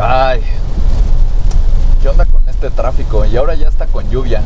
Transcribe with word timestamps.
Ay, 0.00 0.40
¿qué 2.02 2.08
onda 2.08 2.24
con 2.26 2.46
este 2.48 2.70
tráfico? 2.70 3.24
Y 3.24 3.36
ahora 3.36 3.54
ya 3.54 3.68
está 3.68 3.86
con 3.86 4.08
lluvia. 4.10 4.40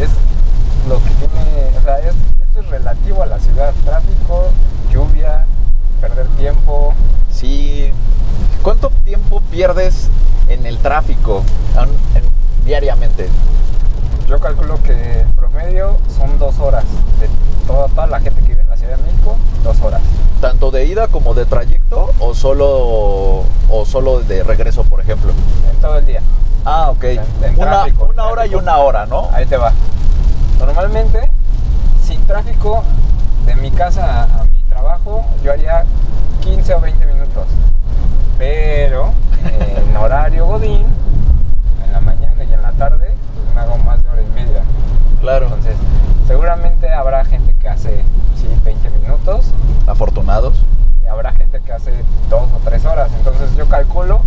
Es 0.00 0.10
lo 0.88 0.98
que 1.02 1.10
tiene, 1.10 1.78
o 1.78 1.82
sea, 1.82 1.98
es- 2.00 2.14
esto 2.48 2.60
es 2.60 2.66
relativo 2.68 3.22
a 3.22 3.26
la 3.26 3.38
ciudad. 3.38 3.72
Tráfico, 3.84 4.50
lluvia, 4.92 5.46
perder 6.00 6.26
tiempo. 6.36 6.92
Sí. 7.32 7.92
¿Cuánto 8.62 8.90
tiempo 9.04 9.40
pierdes 9.50 10.08
en 10.48 10.66
el 10.66 10.78
tráfico 10.78 11.42
en- 11.76 11.88
en- 12.22 12.64
diariamente? 12.64 13.28
Yo 14.28 14.38
calculo 14.40 14.82
que 14.82 15.20
el 15.22 15.26
promedio 15.28 15.96
son 16.14 16.38
dos 16.38 16.58
horas. 16.58 16.84
De 17.20 17.28
toda, 17.66 17.88
toda 17.88 18.06
la 18.08 18.20
gente 18.20 18.40
que 18.42 18.48
vive 18.48 18.62
en 18.62 18.68
la 18.68 18.76
Ciudad 18.76 18.96
de 18.98 19.02
México, 19.04 19.36
dos 19.64 19.80
horas. 19.80 20.02
¿Tanto 20.40 20.70
de 20.70 20.84
ida 20.86 21.08
como 21.08 21.34
de 21.34 21.46
trayecto 21.46 22.10
o 22.20 22.34
solo, 22.34 22.68
o 23.70 23.84
solo 23.86 24.20
de 24.20 24.42
regreso, 24.44 24.84
por 24.84 25.00
ejemplo? 25.00 25.32
En 25.72 25.80
todo 25.80 25.98
el 25.98 26.06
día. 26.06 26.20
Ah, 26.64 26.90
ok. 26.90 27.04
En- 27.04 27.20
en 27.42 27.54
una, 27.56 27.70
tráfico, 27.70 28.04
una 28.12 28.24
hora 28.26 28.46
y 28.46 28.54
una 28.54 28.78
hora, 28.78 29.06
¿no? 29.06 29.28
Ahí 29.32 29.46
te 29.46 29.56
va. 29.56 29.72
Normalmente, 30.58 31.30
sin 32.02 32.24
tráfico, 32.26 32.82
de 33.46 33.54
mi 33.56 33.70
casa 33.70 34.22
a, 34.22 34.40
a 34.40 34.44
mi 34.44 34.60
trabajo, 34.68 35.24
yo 35.42 35.52
haría 35.52 35.84
15 36.42 36.74
o 36.74 36.80
20 36.80 37.06
minutos. 37.06 37.44
Pero 38.38 39.12
en 39.88 39.96
horario 39.98 40.46
Godín, 40.46 40.86
en 41.84 41.92
la 41.92 42.00
mañana 42.00 42.44
y 42.44 42.52
en 42.52 42.62
la 42.62 42.72
tarde, 42.72 43.14
pues 43.34 43.54
me 43.54 43.60
hago 43.62 43.78
más 43.78 44.02
de 44.02 44.10
hora 44.10 44.22
y 44.22 44.26
media. 44.34 44.62
Claro. 45.20 45.46
Entonces, 45.46 45.76
seguramente 46.26 46.90
habrá 46.92 47.24
gente 47.24 47.54
que 47.60 47.68
hace, 47.68 48.02
sí, 48.40 48.48
20 48.64 48.90
minutos, 48.90 49.46
Afortunados. 49.86 50.58
y 51.04 51.08
habrá 51.08 51.32
gente 51.32 51.60
que 51.60 51.72
hace 51.72 51.92
2 52.30 52.40
o 52.42 52.60
3 52.64 52.84
horas. 52.84 53.10
Entonces, 53.16 53.54
yo 53.56 53.66
calculo 53.68 54.20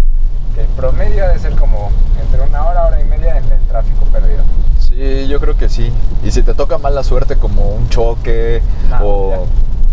que 0.56 0.62
el 0.62 0.68
promedio 0.68 1.26
ha 1.26 1.28
de 1.30 1.40
ser 1.40 1.56
como 1.56 1.92
entre 2.22 2.42
una 2.42 2.66
hora, 2.66 2.86
hora 2.88 3.00
y 3.02 3.06
media 3.06 3.38
en 3.38 3.52
el 3.52 3.60
tráfico 3.68 4.06
perdido. 4.06 4.44
Sí, 4.80 5.28
yo 5.28 5.40
creo 5.40 5.56
que 5.58 5.70
sí. 5.70 5.92
Y 6.24 6.32
si 6.32 6.42
te 6.42 6.54
toca 6.54 6.78
mala 6.78 7.04
suerte 7.04 7.36
como 7.36 7.70
un 7.70 7.90
choque 7.90 8.62
Ah, 8.92 9.02
o, 9.04 9.46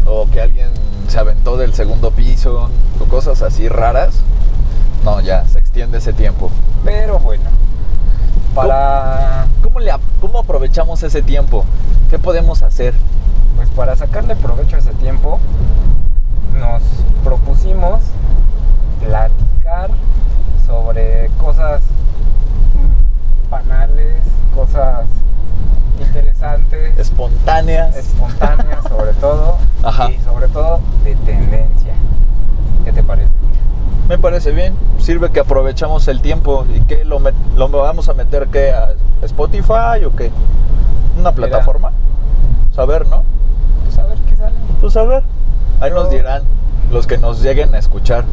o 0.06 0.26
que 0.30 0.40
alguien 0.40 0.68
se 1.08 1.18
aventó 1.18 1.56
del 1.56 1.74
segundo 1.74 2.10
piso 2.10 2.70
o 3.00 3.04
cosas 3.04 3.42
así 3.42 3.68
raras, 3.68 4.14
no, 5.04 5.20
ya, 5.20 5.44
se 5.46 5.58
extiende 5.58 5.98
ese 5.98 6.12
tiempo. 6.12 6.50
Pero 6.84 7.18
bueno, 7.18 7.44
para, 8.56 9.46
¿Cómo, 9.62 9.80
le, 9.80 9.92
¿Cómo 10.20 10.38
aprovechamos 10.40 11.02
ese 11.02 11.22
tiempo? 11.22 11.64
¿Qué 12.10 12.18
podemos 12.18 12.62
hacer? 12.62 12.94
pues 13.56 13.70
para 13.70 13.96
sacarle 13.96 14.36
provecho 14.36 14.76
a 14.76 14.78
ese 14.80 14.92
tiempo, 14.94 15.38
nos 16.58 16.82
propusimos 17.24 18.00
platicar 19.00 19.90
sobre 20.66 21.30
cosas 21.38 21.80
banales, 23.50 24.16
cosas 24.54 25.06
interesantes, 26.00 26.98
Espontáneas. 26.98 27.96
espontáneas 27.96 28.82
sobre 28.88 29.12
todo, 29.14 29.56
Ajá. 29.82 30.10
y 30.10 30.18
sobre 30.22 30.48
todo 30.48 30.80
de 31.04 31.14
tendencia. 31.16 31.94
¿Qué 32.96 33.02
te 33.02 33.06
parece? 33.08 33.28
Me 34.08 34.16
parece 34.18 34.52
bien. 34.52 34.74
Sirve 34.98 35.30
que 35.30 35.40
aprovechamos 35.40 36.08
el 36.08 36.22
tiempo. 36.22 36.64
¿Y 36.74 36.80
qué? 36.86 37.04
¿Lo, 37.04 37.20
lo 37.56 37.68
vamos 37.68 38.08
a 38.08 38.14
meter 38.14 38.46
qué? 38.48 38.72
¿A 38.72 38.94
Spotify 39.22 40.02
o 40.06 40.16
qué? 40.16 40.30
¿Una 41.18 41.32
plataforma? 41.32 41.92
Saber, 42.74 43.06
¿no? 43.06 43.22
Pues 43.84 43.98
a 43.98 44.04
ver 44.06 44.16
qué 44.28 44.34
sale. 44.36 44.54
Pues 44.80 44.96
a 44.96 45.02
ver. 45.02 45.22
Ahí 45.80 45.90
Pero- 45.90 46.04
nos 46.04 46.10
dirán 46.10 46.42
los 46.90 47.06
que 47.06 47.18
nos 47.18 47.42
lleguen 47.42 47.74
a 47.74 47.78
escuchar. 47.78 48.24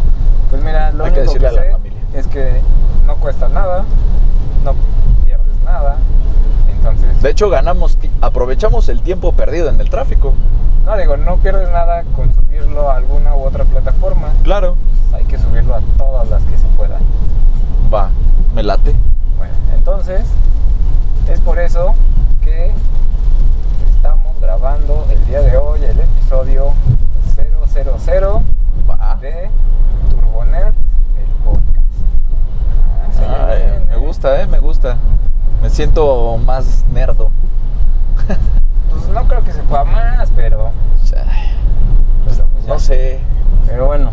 Pues 0.50 0.64
mira, 0.64 0.92
lo 0.94 1.04
Hay 1.04 1.12
que 1.12 1.16
que, 1.16 1.22
decirle 1.24 1.48
a 1.50 1.52
la 1.52 1.72
familia. 1.74 2.00
es 2.14 2.28
que 2.28 2.62
no 3.06 3.16
cuesta 3.18 3.50
nada, 3.50 3.84
no 4.64 4.76
pierdes 5.26 5.58
nada, 5.66 5.98
entonces, 6.72 7.22
De 7.22 7.30
hecho, 7.32 7.50
ganamos, 7.50 7.98
aprovechamos 8.22 8.88
el 8.90 9.02
tiempo 9.02 9.34
perdido 9.34 9.68
en 9.70 9.82
el 9.82 9.90
tráfico. 9.90 10.34
No 10.86 10.98
digo, 10.98 11.18
no 11.18 11.38
pierdes 11.38 11.70
nada 11.72 12.04
con 12.16 12.34
subirlo 12.34 12.90
a 12.92 12.98
alguna 12.98 13.36
u 13.36 13.44
otra 13.44 13.64
plataforma, 13.66 14.30
Claro. 14.44 14.76
pues 15.10 15.22
hay 15.22 15.26
que 15.28 15.38
subirlo 15.38 15.76
a 15.76 15.82
todas 15.98 16.30
las 16.30 16.44
que 16.44 16.58
se 16.58 16.68
puedan. 16.78 17.02
Va, 17.94 18.10
me 18.54 18.64
late. 18.64 18.94
Bueno, 19.38 19.54
entonces, 19.76 20.26
es 21.32 21.40
por 21.40 21.60
eso 21.60 21.94
que 22.42 22.72
estamos 23.96 24.40
grabando 24.42 25.06
el 25.10 25.26
día 25.26 25.42
de 25.42 25.58
hoy 25.58 25.84
el 25.84 26.00
episodio 26.00 26.74
000 27.36 28.42
Va. 28.90 29.18
de 29.22 29.50
Turbonet, 30.10 30.74
el 31.18 31.32
podcast. 31.44 31.88
Ay, 33.50 33.86
me 33.90 33.96
gusta, 33.98 34.42
eh, 34.42 34.48
me 34.48 34.60
gusta. 34.60 34.98
Me 35.62 35.70
siento 35.70 36.38
más 36.38 36.84
nerdo. 36.92 37.32
Pues 38.94 39.08
no 39.10 39.28
creo 39.28 39.44
que 39.44 39.52
se 39.52 39.64
pueda 39.64 39.84
más, 39.84 40.30
pero. 40.36 40.72
Pues 41.00 41.12
ya. 41.12 41.26
No 42.68 42.80
sé. 42.80 43.20
Pero 43.68 43.88
bueno. 43.88 44.12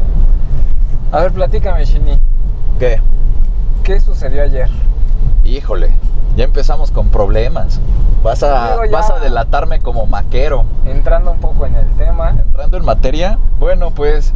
A 1.12 1.20
ver, 1.20 1.32
platícame, 1.32 1.84
Shini. 1.84 2.18
¿Qué? 2.78 3.00
¿Qué 3.84 4.00
sucedió 4.00 4.42
ayer? 4.42 4.68
Híjole, 5.44 5.94
ya 6.36 6.44
empezamos 6.44 6.90
con 6.90 7.08
problemas. 7.08 7.80
Vas 8.22 8.42
a, 8.42 8.76
vas 8.90 9.10
a 9.10 9.18
delatarme 9.18 9.80
como 9.80 10.06
maquero. 10.06 10.64
Entrando 10.84 11.32
un 11.32 11.38
poco 11.40 11.66
en 11.66 11.74
el 11.76 11.86
tema. 11.92 12.30
Entrando 12.30 12.76
en 12.76 12.84
materia, 12.84 13.38
bueno, 13.58 13.90
pues 13.90 14.34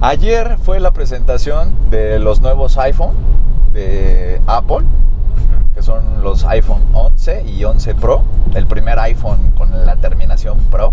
ayer 0.00 0.56
fue 0.62 0.80
la 0.80 0.92
presentación 0.92 1.74
de 1.90 2.18
los 2.18 2.40
nuevos 2.40 2.78
iPhone 2.78 3.14
de 3.72 4.40
Apple, 4.46 4.86
que 5.80 5.86
son 5.86 6.22
los 6.22 6.44
iPhone 6.44 6.82
11 6.92 7.42
y 7.44 7.64
11 7.64 7.94
Pro, 7.94 8.20
el 8.54 8.66
primer 8.66 8.98
iPhone 8.98 9.52
con 9.56 9.70
la 9.86 9.96
terminación 9.96 10.58
Pro. 10.70 10.92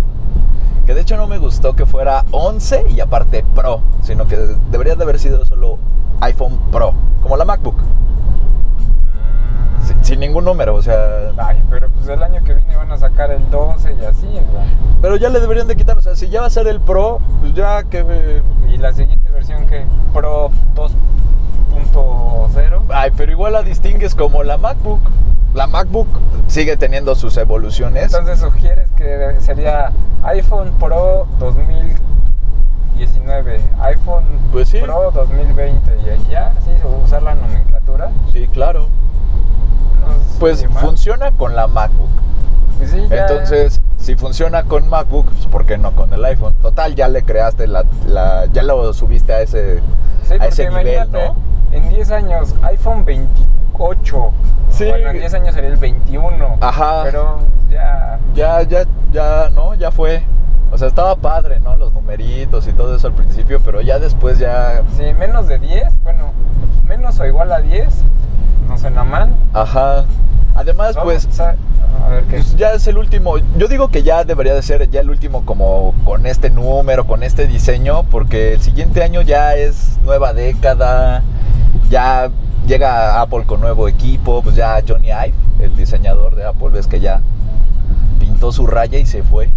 Que 0.86 0.94
de 0.94 1.02
hecho 1.02 1.18
no 1.18 1.28
me 1.28 1.38
gustó 1.40 1.76
que 1.76 1.86
fuera 1.86 2.24
11 2.32 2.86
y 2.92 3.02
aparte 3.02 3.44
Pro, 3.54 3.82
sino 4.02 4.28
que 4.28 4.38
debería 4.72 4.96
de 4.96 5.04
haber 5.04 5.20
sido 5.20 5.44
solo 5.46 5.78
iPhone 6.22 6.58
Pro, 6.72 6.94
como 7.22 7.36
la 7.36 7.44
MacBook, 7.44 7.76
Mm. 7.76 9.88
sin, 9.88 10.06
sin 10.06 10.20
ningún 10.22 10.46
número, 10.46 10.76
o 10.76 10.82
sea, 10.82 11.32
Ay, 11.38 11.62
pero 11.70 11.90
pues 11.90 12.08
el 12.08 12.24
año 12.24 12.42
que 12.46 12.54
viene 12.54 12.76
van 12.78 12.90
a 12.92 12.98
sacar 12.98 13.30
el 13.32 13.50
12 13.52 13.94
y 14.02 14.06
así, 14.06 14.28
güey. 14.28 14.68
pero 15.02 15.18
ya 15.18 15.28
le 15.30 15.42
deberían 15.42 15.68
de 15.68 15.76
quitar, 15.76 15.98
o 15.98 16.02
sea, 16.02 16.16
si 16.16 16.30
ya 16.30 16.40
va 16.42 16.48
a 16.48 16.50
ser 16.50 16.66
el 16.68 16.80
Pro, 16.80 17.20
pues 17.42 17.54
ya 17.54 17.84
que 17.84 18.42
Y 18.70 18.78
la 18.78 18.94
siguiente 18.94 19.30
versión 19.32 19.66
que 19.68 19.84
Pro 20.14 20.50
2.0. 21.72 22.82
Ay, 22.90 23.12
pero 23.16 23.32
igual 23.32 23.54
la 23.54 23.62
distingues 23.64 24.14
como 24.16 24.44
la 24.44 24.58
MacBook. 24.58 25.00
La 25.54 25.68
MacBook 25.68 26.08
sigue 26.48 26.76
teniendo 26.78 27.14
sus 27.16 27.38
evoluciones. 27.38 28.04
Entonces 28.06 28.40
sugieres 28.40 28.90
que 28.92 29.36
sería 29.40 29.92
iPhone 30.24 30.72
Pro 30.80 31.28
2019, 31.40 33.62
iPhone 33.82 34.24
Pues 34.52 34.70
sí. 34.70 34.80
Pro 34.80 35.12
2020 35.12 35.98
y 36.00 36.06
ya, 36.32 36.52
sí, 36.64 36.72
usar 37.04 37.22
la 37.24 37.36
nomenclatura. 37.36 38.10
Sí, 38.32 38.48
claro. 38.48 38.88
No 40.02 40.08
Pues 40.40 40.68
mal. 40.70 40.84
funciona 40.84 41.32
con 41.32 41.56
la 41.56 41.68
MacBook. 41.68 42.10
Pues 42.78 42.92
sí, 42.92 43.04
ya. 43.10 43.22
Entonces, 43.26 43.82
si 43.98 44.16
funciona 44.16 44.62
con 44.64 44.88
MacBook, 44.90 45.26
pues 45.32 45.48
¿por 45.48 45.66
qué 45.66 45.78
no 45.80 45.92
con 45.94 46.14
el 46.14 46.24
iPhone? 46.26 46.54
Total, 46.62 46.94
ya 46.96 47.08
le 47.08 47.24
creaste 47.24 47.66
la, 47.68 47.84
la- 48.06 48.46
ya 48.54 48.62
lo 48.64 48.94
subiste 48.94 49.34
a 49.34 49.42
ese, 49.42 49.82
Sí, 50.28 50.36
a 50.40 50.46
ese 50.46 50.70
nivel, 50.70 51.10
¿no? 51.12 51.36
En 51.72 51.90
10 51.90 52.12
años, 52.12 52.56
iPhone 52.64 53.06
28. 53.06 54.32
Sí. 54.70 54.86
Bueno, 54.90 55.10
en 55.10 55.20
10 55.20 55.34
años 55.36 55.56
sería 55.56 55.70
el 55.70 55.78
21. 55.78 56.58
Ajá. 56.62 57.04
Pero 57.04 57.40
ya. 57.70 58.20
Ya, 58.34 58.62
ya, 58.64 58.84
ya, 59.12 59.50
¿no? 59.54 59.74
Ya 59.76 59.92
fue. 59.92 60.24
O 60.72 60.78
sea, 60.78 60.88
estaba 60.88 61.16
padre, 61.16 61.60
¿no? 61.60 61.76
Los 61.78 61.94
numeritos 61.94 62.68
y 62.68 62.74
todo 62.74 62.96
eso 62.96 63.08
al 63.08 63.14
principio, 63.14 63.62
pero 63.64 63.80
ya 63.82 64.00
después 64.00 64.38
ya, 64.38 64.82
Sí, 64.98 65.04
menos 65.18 65.48
de 65.48 65.60
10, 65.60 66.04
bueno, 66.04 66.32
menos 66.86 67.18
o 67.22 67.26
igual 67.26 67.54
a 67.54 67.62
10, 67.62 67.88
no 68.68 68.78
suena 68.78 69.04
mal. 69.04 69.30
ajá. 69.54 70.04
Además, 70.56 70.96
Vamos 70.96 71.28
pues, 71.28 71.40
a, 71.40 71.56
a 72.04 72.10
ver 72.10 72.24
qué. 72.24 72.38
Pues 72.38 72.56
ya 72.58 72.74
es 72.74 72.88
el 72.88 72.98
último. 72.98 73.38
Yo 73.58 73.68
digo 73.68 73.90
que 73.90 74.02
ya 74.02 74.24
debería 74.24 74.56
de 74.56 74.64
ser 74.64 74.90
ya 74.90 75.02
el 75.02 75.10
último 75.12 75.46
como 75.46 75.94
con 76.04 76.26
este 76.26 76.50
número, 76.50 77.06
con 77.06 77.22
este 77.22 77.46
diseño, 77.46 78.04
porque 78.10 78.54
el 78.54 78.62
siguiente 78.62 79.04
año 79.04 79.22
ya 79.22 79.54
es 79.56 80.00
nueva 80.04 80.34
década, 80.34 81.22
ya 81.90 82.30
llega 82.66 83.22
Apple 83.22 83.44
con 83.46 83.62
nuevo 83.62 83.88
equipo, 83.88 84.42
pues 84.42 84.56
ya 84.56 84.82
Johnny 84.88 85.08
Ive, 85.08 85.34
el 85.60 85.76
diseñador 85.76 86.36
de 86.36 86.46
Apple, 86.46 86.70
ves 86.70 86.88
que 86.88 87.00
ya 87.00 87.22
pintó 88.20 88.52
su 88.52 88.68
raya 88.68 89.00
y 89.00 89.06
se 89.06 89.24
fue. 89.24 89.50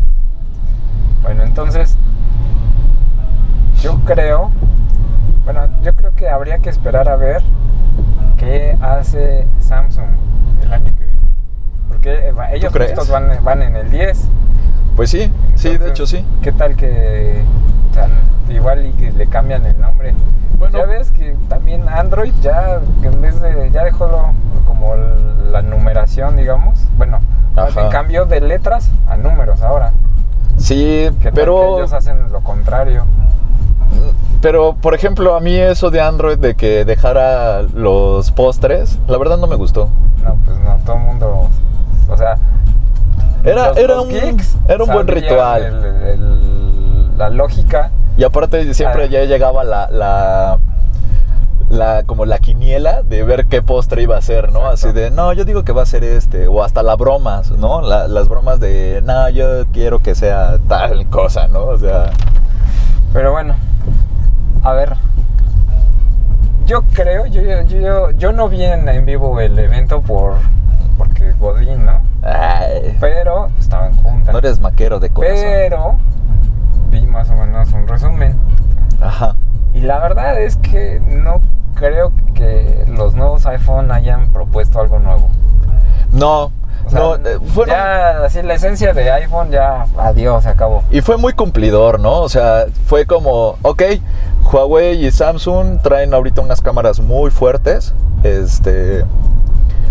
Bueno, 1.22 1.42
entonces, 1.42 1.96
yo 3.82 3.98
creo, 4.04 4.50
bueno, 5.44 5.68
yo 5.82 5.94
creo 5.94 6.14
que 6.14 6.28
habría 6.28 6.58
que 6.58 6.70
esperar 6.70 7.08
a 7.08 7.16
ver 7.16 7.42
qué 8.38 8.76
hace 8.80 9.46
Samsung 9.60 10.08
el 10.62 10.72
año 10.72 10.92
que 10.98 11.04
viene. 11.04 11.20
Porque 11.88 12.10
eh, 12.12 12.34
ellos 12.54 12.72
justos 12.72 13.10
van, 13.10 13.42
van 13.42 13.62
en 13.62 13.76
el 13.76 13.90
10. 13.90 14.28
Pues 14.96 15.10
sí, 15.10 15.30
sí, 15.56 15.76
de 15.76 15.88
hecho 15.88 16.06
sí. 16.06 16.24
¿Qué 16.42 16.52
tal 16.52 16.76
que 16.76 17.42
o 17.90 17.94
sea, 17.94 18.08
igual 18.52 18.86
y 18.86 18.92
que 18.92 19.10
le 19.12 19.26
cambian 19.26 19.64
el 19.66 19.80
nombre? 19.80 20.14
Bueno, 20.58 20.78
ya 20.78 20.84
ves 20.86 21.10
que 21.10 21.34
también 21.48 21.88
Android 21.88 22.32
ya, 22.42 22.80
en 23.02 23.20
vez 23.22 23.40
de, 23.40 23.70
ya 23.72 23.84
dejó 23.84 24.06
lo- 24.06 24.32
como 24.66 24.94
la 25.50 25.62
numeración, 25.62 26.36
digamos, 26.36 26.78
bueno, 26.98 27.20
Ajá. 27.56 27.88
cambió 27.88 28.26
de 28.26 28.40
letras 28.40 28.90
a 29.08 29.16
números 29.16 29.62
ahora. 29.62 29.92
Sí, 30.58 31.08
Que 31.22 31.32
pero... 31.32 31.78
ellos 31.78 31.92
hacen 31.92 32.30
lo 32.30 32.40
contrario. 32.40 33.04
Pero, 34.42 34.74
por 34.74 34.94
ejemplo, 34.94 35.34
a 35.34 35.40
mí 35.40 35.54
eso 35.56 35.90
de 35.90 36.00
Android 36.00 36.38
de 36.38 36.54
que 36.54 36.84
dejara 36.84 37.62
los 37.62 38.30
postres, 38.30 38.98
la 39.06 39.18
verdad 39.18 39.36
no 39.38 39.46
me 39.46 39.56
gustó. 39.56 39.88
No, 40.24 40.36
pues 40.44 40.56
no, 40.58 40.76
todo 40.84 40.96
el 40.96 41.02
mundo, 41.02 41.48
o 42.08 42.16
sea, 42.16 42.36
Era, 43.42 43.68
los- 43.68 43.76
era, 43.78 43.94
los 43.96 44.04
un, 44.06 44.12
era 44.68 44.84
un 44.84 44.90
buen 44.92 45.06
ritual. 45.08 45.62
el- 45.64 45.84
el- 45.84 46.59
la 47.20 47.30
lógica. 47.30 47.90
Y 48.16 48.24
aparte 48.24 48.72
siempre 48.74 49.04
Ah. 49.04 49.06
ya 49.06 49.24
llegaba 49.24 49.62
la, 49.62 49.88
la, 49.90 50.58
la- 51.68 52.02
como 52.04 52.24
la 52.24 52.38
quiniela 52.38 53.02
de 53.02 53.22
ver 53.22 53.46
qué 53.46 53.62
postre 53.62 54.02
iba 54.02 54.16
a 54.16 54.22
ser, 54.22 54.52
¿no? 54.52 54.60
Exacto. 54.70 54.88
Así 54.88 54.92
de, 54.92 55.10
no, 55.10 55.32
yo 55.32 55.44
digo 55.44 55.62
que 55.62 55.72
va 55.72 55.82
a 55.82 55.86
ser 55.86 56.02
este, 56.02 56.48
o 56.48 56.64
hasta 56.64 56.82
las 56.82 56.96
bromas, 56.96 57.50
¿no? 57.52 57.82
La- 57.82 58.08
las 58.08 58.28
bromas 58.28 58.58
de, 58.58 59.02
no, 59.04 59.28
yo 59.28 59.66
quiero 59.72 60.00
que 60.00 60.14
sea 60.14 60.58
tal 60.68 61.06
cosa, 61.08 61.46
¿no? 61.48 61.60
O 61.64 61.78
sea, 61.78 62.10
Pero 63.12 63.32
bueno, 63.32 63.54
a 64.62 64.72
ver. 64.72 64.96
Yo 66.66 66.82
creo, 66.92 67.26
yo, 67.26 67.42
yo, 67.42 67.62
yo, 67.62 68.10
yo 68.12 68.32
no 68.32 68.48
vi 68.48 68.64
en, 68.64 68.88
en 68.88 69.04
vivo 69.04 69.40
el 69.40 69.58
evento 69.58 70.00
por 70.02 70.34
porque 70.96 71.32
Godín, 71.32 71.84
¿no? 71.86 72.00
ay, 72.22 72.96
Pero 73.00 73.48
pues, 73.48 73.60
estaba 73.64 73.86
en 73.88 73.94
junta. 73.96 74.30
no 74.32 74.38
eres 74.38 74.60
maquero 74.60 75.00
de 75.00 75.10
corazón. 75.10 75.36
Pero 75.42 75.96
más 77.10 77.28
o 77.30 77.34
menos 77.34 77.72
un 77.72 77.86
resumen. 77.86 78.36
Ajá. 79.00 79.34
Y 79.74 79.80
la 79.82 79.98
verdad 79.98 80.40
es 80.40 80.56
que 80.56 81.00
no 81.04 81.40
creo 81.74 82.12
que 82.34 82.84
los 82.88 83.14
nuevos 83.14 83.46
iPhone 83.46 83.90
hayan 83.92 84.28
propuesto 84.28 84.80
algo 84.80 84.98
nuevo. 84.98 85.30
No, 86.12 86.50
O 86.86 86.90
sea, 86.90 86.98
no, 87.00 87.14
eh, 87.16 87.38
fueron- 87.54 87.74
ya 87.74 88.24
así 88.24 88.42
la 88.42 88.54
esencia 88.54 88.92
de 88.92 89.10
iPhone 89.12 89.50
ya 89.50 89.86
adiós, 89.98 90.42
se 90.42 90.48
acabó. 90.48 90.82
Y 90.90 91.00
fue 91.02 91.16
muy 91.16 91.32
cumplidor, 91.34 92.00
¿no? 92.00 92.20
O 92.20 92.28
sea, 92.28 92.66
fue 92.86 93.06
como, 93.06 93.56
ok, 93.62 93.82
Huawei 94.52 95.04
y 95.06 95.10
Samsung 95.12 95.80
traen 95.82 96.12
ahorita 96.14 96.40
unas 96.42 96.60
cámaras 96.60 96.98
muy 97.00 97.30
fuertes. 97.30 97.94
Este, 98.24 99.04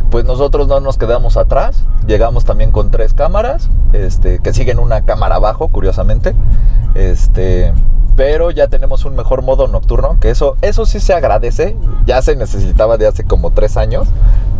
pues 0.09 0.25
nosotros 0.25 0.67
no 0.67 0.79
nos 0.79 0.97
quedamos 0.97 1.37
atrás. 1.37 1.83
Llegamos 2.07 2.45
también 2.45 2.71
con 2.71 2.91
tres 2.91 3.13
cámaras, 3.13 3.69
este, 3.93 4.39
que 4.39 4.53
siguen 4.53 4.79
una 4.79 5.05
cámara 5.05 5.35
abajo, 5.35 5.67
curiosamente. 5.67 6.35
Este, 6.95 7.73
pero 8.15 8.51
ya 8.51 8.67
tenemos 8.67 9.05
un 9.05 9.15
mejor 9.15 9.43
modo 9.43 9.67
nocturno, 9.67 10.19
que 10.19 10.29
eso, 10.29 10.57
eso 10.61 10.85
sí 10.85 10.99
se 10.99 11.13
agradece. 11.13 11.77
Ya 12.05 12.21
se 12.21 12.35
necesitaba 12.35 12.97
de 12.97 13.07
hace 13.07 13.23
como 13.23 13.51
tres 13.51 13.77
años. 13.77 14.07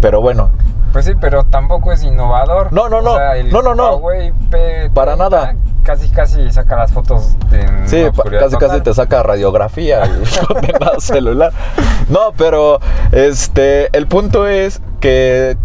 Pero 0.02 0.22
bueno, 0.22 0.50
Pues 0.92 1.06
sí, 1.06 1.14
pero 1.20 1.44
tampoco 1.46 1.92
es 1.92 2.04
innovador. 2.04 2.72
No, 2.74 2.90
no, 2.90 2.98
O 2.98 3.02
no. 3.02 3.16
sea, 3.16 3.38
el 3.38 3.52
No, 3.52 3.62
no, 3.62 3.76
no. 3.76 3.96
Huawei 3.98 4.34
P30 4.52 4.94
Para 4.94 5.16
nada. 5.16 5.56
Casi, 5.84 6.10
casi 6.10 6.52
saca 6.52 6.76
las 6.76 6.92
fotos 6.92 7.36
en 7.52 7.88
Sí, 7.88 8.04
casi 8.40 8.58
casi 8.58 8.82
te 8.82 8.94
saca 8.94 9.24
radiografía 9.24 10.02
y 10.06 11.00
celular. 11.02 11.52
No, 12.10 12.34
pero 12.38 12.80
este 13.12 13.96
el 13.98 14.06
punto 14.08 14.46
es 14.48 14.82
que 15.00 15.58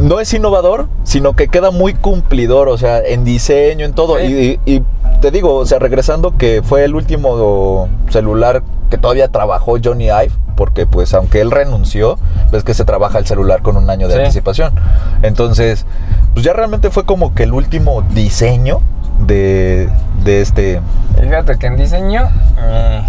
no 0.00 0.20
es 0.20 0.32
innovador, 0.34 0.88
sino 1.04 1.34
que 1.34 1.48
queda 1.48 1.70
muy 1.70 1.94
cumplidor, 1.94 2.68
o 2.68 2.78
sea, 2.78 3.00
en 3.00 3.24
diseño, 3.24 3.84
en 3.84 3.92
todo. 3.94 4.18
Sí. 4.18 4.60
Y, 4.64 4.76
y 4.76 4.82
te 5.20 5.30
digo, 5.30 5.54
o 5.56 5.66
sea, 5.66 5.78
regresando 5.78 6.36
que 6.36 6.62
fue 6.62 6.84
el 6.84 6.94
último 6.94 7.88
celular 8.10 8.62
que 8.90 8.98
todavía 8.98 9.28
trabajó 9.28 9.76
Johnny 9.82 10.06
Ive, 10.06 10.30
porque 10.54 10.86
pues 10.86 11.12
aunque 11.14 11.40
él 11.40 11.50
renunció, 11.50 12.18
ves 12.52 12.62
que 12.64 12.74
se 12.74 12.84
trabaja 12.84 13.18
el 13.18 13.26
celular 13.26 13.62
con 13.62 13.76
un 13.76 13.88
año 13.90 14.06
de 14.08 14.14
Sí. 14.14 14.20
anticipación. 14.20 14.74
Entonces, 15.22 15.86
pues 16.34 16.44
ya 16.44 16.52
realmente 16.52 16.90
fue 16.90 17.04
como 17.04 17.34
que 17.34 17.42
el 17.44 17.52
último 17.52 18.02
diseño 18.02 18.80
de, 19.26 19.88
de 20.24 20.40
este... 20.42 20.80
Fíjate 21.20 21.58
que 21.58 21.66
en 21.66 21.76
diseño. 21.76 22.28
eh, 22.58 23.02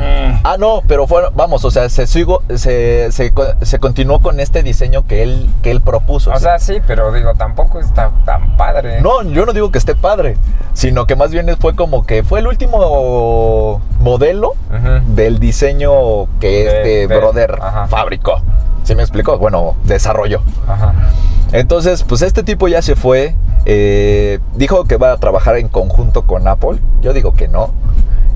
eh, 0.00 0.40
Ah, 0.44 0.56
no, 0.58 0.82
pero 0.86 1.06
fueron, 1.06 1.32
vamos, 1.34 1.64
o 1.64 1.70
sea, 1.70 1.88
se, 1.88 2.06
sigo, 2.06 2.42
se, 2.54 3.10
se, 3.12 3.32
co- 3.32 3.54
se 3.62 3.78
continuó 3.78 4.20
con 4.20 4.40
este 4.40 4.62
diseño 4.62 5.06
que 5.06 5.22
él, 5.22 5.50
que 5.62 5.70
él 5.70 5.80
propuso. 5.80 6.30
o 6.32 6.38
sea, 6.38 6.58
sí, 6.58 6.78
pero 6.86 7.12
digo, 7.12 7.34
tampoco 7.34 7.80
está 7.80 8.10
tan 8.24 8.56
padre. 8.56 9.00
no, 9.00 9.22
yo 9.24 9.44
no 9.46 9.52
digo 9.52 9.70
que 9.72 9.78
esté 9.78 9.94
padre, 9.94 10.36
sino 10.72 11.06
que 11.06 11.16
más 11.16 11.30
bien 11.30 11.48
fue 11.60 11.74
como 11.74 12.06
que 12.06 12.22
fue 12.22 12.40
el 12.40 12.46
último 12.46 13.80
modelo 14.00 14.52
del 15.08 15.38
diseño 15.38 16.26
que 16.40 16.48
De- 16.48 16.66
este 16.66 17.08
de- 17.08 17.18
brother 17.18 17.58
ajá. 17.60 17.86
fabricó. 17.88 18.40
¿Sí 18.84 18.94
me 18.94 19.02
explicó? 19.02 19.36
Bueno, 19.38 19.74
desarrolló. 19.84 20.40
Ajá. 20.66 20.94
Entonces, 21.52 22.04
pues 22.04 22.22
este 22.22 22.42
tipo 22.42 22.68
ya 22.68 22.80
se 22.82 22.96
fue. 22.96 23.34
eh, 23.66 24.38
dijo 24.54 24.84
que 24.84 24.96
va 24.96 25.12
a 25.12 25.16
trabajar 25.18 25.56
en 25.58 25.68
conjunto 25.68 26.22
con 26.22 26.48
Apple. 26.48 26.78
Yo 27.02 27.12
digo 27.12 27.34
que 27.34 27.48
no. 27.48 27.70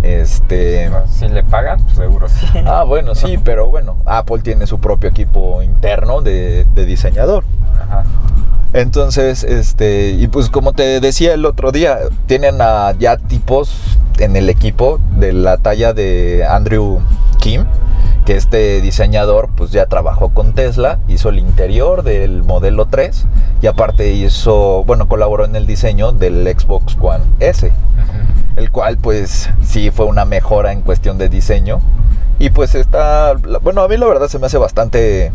Este. 0.03 0.91
Si 1.09 1.29
le 1.29 1.45
pagan, 1.45 1.81
pues 1.85 1.97
seguro 1.97 2.29
sí. 2.29 2.47
Ah, 2.67 2.85
bueno, 2.85 3.15
sí, 3.15 3.39
pero 3.43 3.69
bueno, 3.69 3.97
Apple 4.05 4.41
tiene 4.41 4.67
su 4.67 4.79
propio 4.81 5.11
equipo 5.11 5.63
interno 5.63 6.21
de, 6.23 6.67
de 6.75 6.85
diseñador. 6.87 7.45
Ajá. 7.81 8.05
Entonces, 8.73 9.45
este, 9.45 10.11
y 10.11 10.29
pues 10.29 10.49
como 10.49 10.73
te 10.73 11.01
decía 11.01 11.35
el 11.35 11.45
otro 11.45 11.73
día, 11.73 11.99
tienen 12.27 12.61
a 12.61 12.93
ya 12.99 13.17
tipos 13.17 13.99
en 14.19 14.37
el 14.37 14.49
equipo 14.49 14.99
de 15.19 15.33
la 15.33 15.59
talla 15.59 15.93
de 15.93 16.45
Andrew 16.49 17.01
Kim, 17.39 17.65
que 18.25 18.37
este 18.37 18.81
diseñador 18.81 19.51
pues 19.57 19.73
ya 19.73 19.87
trabajó 19.87 20.31
con 20.31 20.53
Tesla, 20.55 21.01
hizo 21.09 21.29
el 21.29 21.39
interior 21.39 22.03
del 22.03 22.45
modelo 22.45 22.87
3 22.87 23.27
y 23.61 23.67
aparte 23.67 24.13
hizo, 24.13 24.85
bueno, 24.85 25.09
colaboró 25.09 25.45
en 25.45 25.57
el 25.57 25.67
diseño 25.67 26.13
del 26.13 26.47
Xbox 26.47 26.97
One 27.01 27.25
S 27.41 27.73
el 28.57 28.71
cual 28.71 28.99
pues 28.99 29.51
sí 29.63 29.91
fue 29.91 30.07
una 30.07 30.25
mejora 30.25 30.73
en 30.73 30.83
cuestión 30.83 31.19
de 31.19 31.29
diseño. 31.29 31.81
Y 32.39 32.51
pues 32.51 32.75
está 32.75 33.35
bueno 33.63 33.83
a 33.83 33.89
mí 33.89 33.97
la 33.97 34.07
verdad 34.07 34.29
se 34.29 34.39
me 34.39 34.47
hace 34.47 34.59
bastante 34.59 35.31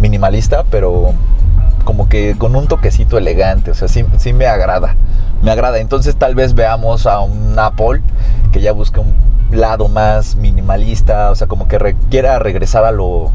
minimalista 0.00 0.64
pero 0.70 1.12
como 1.84 2.08
que 2.08 2.36
con 2.38 2.54
un 2.56 2.66
toquecito 2.66 3.16
elegante 3.18 3.70
o 3.70 3.74
sea 3.74 3.88
sí, 3.88 4.04
sí 4.18 4.32
me 4.32 4.46
agrada 4.46 4.94
me 5.42 5.50
agrada 5.50 5.78
entonces 5.78 6.16
tal 6.16 6.34
vez 6.34 6.54
veamos 6.54 7.06
a 7.06 7.20
un 7.20 7.58
Apple 7.58 8.02
que 8.52 8.60
ya 8.60 8.72
busque 8.72 9.00
un 9.00 9.12
lado 9.50 9.88
más 9.88 10.36
minimalista 10.36 11.30
o 11.30 11.34
sea 11.34 11.46
como 11.46 11.68
que 11.68 11.78
re- 11.78 11.96
quiera 12.10 12.38
regresar 12.38 12.84
a 12.84 12.90
lo 12.92 13.30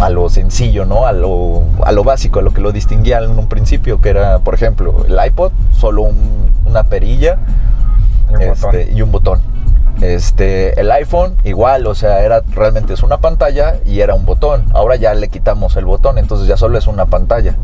a 0.00 0.10
lo 0.10 0.28
sencillo, 0.28 0.84
¿no? 0.84 1.06
A 1.06 1.12
lo, 1.12 1.62
a 1.84 1.92
lo 1.92 2.02
básico, 2.02 2.40
a 2.40 2.42
lo 2.42 2.52
que 2.52 2.60
lo 2.60 2.72
distinguía 2.72 3.18
en 3.18 3.30
un 3.38 3.46
principio, 3.46 4.00
que 4.00 4.08
era, 4.08 4.40
por 4.40 4.54
ejemplo, 4.54 5.06
el 5.08 5.16
iPod, 5.24 5.52
solo 5.70 6.02
un- 6.02 6.50
una 6.66 6.82
perilla 6.82 7.38
Y 8.28 8.34
un 8.34 8.42
este, 8.42 8.66
botón. 8.66 8.96
y 8.96 9.02
un 9.02 9.12
botón. 9.12 9.40
Este, 10.12 10.78
el 10.78 10.90
iPhone 10.90 11.36
igual, 11.44 11.86
o 11.86 11.94
sea, 11.94 12.20
era 12.20 12.42
realmente 12.54 12.92
es 12.92 13.02
una 13.02 13.18
pantalla 13.18 13.76
y 13.86 14.00
era 14.00 14.14
un 14.14 14.26
botón. 14.26 14.66
Ahora 14.74 14.96
ya 14.96 15.14
le 15.14 15.28
quitamos 15.28 15.76
el 15.76 15.86
botón, 15.86 16.18
entonces 16.18 16.46
ya 16.46 16.58
solo 16.58 16.76
es 16.76 16.86
una 16.86 17.06
pantalla. 17.06 17.54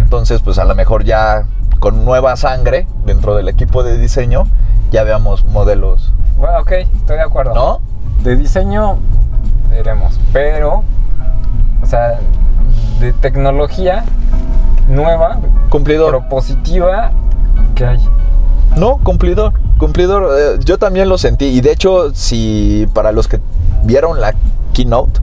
Entonces, 0.00 0.40
pues 0.40 0.58
a 0.58 0.64
lo 0.64 0.74
mejor 0.74 1.04
ya 1.04 1.44
con 1.78 2.04
nueva 2.04 2.36
sangre 2.36 2.86
dentro 3.04 3.34
del 3.34 3.48
equipo 3.48 3.82
de 3.82 3.98
diseño, 3.98 4.46
ya 4.90 5.02
veamos 5.02 5.44
modelos, 5.44 6.12
Bueno, 6.36 6.60
ok, 6.60 6.72
estoy 6.72 7.16
de 7.16 7.22
acuerdo. 7.22 7.54
¿no? 7.54 7.80
De 8.22 8.34
diseño 8.36 8.98
veremos, 9.70 10.18
pero, 10.32 10.82
o 11.82 11.86
sea, 11.86 12.18
de 12.98 13.12
tecnología 13.12 14.04
nueva, 14.88 15.38
Cumplidor. 15.68 16.10
propositiva, 16.10 17.12
¿qué 17.74 17.86
hay? 17.86 18.08
No, 18.76 18.98
cumplidor, 18.98 19.52
cumplidor. 19.78 20.30
eh, 20.38 20.58
yo 20.64 20.78
también 20.78 21.08
lo 21.08 21.18
sentí. 21.18 21.46
Y 21.46 21.60
de 21.60 21.72
hecho, 21.72 22.14
si 22.14 22.86
para 22.94 23.12
los 23.12 23.28
que 23.28 23.40
vieron 23.84 24.20
la 24.20 24.34
keynote, 24.72 25.20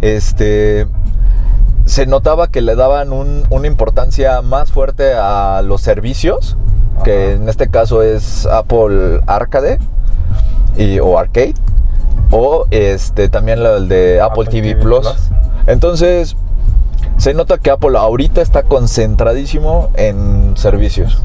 este 0.00 0.86
se 1.84 2.06
notaba 2.06 2.48
que 2.48 2.60
le 2.60 2.76
daban 2.76 3.12
un- 3.12 3.44
una 3.50 3.66
importancia 3.66 4.42
más 4.42 4.70
fuerte 4.70 5.12
a 5.14 5.60
los 5.62 5.80
servicios, 5.80 6.56
que 7.04 7.32
en 7.32 7.48
este 7.48 7.68
caso 7.68 8.02
es 8.02 8.46
Apple 8.46 9.20
Arcade 9.26 9.78
y, 10.76 11.00
o 11.00 11.18
Arcade, 11.18 11.54
o 12.30 12.66
este 12.70 13.28
también 13.28 13.58
el 13.60 13.88
de 13.88 14.20
Apple, 14.20 14.44
TV, 14.46 14.76
Plus. 14.76 15.06
Entonces, 15.66 16.36
se 17.16 17.34
nota 17.34 17.58
que 17.58 17.70
Apple 17.70 17.98
ahorita 17.98 18.40
está 18.40 18.62
concentradísimo 18.62 19.90
en 19.96 20.52
servicios. 20.56 21.22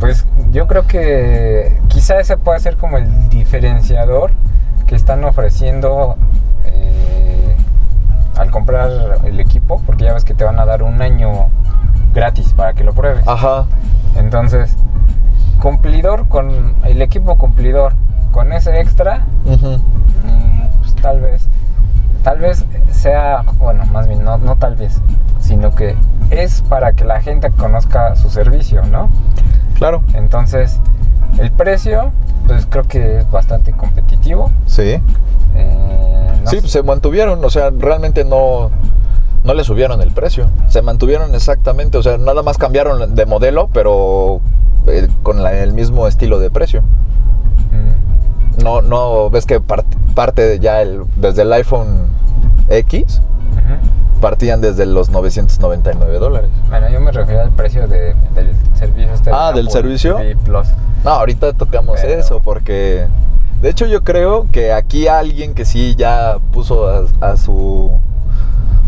Pues 0.00 0.26
yo 0.52 0.66
creo 0.66 0.86
que 0.86 1.76
quizá 1.88 2.20
ese 2.20 2.36
puede 2.36 2.60
ser 2.60 2.76
como 2.76 2.98
el 2.98 3.28
diferenciador 3.28 4.30
que 4.86 4.94
están 4.94 5.24
ofreciendo 5.24 6.16
eh, 6.64 7.56
al 8.36 8.50
comprar 8.50 9.20
el 9.24 9.40
equipo, 9.40 9.82
porque 9.84 10.04
ya 10.04 10.14
ves 10.14 10.24
que 10.24 10.34
te 10.34 10.44
van 10.44 10.58
a 10.58 10.64
dar 10.64 10.82
un 10.82 11.02
año 11.02 11.48
gratis 12.14 12.52
para 12.54 12.74
que 12.74 12.84
lo 12.84 12.94
pruebes. 12.94 13.26
Ajá. 13.26 13.66
Entonces, 14.16 14.76
cumplidor 15.60 16.28
con 16.28 16.74
el 16.84 17.02
equipo 17.02 17.36
cumplidor, 17.36 17.94
con 18.32 18.52
ese 18.52 18.80
extra, 18.80 19.22
mm, 19.44 20.78
pues, 20.80 20.94
tal 20.96 21.20
vez. 21.20 21.48
Tal 22.22 22.38
vez 22.38 22.64
sea, 22.90 23.42
bueno, 23.58 23.84
más 23.86 24.08
bien, 24.08 24.24
no, 24.24 24.38
no 24.38 24.56
tal 24.56 24.76
vez, 24.76 25.00
sino 25.40 25.74
que 25.74 25.96
es 26.30 26.62
para 26.62 26.92
que 26.92 27.04
la 27.04 27.20
gente 27.22 27.50
conozca 27.50 28.16
su 28.16 28.28
servicio, 28.30 28.82
¿no? 28.84 29.08
Claro. 29.78 30.02
Entonces, 30.14 30.78
el 31.38 31.50
precio, 31.50 32.10
pues 32.46 32.66
creo 32.68 32.84
que 32.84 33.18
es 33.18 33.30
bastante 33.30 33.72
competitivo. 33.72 34.50
Sí. 34.66 35.00
Eh, 35.54 36.32
no 36.44 36.50
Sí, 36.50 36.60
sé- 36.60 36.68
se 36.68 36.82
mantuvieron, 36.82 37.44
o 37.44 37.50
sea, 37.50 37.70
realmente 37.76 38.24
no, 38.24 38.70
no 39.44 39.54
le 39.54 39.64
subieron 39.64 40.00
el 40.02 40.10
precio. 40.12 40.48
Se 40.68 40.82
mantuvieron 40.82 41.34
exactamente, 41.34 41.96
o 41.98 42.02
sea, 42.02 42.18
nada 42.18 42.42
más 42.42 42.58
cambiaron 42.58 43.14
de 43.14 43.26
modelo, 43.26 43.68
pero 43.72 44.40
eh, 44.86 45.08
con 45.22 45.42
la- 45.42 45.52
el 45.52 45.72
mismo 45.74 46.06
estilo 46.06 46.38
de 46.38 46.50
precio. 46.50 46.82
Mm, 47.72 48.62
No, 48.64 48.80
no, 48.82 49.30
ves 49.30 49.46
que 49.46 49.60
part- 49.60 49.84
parte 50.14 50.42
de 50.42 50.58
ya 50.58 50.82
el, 50.82 51.02
desde 51.16 51.42
el 51.42 51.52
iPhone 51.52 52.08
X. 52.68 53.20
partían 54.18 54.60
desde 54.60 54.86
los 54.86 55.10
999 55.10 56.18
dólares. 56.18 56.50
Bueno, 56.68 56.88
yo 56.88 57.00
me 57.00 57.12
refiero 57.12 57.42
al 57.42 57.50
precio 57.50 57.86
de- 57.88 58.14
del 58.34 58.50
servicio 58.74 59.12
este 59.12 59.30
de 59.30 59.36
Ah, 59.36 59.52
¿del 59.52 59.70
servicio? 59.70 60.18
Plus. 60.44 60.66
No, 61.04 61.10
ahorita 61.10 61.52
tocamos 61.52 62.00
Pero- 62.00 62.14
eso 62.20 62.40
porque 62.44 63.06
de 63.62 63.68
hecho 63.70 63.86
yo 63.86 64.02
creo 64.04 64.46
que 64.52 64.72
aquí 64.72 65.08
alguien 65.08 65.54
que 65.54 65.64
sí 65.64 65.94
ya 65.96 66.38
puso 66.52 66.88
a, 66.88 67.04
a 67.20 67.36
su 67.36 67.92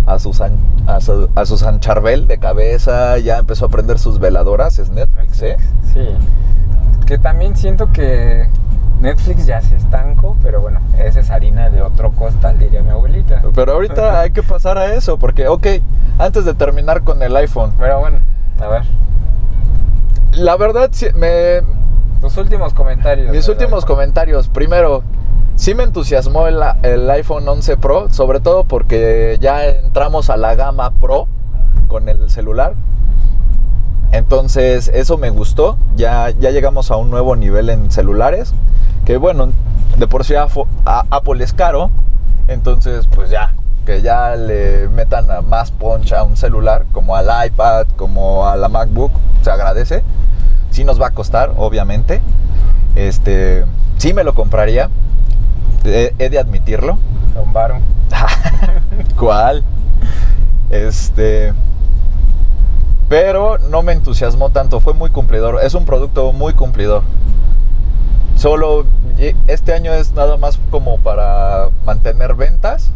a 0.06 0.18
su, 0.18 0.32
san- 0.32 0.56
a 0.88 1.00
su 1.00 1.28
a 1.36 1.78
Charbel 1.80 2.26
de 2.26 2.38
cabeza, 2.38 3.16
ya 3.18 3.38
empezó 3.38 3.66
a 3.66 3.68
prender 3.68 3.98
sus 4.00 4.18
veladoras, 4.18 4.78
es 4.80 4.90
Netflix, 4.90 5.40
¿eh? 5.42 5.56
Sí. 5.92 6.00
Que 7.06 7.16
también 7.18 7.56
siento 7.56 7.92
que 7.92 8.48
Netflix 9.00 9.46
ya 9.46 9.62
se 9.62 9.76
estancó, 9.76 10.36
pero 10.42 10.60
bueno, 10.60 10.80
esa 10.98 11.20
es 11.20 11.30
harina 11.30 11.70
de 11.70 11.80
otro 11.82 12.12
costal, 12.12 12.58
diría 12.58 12.82
mi 12.82 12.90
abuelita. 12.90 13.42
Pero 13.54 13.72
ahorita 13.72 14.20
hay 14.20 14.30
que 14.30 14.42
pasar 14.42 14.78
a 14.78 14.94
eso 14.94 15.18
porque 15.18 15.48
ok, 15.48 15.66
antes 16.18 16.44
de 16.44 16.54
terminar 16.54 17.02
con 17.02 17.22
el 17.22 17.34
iPhone, 17.36 17.72
Pero 17.78 18.00
bueno, 18.00 18.18
a 18.60 18.68
ver, 18.68 18.82
la 20.32 20.56
verdad 20.56 20.90
sí, 20.92 21.06
me 21.14 21.62
tus 22.20 22.36
últimos 22.36 22.74
comentarios. 22.74 23.30
Mis 23.30 23.48
últimos 23.48 23.86
comentarios. 23.86 24.48
Primero, 24.48 25.02
sí 25.56 25.74
me 25.74 25.84
entusiasmó 25.84 26.46
el, 26.46 26.60
el 26.82 27.10
iPhone 27.10 27.48
11 27.48 27.78
Pro, 27.78 28.10
sobre 28.10 28.40
todo 28.40 28.64
porque 28.64 29.38
ya 29.40 29.66
entramos 29.66 30.28
a 30.28 30.36
la 30.36 30.54
gama 30.54 30.90
Pro 30.90 31.26
con 31.88 32.10
el 32.10 32.28
celular. 32.28 32.74
Entonces, 34.12 34.88
eso 34.92 35.18
me 35.18 35.30
gustó. 35.30 35.76
Ya, 35.96 36.30
ya 36.30 36.50
llegamos 36.50 36.90
a 36.90 36.96
un 36.96 37.10
nuevo 37.10 37.36
nivel 37.36 37.70
en 37.70 37.90
celulares. 37.90 38.52
Que 39.04 39.16
bueno, 39.16 39.50
de 39.96 40.06
por 40.06 40.24
sí 40.24 40.34
Apple 40.36 41.44
es 41.44 41.52
caro. 41.52 41.90
Entonces, 42.48 43.06
pues 43.14 43.30
ya, 43.30 43.54
que 43.86 44.02
ya 44.02 44.34
le 44.36 44.88
metan 44.88 45.30
a 45.30 45.40
más 45.40 45.70
punch 45.70 46.12
a 46.12 46.24
un 46.24 46.36
celular, 46.36 46.86
como 46.92 47.14
al 47.14 47.28
iPad, 47.46 47.86
como 47.96 48.48
a 48.48 48.56
la 48.56 48.68
MacBook, 48.68 49.12
se 49.42 49.50
agradece. 49.50 50.02
Sí 50.70 50.84
nos 50.84 51.00
va 51.00 51.08
a 51.08 51.10
costar, 51.10 51.52
obviamente. 51.56 52.20
Este, 52.96 53.64
sí 53.98 54.12
me 54.12 54.24
lo 54.24 54.34
compraría. 54.34 54.90
He, 55.84 56.14
he 56.18 56.28
de 56.28 56.38
admitirlo. 56.38 56.98
Don. 57.34 57.80
¿Cuál? 59.16 59.62
Este. 60.70 61.52
Pero 63.10 63.58
no 63.58 63.82
me 63.82 63.92
entusiasmó 63.92 64.50
tanto, 64.50 64.78
fue 64.78 64.94
muy 64.94 65.10
cumplidor. 65.10 65.58
Es 65.64 65.74
un 65.74 65.84
producto 65.84 66.32
muy 66.32 66.54
cumplidor. 66.54 67.02
Solo 68.36 68.86
este 69.48 69.74
año 69.74 69.92
es 69.92 70.12
nada 70.12 70.36
más 70.36 70.60
como 70.70 70.96
para 70.98 71.70
mantener 71.84 72.34
ventas, 72.34 72.92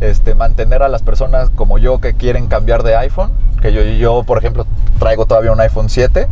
este, 0.00 0.36
mantener 0.36 0.84
a 0.84 0.88
las 0.88 1.02
personas 1.02 1.50
como 1.50 1.78
yo 1.78 2.00
que 2.00 2.14
quieren 2.14 2.46
cambiar 2.46 2.84
de 2.84 2.94
iPhone. 2.96 3.32
Que 3.60 3.72
yo, 3.72 3.82
yo 3.82 4.22
por 4.22 4.38
ejemplo, 4.38 4.66
traigo 5.00 5.26
todavía 5.26 5.50
un 5.50 5.60
iPhone 5.60 5.88
7. 5.90 6.28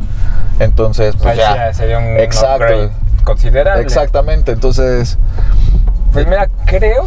Entonces, 0.61 1.17
pues 1.17 1.37
Ahí 1.37 1.39
ya. 1.39 1.75
sería 1.75 1.99
un 1.99 2.17
Exacto. 2.21 2.93
considerable. 3.25 3.83
Exactamente, 3.83 4.53
entonces. 4.53 5.19
Pues 6.13 6.25
mira, 6.29 6.49
creo 6.67 7.07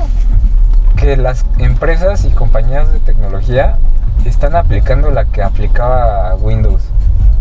que 0.97 1.15
las 1.15 1.45
empresas 1.57 2.25
y 2.25 2.31
compañías 2.31 2.91
de 2.91 2.99
tecnología 2.99 3.77
están 4.25 4.55
aplicando 4.55 5.09
la 5.11 5.25
que 5.25 5.43
aplicaba 5.43 6.35
Windows. 6.35 6.83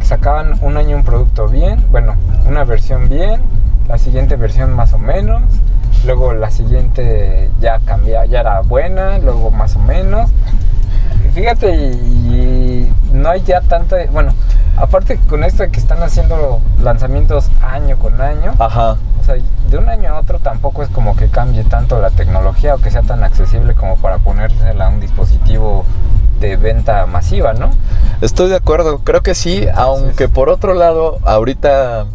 Sacaban 0.02 0.58
un 0.62 0.76
año 0.76 0.96
un 0.96 1.04
producto 1.04 1.48
bien, 1.48 1.84
bueno, 1.90 2.14
una 2.46 2.64
versión 2.64 3.08
bien, 3.08 3.40
la 3.88 3.98
siguiente 3.98 4.36
versión 4.36 4.72
más 4.72 4.92
o 4.92 4.98
menos, 4.98 5.42
luego 6.04 6.32
la 6.32 6.50
siguiente 6.50 7.50
ya 7.60 7.80
cambia, 7.80 8.24
ya 8.26 8.40
era 8.40 8.60
buena, 8.60 9.18
luego 9.18 9.50
más 9.50 9.76
o 9.76 9.80
menos. 9.80 10.30
Fíjate, 11.34 11.74
y, 11.74 12.88
y 12.88 12.92
no 13.12 13.28
hay 13.30 13.42
ya 13.42 13.60
tanta, 13.60 13.96
bueno, 14.12 14.32
aparte 14.76 15.18
con 15.28 15.44
esto 15.44 15.62
de 15.62 15.70
que 15.70 15.80
están 15.80 16.02
haciendo 16.02 16.60
lanzamientos 16.82 17.50
año 17.62 17.98
con 17.98 18.20
año, 18.20 18.54
Ajá. 18.58 18.96
o 19.20 19.24
sea, 19.24 19.36
de 19.70 19.78
un 19.78 19.88
año 19.88 20.14
a 20.14 20.20
otro 20.20 20.38
tampoco 20.38 20.82
es 20.82 20.88
como 20.88 21.16
que 21.16 21.28
cambie 21.28 21.64
tanto 21.64 22.00
la 22.00 22.10
tecnología 22.10 22.74
o 22.74 22.78
que 22.78 22.90
sea 22.90 23.02
tan 23.02 23.24
accesible 23.24 23.74
como 23.74 23.96
para 23.96 24.18
ponérsela 24.18 24.86
a 24.86 24.88
un 24.90 25.00
dispositivo 25.00 25.84
de 26.40 26.56
venta 26.56 27.06
masiva, 27.06 27.52
¿no? 27.52 27.70
Estoy 28.20 28.48
de 28.48 28.56
acuerdo, 28.56 29.00
creo 29.00 29.22
que 29.22 29.34
sí, 29.34 29.66
aunque 29.74 30.28
por 30.28 30.48
otro 30.48 30.74
lado, 30.74 31.18
ahorita 31.24 32.06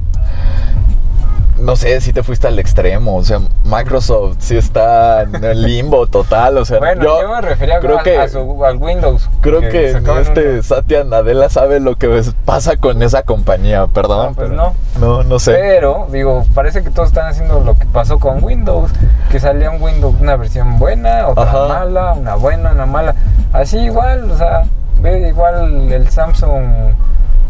no 1.62 1.76
sé 1.76 2.02
si 2.02 2.12
te 2.14 2.24
fuiste 2.24 2.48
al 2.48 2.60
extremo, 2.60 3.16
o 3.18 3.24
sea, 3.24 3.40
Microsoft 3.64 4.38
sí 4.40 4.58
está 4.58 5.22
en 5.22 5.44
el 5.44 5.62
limbo 5.64 6.08
total, 6.08 6.58
o 6.58 6.66
sea, 6.66 6.80
Bueno, 6.80 7.04
yo, 7.04 7.30
me 7.30 7.42
refería 7.42 7.80
creo 7.80 8.00
a, 8.00 8.04
que- 8.04 8.18
a 8.18 8.28
su- 8.28 8.66
al 8.66 8.78
Windows. 8.78 9.30
creo 9.42 9.62
que 9.62 9.92
este. 10.22 10.64
Satya 10.64 11.04
Nadella 11.04 11.50
sabe 11.50 11.80
lo 11.80 11.96
que 11.96 12.22
pasa 12.46 12.78
con 12.78 13.02
esa 13.04 13.24
compañía, 13.24 13.88
perdón. 13.88 14.28
No, 14.30 14.34
pues 14.34 14.50
pero- 14.50 14.56
no. 14.62 14.74
No, 15.00 15.24
no 15.24 15.40
sé. 15.40 15.54
Pero, 15.54 16.08
digo, 16.12 16.46
parece 16.54 16.84
que 16.84 16.90
todos 16.90 17.08
están 17.10 17.28
haciendo 17.28 17.60
lo 17.62 17.78
que 17.80 17.86
pasó 17.86 18.20
con 18.20 18.44
Windows, 18.44 18.92
que 19.32 19.40
salía 19.40 19.72
un 19.72 19.82
Windows, 19.82 20.16
una 20.20 20.36
versión 20.36 20.78
buena, 20.80 21.28
otra 21.30 21.44
Ajá. 21.44 21.68
mala, 21.68 22.14
una 22.14 22.36
buena, 22.36 22.72
una 22.72 22.86
mala. 22.86 23.16
Así 23.54 23.78
igual, 23.78 24.30
o 24.32 24.38
sea, 24.38 24.64
ve 25.02 25.28
igual 25.30 25.92
el 25.92 26.10
Samsung 26.10 26.94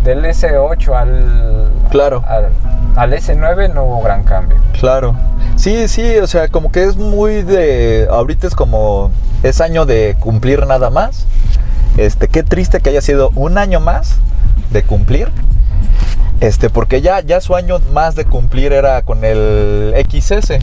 del 0.04 0.26
S8 0.26 0.94
al, 0.96 1.70
Claro. 1.90 2.24
al, 2.28 2.50
al 2.96 3.14
S9 3.14 3.74
no 3.74 3.84
hubo 3.84 4.02
gran 4.02 4.24
cambio. 4.24 4.58
Claro. 4.80 5.16
Sí, 5.56 5.88
sí, 5.88 6.18
o 6.18 6.28
sea, 6.28 6.48
como 6.48 6.72
que 6.72 6.84
es 6.84 6.98
muy 6.98 7.44
de. 7.44 8.08
Ahorita 8.10 8.48
es 8.48 8.56
como. 8.56 9.12
Es 9.44 9.62
año 9.62 9.86
de 9.86 10.16
cumplir 10.20 10.66
nada 10.66 10.90
más. 10.90 11.26
Este, 11.98 12.28
qué 12.28 12.42
triste 12.44 12.80
que 12.80 12.90
haya 12.90 13.02
sido 13.02 13.32
un 13.36 13.58
año 13.58 13.80
más 13.80 14.16
de 14.72 14.84
cumplir. 14.84 15.30
Este, 16.42 16.70
porque 16.72 17.02
ya, 17.02 17.22
ya 17.22 17.40
su 17.40 17.56
año 17.56 17.78
más 17.94 18.16
de 18.16 18.26
cumplir 18.26 18.74
era 18.74 19.04
con 19.04 19.24
el 19.24 19.94
XS, 20.12 20.58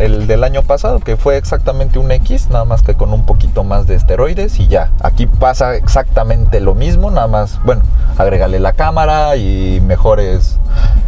el 0.00 0.26
del 0.26 0.42
año 0.42 0.62
pasado, 0.62 0.98
que 0.98 1.16
fue 1.16 1.36
exactamente 1.36 1.98
un 2.00 2.10
X, 2.10 2.48
nada 2.50 2.64
más 2.64 2.82
que 2.82 2.94
con 2.94 3.12
un 3.12 3.24
poquito 3.26 3.62
más 3.62 3.86
de 3.86 3.94
esteroides 3.94 4.58
y 4.58 4.66
ya. 4.66 4.90
Aquí 5.00 5.26
pasa 5.26 5.76
exactamente 5.76 6.60
lo 6.60 6.74
mismo, 6.74 7.12
nada 7.12 7.28
más, 7.28 7.60
bueno, 7.64 7.82
agregarle 8.18 8.58
la 8.58 8.72
cámara 8.72 9.36
y 9.36 9.80
mejores. 9.86 10.58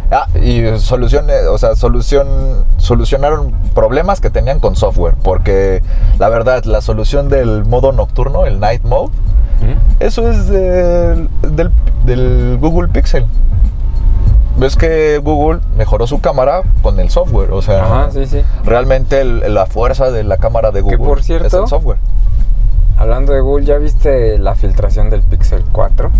Ah, 0.09 0.27
y 0.39 0.77
soluciones, 0.77 1.45
o 1.49 1.57
sea, 1.57 1.75
solución, 1.75 2.63
solucionaron 2.77 3.51
problemas 3.75 4.21
que 4.21 4.29
tenían 4.29 4.59
con 4.59 4.75
software, 4.77 5.15
porque 5.21 5.81
la 6.17 6.29
verdad, 6.29 6.63
la 6.63 6.79
solución 6.81 7.27
del 7.27 7.65
modo 7.65 7.91
nocturno, 7.91 8.45
el 8.45 8.59
night 8.61 8.83
mode, 8.83 9.11
eso 9.99 10.29
es 10.29 10.47
del, 10.47 11.29
del- 11.41 11.71
del 12.05 12.57
Google 12.61 12.87
Pixel. 12.89 13.25
Ves 14.57 14.75
que 14.75 15.17
Google 15.17 15.61
mejoró 15.75 16.05
su 16.07 16.21
cámara 16.21 16.61
con 16.83 16.99
el 16.99 17.09
software, 17.09 17.51
o 17.51 17.61
sea, 17.61 17.83
Ajá, 17.85 18.11
sí, 18.11 18.25
sí. 18.27 18.41
realmente 18.63 19.19
el- 19.21 19.53
la 19.53 19.65
fuerza 19.65 20.11
de 20.11 20.23
la 20.23 20.37
cámara 20.37 20.69
de 20.71 20.83
Que 20.85 20.95
Google 20.95 21.21
es 21.21 21.29
el 21.29 21.49
software. 21.67 21.97
Hablando 22.97 23.33
de 23.33 23.41
Google, 23.41 23.65
¿ya 23.65 23.77
viste 23.77 24.37
la 24.37 24.53
filtración 24.55 25.09
del 25.09 25.23
Pixel 25.23 25.63
4? 25.71 26.11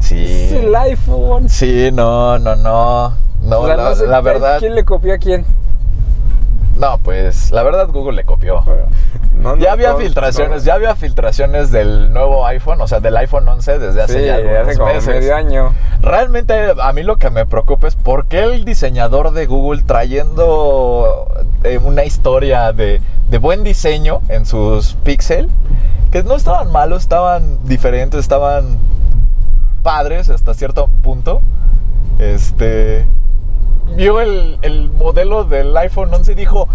Sí. 0.00 0.24
Es 0.24 0.52
el 0.52 0.74
iPhone. 0.74 1.48
Sí, 1.48 1.90
no, 1.92 2.38
no, 2.40 2.56
no. 2.56 3.12
No, 3.42 3.60
O 3.60 3.66
sea, 3.66 3.76
la, 3.76 3.88
no 3.90 3.94
sé 3.94 4.06
la 4.08 4.18
qué- 4.18 4.24
verdad. 4.24 4.58
¿Quién 4.58 4.74
le 4.74 4.84
copió 4.84 5.14
a 5.14 5.18
quién? 5.18 5.44
No, 6.76 6.98
pues 6.98 7.52
la 7.52 7.62
verdad 7.62 7.88
Google 7.92 8.16
le 8.16 8.24
copió. 8.24 8.62
No, 9.42 9.56
Ya 9.56 9.72
había 9.72 9.94
filtraciones, 9.96 10.62
no. 10.62 10.66
ya 10.66 10.74
había 10.74 10.94
filtraciones 10.94 11.70
del 11.72 12.12
nuevo 12.12 12.46
iPhone, 12.46 12.80
o 12.80 12.86
sea, 12.88 13.00
del 13.00 13.16
iPhone 13.16 13.48
11 13.48 13.78
desde 13.78 14.02
hace 14.02 14.20
Sí, 14.20 14.26
ya 14.26 14.36
algunos 14.36 14.68
hace 14.68 14.78
como 14.78 14.92
meses. 14.94 15.06
medio 15.08 15.34
año. 15.36 15.74
Realmente 16.00 16.54
a 16.80 16.92
mí 16.92 17.02
lo 17.02 17.16
que 17.16 17.30
me 17.30 17.44
preocupa 17.46 17.88
es 17.88 17.96
por 17.96 18.26
qué 18.26 18.44
el 18.44 18.64
diseñador 18.64 19.32
de 19.32 19.46
Google 19.46 19.82
trayendo 19.82 21.26
eh, 21.64 21.78
una 21.82 22.04
historia 22.04 22.72
de, 22.72 23.00
de 23.30 23.38
buen 23.38 23.64
diseño 23.64 24.20
en 24.28 24.46
sus 24.46 24.94
Pixel, 25.04 25.48
que 26.10 26.22
no 26.22 26.34
estaban 26.36 26.70
malos, 26.70 27.02
estaban 27.02 27.58
diferentes, 27.64 28.20
estaban 28.20 28.78
padres 29.82 30.28
hasta 30.30 30.54
cierto 30.54 30.88
punto. 31.02 31.40
Este 32.18 33.06
vio 33.96 34.20
el, 34.20 34.58
el 34.62 34.90
modelo 34.90 35.44
del 35.44 35.76
iPhone 35.76 36.12
11 36.12 36.32
y 36.32 36.34
dijo, 36.34 36.68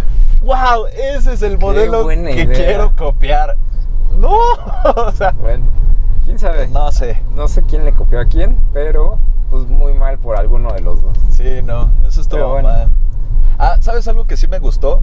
wow, 0.44 0.86
ese 1.16 1.34
es 1.34 1.42
el 1.42 1.58
modelo 1.58 2.08
que 2.08 2.16
idea". 2.16 2.46
quiero 2.54 2.96
copiar. 2.96 3.56
No, 4.18 4.36
o 4.96 5.12
sea, 5.12 5.32
Bueno, 5.32 5.66
quién 6.26 6.40
sabe. 6.40 6.68
no 6.68 6.92
sé. 6.92 7.22
No 7.36 7.48
sé 7.48 7.64
quién 7.64 7.86
le 7.86 7.92
copió 7.94 8.20
a 8.20 8.26
quién, 8.26 8.58
pero 8.74 9.20
pues 9.50 9.66
muy 9.68 9.94
mal 9.94 10.18
por 10.18 10.38
alguno 10.38 10.74
de 10.74 10.82
los 10.82 11.02
dos. 11.02 11.16
Sí, 11.32 11.62
no, 11.64 11.90
eso 12.08 12.22
estuvo 12.22 12.50
bueno. 12.50 12.68
mal. 12.70 12.88
Ah, 13.60 13.78
¿sabes 13.80 14.08
algo 14.08 14.26
que 14.26 14.38
sí 14.38 14.48
me 14.48 14.60
gustó? 14.60 15.02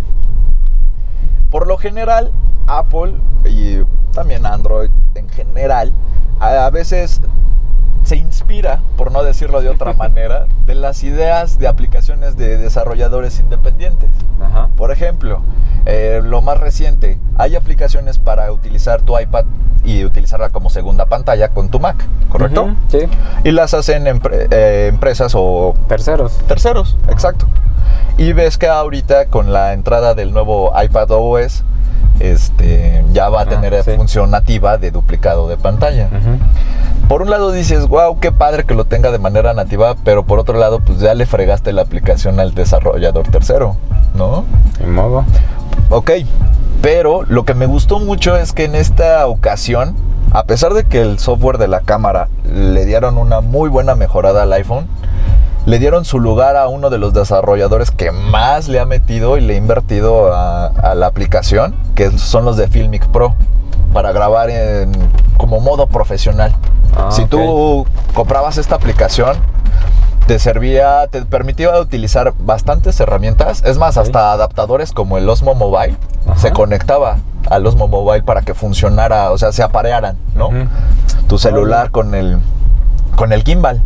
Por 1.51 1.67
lo 1.67 1.77
general, 1.79 2.33
Apple 2.67 3.15
y 3.45 3.79
también 4.13 4.45
Android 4.47 4.91
en 5.15 5.29
general, 5.29 5.93
a, 6.41 6.67
a 6.67 6.71
veces 6.71 7.21
se 8.03 8.17
inspira, 8.17 8.81
por 8.97 9.13
no 9.13 9.23
decirlo 9.23 9.61
de 9.63 9.69
otra 9.69 9.93
manera, 9.95 10.47
de 10.67 10.75
las 10.75 11.03
ideas 11.05 11.59
de 11.59 11.69
aplicaciones 11.69 12.37
de 12.37 12.59
desarrolladores 12.59 13.39
independientes. 13.41 14.11
Ajá. 14.41 14.69
Por 14.77 14.91
ejemplo, 14.91 15.41
eh, 15.87 16.21
lo 16.25 16.43
más 16.43 16.59
reciente, 16.61 17.19
hay 17.39 17.57
aplicaciones 17.57 18.19
para 18.19 18.51
utilizar 18.53 19.03
tu 19.03 19.19
iPad 19.19 19.45
y 19.85 20.05
utilizarla 20.05 20.49
como 20.51 20.71
segunda 20.71 21.07
pantalla 21.07 21.49
con 21.51 21.69
tu 21.69 21.79
Mac, 21.79 21.97
¿correcto? 22.31 22.75
Sí. 22.89 23.01
Y 23.45 23.51
las 23.51 23.75
hacen 23.75 24.05
empre- 24.07 24.49
eh, 24.51 24.87
empresas 24.89 25.33
o 25.37 25.75
Terceros. 25.89 26.39
terceros, 26.49 26.97
exacto. 27.11 27.47
Y 28.17 28.33
ves 28.33 28.57
que 28.57 28.67
ahorita 28.69 29.27
con 29.27 29.53
la 29.53 29.73
entrada 29.75 30.15
del 30.15 30.33
nuevo 30.33 30.73
iPad 30.83 31.11
OS, 31.11 31.65
este, 32.21 33.05
ya 33.13 33.29
va 33.29 33.41
a 33.41 33.43
Ah, 33.43 33.47
tener 33.49 33.83
sí. 33.83 33.93
función 33.97 34.31
nativa 34.31 34.79
de 34.79 34.91
duplicado 34.91 35.49
de 35.49 35.57
pantalla. 35.57 36.09
Por 37.09 37.21
un 37.23 37.31
lado 37.31 37.53
dices, 37.53 37.87
wow, 37.89 38.19
qué 38.19 38.33
padre 38.33 38.65
que 38.65 38.75
lo 38.75 38.85
tenga 38.85 39.11
de 39.11 39.19
manera 39.19 39.53
nativa, 39.53 39.95
pero 40.05 40.25
por 40.25 40.39
otro 40.39 40.59
lado, 40.59 40.81
pues 40.81 41.01
ya 41.01 41.13
le 41.15 41.27
fregaste 41.27 41.73
la 41.73 41.83
aplicación 41.83 42.41
al 42.41 42.55
desarrollador 42.55 43.29
tercero, 43.29 43.77
¿no? 44.15 44.45
Ni 44.81 44.87
modo. 44.87 45.25
Ok, 45.91 46.11
pero 46.81 47.23
lo 47.25 47.45
que 47.45 47.55
me 47.55 47.67
gustó 47.67 47.99
mucho 47.99 48.37
es 48.37 48.53
que 48.53 48.65
en 48.65 48.75
esta 48.75 49.27
ocasión, 49.27 49.95
a 50.33 50.45
pesar 50.45 50.73
de 50.73 50.85
que 50.85 51.03
el 51.03 51.19
software 51.19 51.59
de 51.59 51.69
la 51.69 51.81
cámara 51.81 52.29
le 52.51 52.87
dieron 52.87 53.19
una 53.19 53.41
muy 53.43 53.69
buena 53.69 53.95
mejorada 53.95 54.43
al 54.43 54.53
iPhone, 54.55 54.87
le 55.67 55.79
dieron 55.79 56.05
su 56.05 56.19
lugar 56.21 56.57
a 56.57 56.69
uno 56.69 56.91
de 56.91 56.99
los 56.99 57.15
desarrolladores 57.15 57.91
que 57.91 58.13
más 58.13 58.69
le 58.69 58.81
ha 58.81 58.85
metido 58.85 59.39
y 59.39 59.41
le 59.41 59.55
ha 59.55 59.57
invertido 59.57 60.35
a, 60.35 60.67
a 60.67 60.95
la 60.95 61.07
aplicación, 61.07 61.75
que 61.95 62.17
son 62.19 62.45
los 62.45 62.57
de 62.57 62.69
Filmic 62.69 63.07
Pro, 63.09 63.35
para 63.93 64.13
grabar 64.13 64.51
en, 64.51 64.93
como 65.37 65.61
modo 65.61 65.87
profesional. 65.87 66.53
Ah, 66.97 67.09
si 67.11 67.25
tú 67.27 67.87
comprabas 68.13 68.59
esta 68.59 68.75
aplicación, 68.75 69.37
te 70.27 70.39
servía, 70.39 71.07
te 71.09 71.25
permitía 71.25 71.79
utilizar 71.79 72.33
bastantes 72.39 72.99
herramientas. 73.01 73.63
Es 73.65 73.79
más, 73.79 73.97
hasta 73.97 74.33
adaptadores 74.33 74.93
como 74.93 75.19
el 75.19 75.29
Osmo 75.29 75.55
Mobile 75.55 75.97
Ajá. 76.27 76.39
se 76.39 76.53
conectaba 76.53 77.19
al 77.51 77.67
Osmo 77.67 77.89
Mobile 77.89 78.23
para 78.23 78.43
que 78.43 78.55
funcionara, 78.55 79.31
o 79.31 79.39
sea, 79.39 79.53
se 79.53 79.63
aparearan, 79.63 80.17
¿no? 80.35 80.51
Tu 81.29 81.39
celular 81.39 81.91
con 81.91 82.15
el 82.15 82.39
con 83.15 83.33
el 83.33 83.43
gimbal. 83.43 83.81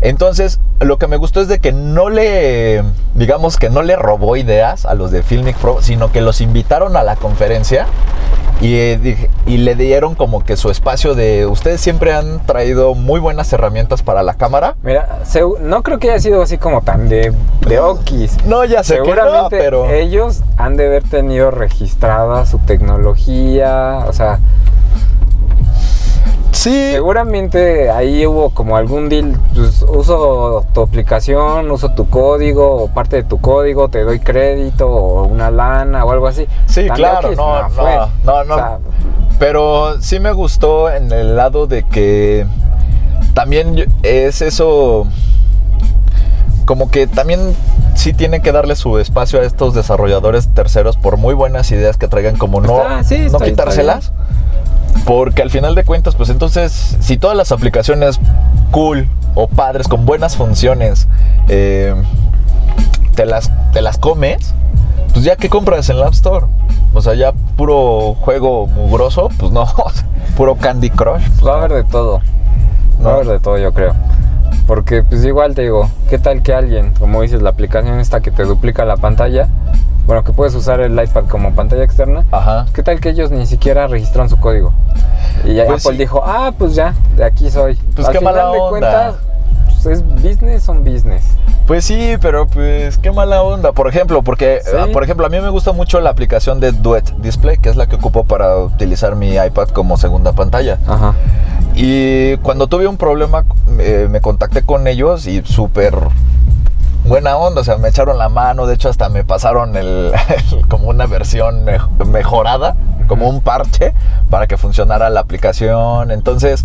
Entonces, 0.00 0.60
lo 0.80 0.98
que 0.98 1.06
me 1.06 1.16
gustó 1.16 1.40
es 1.40 1.48
de 1.48 1.58
que 1.58 1.72
no 1.72 2.10
le, 2.10 2.82
digamos 3.14 3.56
que 3.56 3.70
no 3.70 3.82
le 3.82 3.96
robó 3.96 4.36
ideas 4.36 4.86
a 4.86 4.94
los 4.94 5.10
de 5.10 5.22
Filmic 5.22 5.56
Pro, 5.56 5.78
sino 5.80 6.12
que 6.12 6.20
los 6.20 6.40
invitaron 6.40 6.96
a 6.96 7.02
la 7.02 7.16
conferencia 7.16 7.86
y, 8.60 8.76
eh, 8.76 9.28
y 9.46 9.58
le 9.58 9.74
dieron 9.74 10.14
como 10.14 10.44
que 10.44 10.56
su 10.56 10.70
espacio 10.70 11.14
de, 11.14 11.46
ustedes 11.46 11.80
siempre 11.80 12.12
han 12.12 12.44
traído 12.46 12.94
muy 12.94 13.20
buenas 13.20 13.52
herramientas 13.52 14.02
para 14.02 14.22
la 14.22 14.34
cámara. 14.34 14.76
Mira, 14.82 15.20
no 15.60 15.82
creo 15.82 15.98
que 15.98 16.10
haya 16.10 16.20
sido 16.20 16.42
así 16.42 16.58
como 16.58 16.82
tan 16.82 17.08
de, 17.08 17.32
de 17.66 17.78
okis. 17.78 18.44
No, 18.46 18.64
ya 18.64 18.82
sé 18.82 18.94
que 18.94 19.00
no, 19.00 19.06
Seguramente 19.06 19.58
pero... 19.58 19.90
ellos 19.90 20.42
han 20.56 20.76
de 20.76 20.86
haber 20.86 21.02
tenido 21.02 21.50
registrada 21.50 22.46
su 22.46 22.58
tecnología, 22.58 24.04
o 24.06 24.12
sea, 24.12 24.38
Sí, 26.54 26.92
seguramente 26.92 27.90
ahí 27.90 28.24
hubo 28.26 28.50
como 28.50 28.76
algún 28.76 29.08
deal, 29.08 29.36
pues 29.54 29.82
uso 29.82 30.64
tu 30.72 30.82
aplicación, 30.82 31.68
uso 31.70 31.90
tu 31.90 32.08
código 32.08 32.76
o 32.84 32.88
parte 32.88 33.16
de 33.16 33.22
tu 33.24 33.40
código, 33.40 33.88
te 33.88 34.04
doy 34.04 34.20
crédito 34.20 34.88
o 34.88 35.24
una 35.24 35.50
lana 35.50 36.04
o 36.04 36.12
algo 36.12 36.28
así. 36.28 36.46
Sí, 36.66 36.86
Tan 36.86 36.96
claro, 36.96 37.32
no, 37.32 37.62
no, 37.64 37.70
fue. 37.70 37.96
no, 38.24 38.44
no. 38.44 38.54
O 38.54 38.56
sea, 38.56 38.78
Pero 39.40 40.00
sí 40.00 40.20
me 40.20 40.32
gustó 40.32 40.88
en 40.90 41.10
el 41.12 41.34
lado 41.36 41.66
de 41.66 41.82
que 41.82 42.46
también 43.34 43.86
es 44.04 44.40
eso, 44.40 45.06
como 46.66 46.88
que 46.88 47.08
también 47.08 47.40
sí 47.96 48.12
tiene 48.12 48.42
que 48.42 48.52
darle 48.52 48.76
su 48.76 48.98
espacio 48.98 49.40
a 49.40 49.44
estos 49.44 49.74
desarrolladores 49.74 50.48
terceros 50.54 50.96
por 50.96 51.16
muy 51.16 51.34
buenas 51.34 51.70
ideas 51.72 51.96
que 51.96 52.06
traigan, 52.06 52.36
como 52.36 52.60
no, 52.60 52.76
Está- 52.80 53.02
sí, 53.04 53.18
no 53.18 53.24
está- 53.26 53.36
está 53.38 53.44
quitárselas. 53.46 54.12
Porque 55.04 55.42
al 55.42 55.50
final 55.50 55.74
de 55.74 55.84
cuentas, 55.84 56.14
pues 56.14 56.30
entonces, 56.30 56.96
si 57.00 57.18
todas 57.18 57.36
las 57.36 57.52
aplicaciones 57.52 58.20
cool 58.70 59.08
o 59.34 59.46
padres 59.48 59.88
con 59.88 60.06
buenas 60.06 60.36
funciones 60.36 61.08
eh, 61.48 61.94
te, 63.14 63.26
las, 63.26 63.50
te 63.72 63.82
las 63.82 63.98
comes, 63.98 64.54
pues 65.12 65.24
ya 65.24 65.36
que 65.36 65.48
compras 65.48 65.88
en 65.90 66.00
la 66.00 66.06
App 66.06 66.14
Store. 66.14 66.46
O 66.92 67.02
sea, 67.02 67.14
ya 67.14 67.32
puro 67.32 68.14
juego 68.20 68.66
mugroso, 68.66 69.28
pues 69.38 69.52
no, 69.52 69.66
puro 70.36 70.56
Candy 70.56 70.90
Crush. 70.90 71.22
pues 71.22 71.46
va 71.46 71.54
a 71.54 71.58
haber 71.58 71.72
de 71.72 71.84
todo. 71.84 72.20
Va 73.04 73.10
a 73.10 73.14
haber 73.14 73.26
de 73.26 73.40
todo, 73.40 73.58
yo 73.58 73.72
creo. 73.72 73.94
Porque 74.66 75.02
pues 75.02 75.24
igual 75.24 75.54
te 75.54 75.62
digo, 75.62 75.90
¿qué 76.08 76.18
tal 76.18 76.42
que 76.42 76.54
alguien, 76.54 76.92
como 76.98 77.20
dices, 77.20 77.42
la 77.42 77.50
aplicación 77.50 78.00
esta 78.00 78.20
que 78.20 78.30
te 78.30 78.44
duplica 78.44 78.84
la 78.84 78.96
pantalla, 78.96 79.48
bueno, 80.06 80.22
que 80.24 80.32
puedes 80.32 80.54
usar 80.54 80.80
el 80.80 80.92
iPad 81.02 81.24
como 81.28 81.52
pantalla 81.54 81.82
externa, 81.84 82.24
Ajá. 82.30 82.66
¿qué 82.74 82.82
tal 82.82 83.00
que 83.00 83.10
ellos 83.10 83.30
ni 83.30 83.46
siquiera 83.46 83.86
registran 83.86 84.28
su 84.28 84.38
código? 84.38 84.72
Y 85.44 85.54
ya 85.54 85.66
Pues 85.66 85.84
Apple 85.84 85.96
sí. 85.96 85.98
dijo, 86.02 86.22
ah, 86.24 86.52
pues 86.58 86.74
ya, 86.74 86.94
de 87.16 87.24
aquí 87.24 87.50
soy. 87.50 87.76
Pues 87.94 88.06
Al 88.06 88.12
qué 88.12 88.18
final 88.18 88.34
mala 88.34 88.50
de 88.50 88.58
onda. 88.58 88.68
cuentas, 88.70 89.14
pues 89.82 89.86
es 89.86 90.04
business 90.22 90.62
son 90.62 90.84
business. 90.84 91.24
Pues 91.66 91.84
sí, 91.86 92.16
pero 92.20 92.46
pues 92.46 92.98
qué 92.98 93.10
mala 93.10 93.42
onda. 93.42 93.72
Por 93.72 93.88
ejemplo, 93.88 94.22
porque, 94.22 94.60
Sí. 94.62 94.70
ah, 94.78 94.86
por 94.92 95.02
ejemplo, 95.02 95.24
a 95.24 95.30
mí 95.30 95.40
me 95.40 95.48
gusta 95.48 95.72
mucho 95.72 95.98
la 96.00 96.10
aplicación 96.10 96.60
de 96.60 96.72
Duet 96.72 97.10
Display, 97.18 97.56
que 97.56 97.70
es 97.70 97.76
la 97.76 97.86
que 97.86 97.96
ocupo 97.96 98.24
para 98.24 98.58
utilizar 98.58 99.16
mi 99.16 99.34
iPad 99.36 99.68
como 99.68 99.96
segunda 99.96 100.32
pantalla. 100.32 100.78
Ajá. 100.86 101.14
Y 101.74 102.36
cuando 102.38 102.66
tuve 102.66 102.86
un 102.86 102.98
problema, 102.98 103.44
eh, 103.78 104.08
me 104.10 104.20
contacté 104.20 104.62
con 104.62 104.86
ellos 104.86 105.26
y 105.26 105.42
súper 105.44 105.94
buena 107.04 107.36
onda, 107.36 107.60
o 107.60 107.64
sea, 107.64 107.76
me 107.76 107.88
echaron 107.88 108.18
la 108.18 108.28
mano, 108.28 108.66
de 108.66 108.74
hecho 108.74 108.88
hasta 108.88 109.08
me 109.08 109.24
pasaron 109.24 109.76
el, 109.76 110.12
como 110.68 110.88
una 110.88 111.06
versión 111.06 111.64
mej- 111.64 111.88
mejorada, 112.06 112.76
como 113.06 113.28
un 113.28 113.40
parche 113.40 113.92
para 114.30 114.46
que 114.46 114.56
funcionara 114.56 115.10
la 115.10 115.20
aplicación. 115.20 116.10
Entonces, 116.10 116.64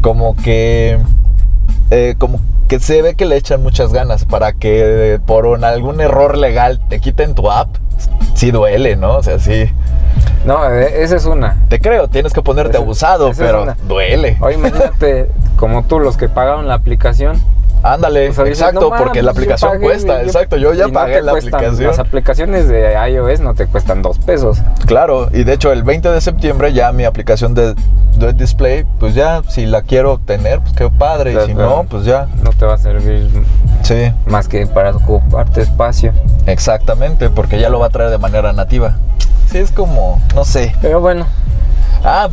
como 0.00 0.36
que 0.36 0.98
eh, 1.90 2.14
como 2.18 2.40
que 2.68 2.80
se 2.80 3.00
ve 3.00 3.14
que 3.14 3.26
le 3.26 3.36
echan 3.36 3.62
muchas 3.62 3.92
ganas 3.92 4.24
para 4.24 4.52
que 4.52 5.20
por 5.24 5.46
un- 5.46 5.62
algún 5.64 6.00
error 6.00 6.36
legal 6.36 6.80
te 6.88 6.98
quiten 7.00 7.34
tu 7.34 7.50
app. 7.50 7.68
Sí 8.34 8.50
duele, 8.50 8.96
¿no? 8.96 9.16
O 9.16 9.22
sea, 9.22 9.38
sí. 9.38 9.70
No, 10.44 10.68
eh, 10.70 11.02
esa 11.02 11.16
es 11.16 11.24
una. 11.26 11.56
Te 11.68 11.80
creo, 11.80 12.08
tienes 12.08 12.32
que 12.32 12.42
ponerte 12.42 12.72
Esa- 12.76 12.82
abusado, 12.84 13.28
esa 13.30 13.42
pero 13.42 13.66
duele. 13.86 14.36
Oye, 14.40 14.56
imagínate, 14.56 15.30
como 15.56 15.84
tú, 15.84 16.00
los 16.00 16.16
que 16.16 16.28
pagaron 16.28 16.66
la 16.68 16.74
aplicación. 16.74 17.40
Ándale, 17.82 18.28
o 18.30 18.32
sea, 18.32 18.44
dices, 18.44 18.60
exacto, 18.60 18.90
no 18.90 18.96
porque 18.96 19.22
la 19.22 19.30
aplicación 19.30 19.70
pagué, 19.72 19.84
cuesta, 19.84 20.20
yo- 20.20 20.26
exacto, 20.26 20.56
yo 20.56 20.74
ya 20.74 20.86
no 20.88 20.92
pagué 20.92 21.22
la 21.22 21.32
cuestan- 21.32 21.54
aplicación. 21.54 21.86
Las 21.88 21.98
aplicaciones 22.00 22.68
de 22.68 22.94
iOS 23.10 23.40
no 23.40 23.54
te 23.54 23.66
cuestan 23.66 24.02
dos 24.02 24.18
pesos. 24.18 24.58
Claro, 24.86 25.28
y 25.32 25.44
de 25.44 25.52
hecho 25.52 25.70
el 25.72 25.82
20 25.84 26.10
de 26.10 26.20
septiembre 26.20 26.72
ya 26.72 26.90
mi 26.92 27.04
aplicación 27.04 27.54
de 27.54 27.74
Duet 28.16 28.36
Display, 28.36 28.84
pues 28.98 29.14
ya 29.14 29.42
si 29.48 29.66
la 29.66 29.82
quiero 29.82 30.18
tener, 30.18 30.60
pues 30.60 30.72
qué 30.74 30.88
padre, 30.90 31.32
y 31.34 31.46
si 31.46 31.52
claro. 31.54 31.76
no, 31.76 31.84
pues 31.84 32.04
ya. 32.04 32.26
No 32.42 32.50
te 32.50 32.64
va 32.64 32.74
a 32.74 32.78
servir 32.78 33.30
Sí, 33.82 34.12
más 34.26 34.48
que 34.48 34.66
para 34.66 34.90
ocuparte 34.90 35.60
espacio. 35.60 36.12
exactamente, 36.46 37.30
porque 37.30 37.60
ya 37.60 37.68
lo 37.68 37.78
va 37.78 37.86
a 37.86 37.90
traer 37.90 38.10
de 38.10 38.18
manera 38.18 38.52
nativa. 38.52 38.96
Sí, 39.52 39.58
es 39.58 39.70
como, 39.70 40.20
no 40.34 40.44
sé. 40.44 40.74
Pero 40.82 41.00
bueno, 41.00 41.26
Ah, 42.04 42.28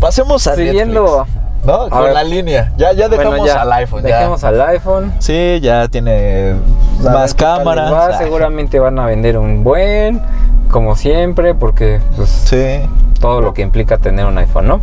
pasemos 0.00 0.46
a 0.46 0.54
siguiendo. 0.56 1.24
Netflix, 1.26 1.45
¿no? 1.66 1.82
a 1.82 1.90
Con 1.90 2.04
ver. 2.04 2.12
la 2.14 2.24
línea. 2.24 2.72
Ya, 2.76 2.92
ya 2.92 3.08
Bueno, 3.08 3.22
dejamos 3.24 3.46
ya, 3.48 3.62
al 3.62 3.72
iPhone. 3.72 4.02
ya. 4.04 4.16
Dejemos 4.18 4.44
al 4.44 4.60
iPhone. 4.62 5.12
Sí, 5.18 5.58
ya 5.60 5.88
tiene 5.88 6.54
más 7.02 7.34
cámaras. 7.34 7.92
va, 7.92 8.06
Ah, 8.06 8.18
Seguramente 8.18 8.78
van 8.78 8.98
a 8.98 9.06
vender 9.06 9.36
un 9.38 9.64
buen, 9.64 10.22
como 10.70 10.96
siempre, 10.96 11.54
porque 11.54 12.00
pues, 12.16 12.28
Sí. 12.28 12.80
todo 13.20 13.40
lo 13.40 13.52
que 13.54 13.62
implica 13.62 13.98
tener 13.98 14.26
un 14.26 14.38
iPhone, 14.38 14.66
¿no? 14.68 14.80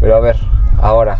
Pero 0.00 0.16
a 0.16 0.20
ver, 0.20 0.36
ahora, 0.80 1.18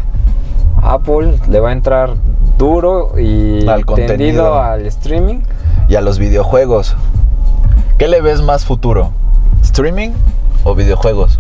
Apple 0.83 1.39
le 1.49 1.61
va 1.61 1.69
a 1.69 1.73
entrar 1.73 2.15
duro 2.57 3.19
y 3.19 3.67
Al 3.69 3.85
contenido. 3.85 4.61
al 4.61 4.87
streaming. 4.87 5.41
Y 5.89 5.97
a 5.97 6.01
los 6.01 6.19
videojuegos. 6.19 6.97
¿Qué 7.99 8.09
le 8.09 8.21
ves 8.23 8.41
más 8.43 8.65
futuro? 8.65 9.11
¿Streaming 9.63 10.11
o 10.65 10.75
videojuegos? 10.75 11.39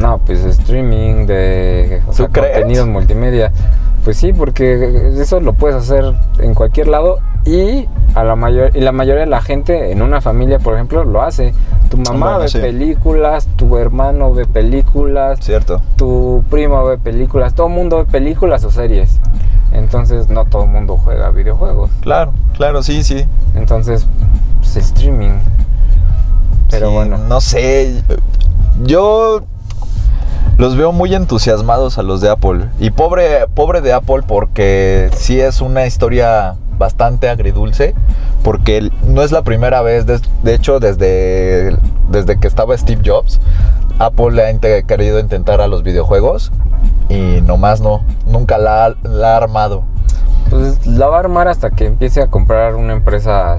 No, 0.00 0.18
pues 0.18 0.44
streaming 0.44 1.26
de 1.26 2.02
contenidos 2.16 2.88
multimedia. 2.88 3.52
Pues 4.04 4.16
sí, 4.16 4.32
porque 4.32 5.12
eso 5.20 5.40
lo 5.40 5.52
puedes 5.52 5.76
hacer 5.76 6.12
en 6.40 6.54
cualquier 6.54 6.88
lado 6.88 7.20
Y 7.44 7.86
a 8.16 8.24
la 8.24 8.34
mayor 8.34 8.76
y 8.76 8.80
la 8.80 8.90
mayoría 8.90 9.20
de 9.20 9.26
la 9.28 9.40
gente 9.40 9.92
en 9.92 10.02
una 10.02 10.20
familia, 10.20 10.58
por 10.58 10.74
ejemplo, 10.74 11.04
lo 11.04 11.22
hace. 11.22 11.54
Tu 11.88 11.96
mamá 11.98 12.26
Bueno, 12.26 12.38
ve 12.40 12.48
sí. 12.48 12.58
películas, 12.58 13.46
tu 13.56 13.76
hermano 13.76 14.32
ve 14.32 14.44
películas, 14.46 15.38
Cierto. 15.40 15.80
tu 15.96 16.44
primo 16.50 16.84
ve 16.84 16.98
películas, 16.98 17.54
todo 17.54 17.68
el 17.68 17.74
mundo 17.74 17.98
ve 17.98 18.04
películas 18.06 18.64
o 18.64 18.70
series. 18.70 19.18
Entonces 19.72 20.28
no 20.28 20.44
todo 20.46 20.64
el 20.64 20.70
mundo 20.70 20.96
juega 20.96 21.30
videojuegos. 21.30 21.90
Claro, 22.00 22.32
claro, 22.56 22.82
sí, 22.82 23.02
sí. 23.04 23.24
Entonces, 23.54 24.06
pues, 24.58 24.76
streaming. 24.76 25.38
Pero 26.70 26.88
Sí, 26.88 26.94
bueno. 26.94 27.18
No 27.18 27.40
sé. 27.40 28.02
Yo 28.84 29.42
los 30.58 30.76
veo 30.76 30.92
muy 30.92 31.14
entusiasmados 31.14 31.98
a 31.98 32.02
los 32.02 32.20
de 32.20 32.30
Apple. 32.30 32.66
Y 32.78 32.90
pobre, 32.90 33.46
pobre 33.54 33.80
de 33.80 33.92
Apple 33.92 34.22
porque 34.26 35.10
sí 35.14 35.40
es 35.40 35.60
una 35.60 35.86
historia 35.86 36.56
bastante 36.78 37.28
agridulce. 37.28 37.94
Porque 38.42 38.90
no 39.06 39.22
es 39.22 39.30
la 39.30 39.42
primera 39.42 39.82
vez, 39.82 40.04
de 40.06 40.54
hecho 40.54 40.80
desde, 40.80 41.76
desde 42.08 42.40
que 42.40 42.48
estaba 42.48 42.76
Steve 42.76 43.02
Jobs, 43.04 43.40
Apple 44.00 44.42
ha 44.42 44.50
inte- 44.50 44.84
querido 44.84 45.20
intentar 45.20 45.60
a 45.60 45.68
los 45.68 45.84
videojuegos 45.84 46.50
y 47.08 47.40
nomás 47.42 47.80
no, 47.80 48.04
nunca 48.26 48.58
la, 48.58 48.86
ha- 48.86 48.94
la 49.04 49.34
ha 49.34 49.36
armado. 49.36 49.84
Pues 50.50 50.84
la 50.88 51.06
va 51.06 51.18
a 51.18 51.20
armar 51.20 51.46
hasta 51.46 51.70
que 51.70 51.86
empiece 51.86 52.20
a 52.20 52.26
comprar 52.26 52.74
una 52.74 52.92
empresa 52.94 53.58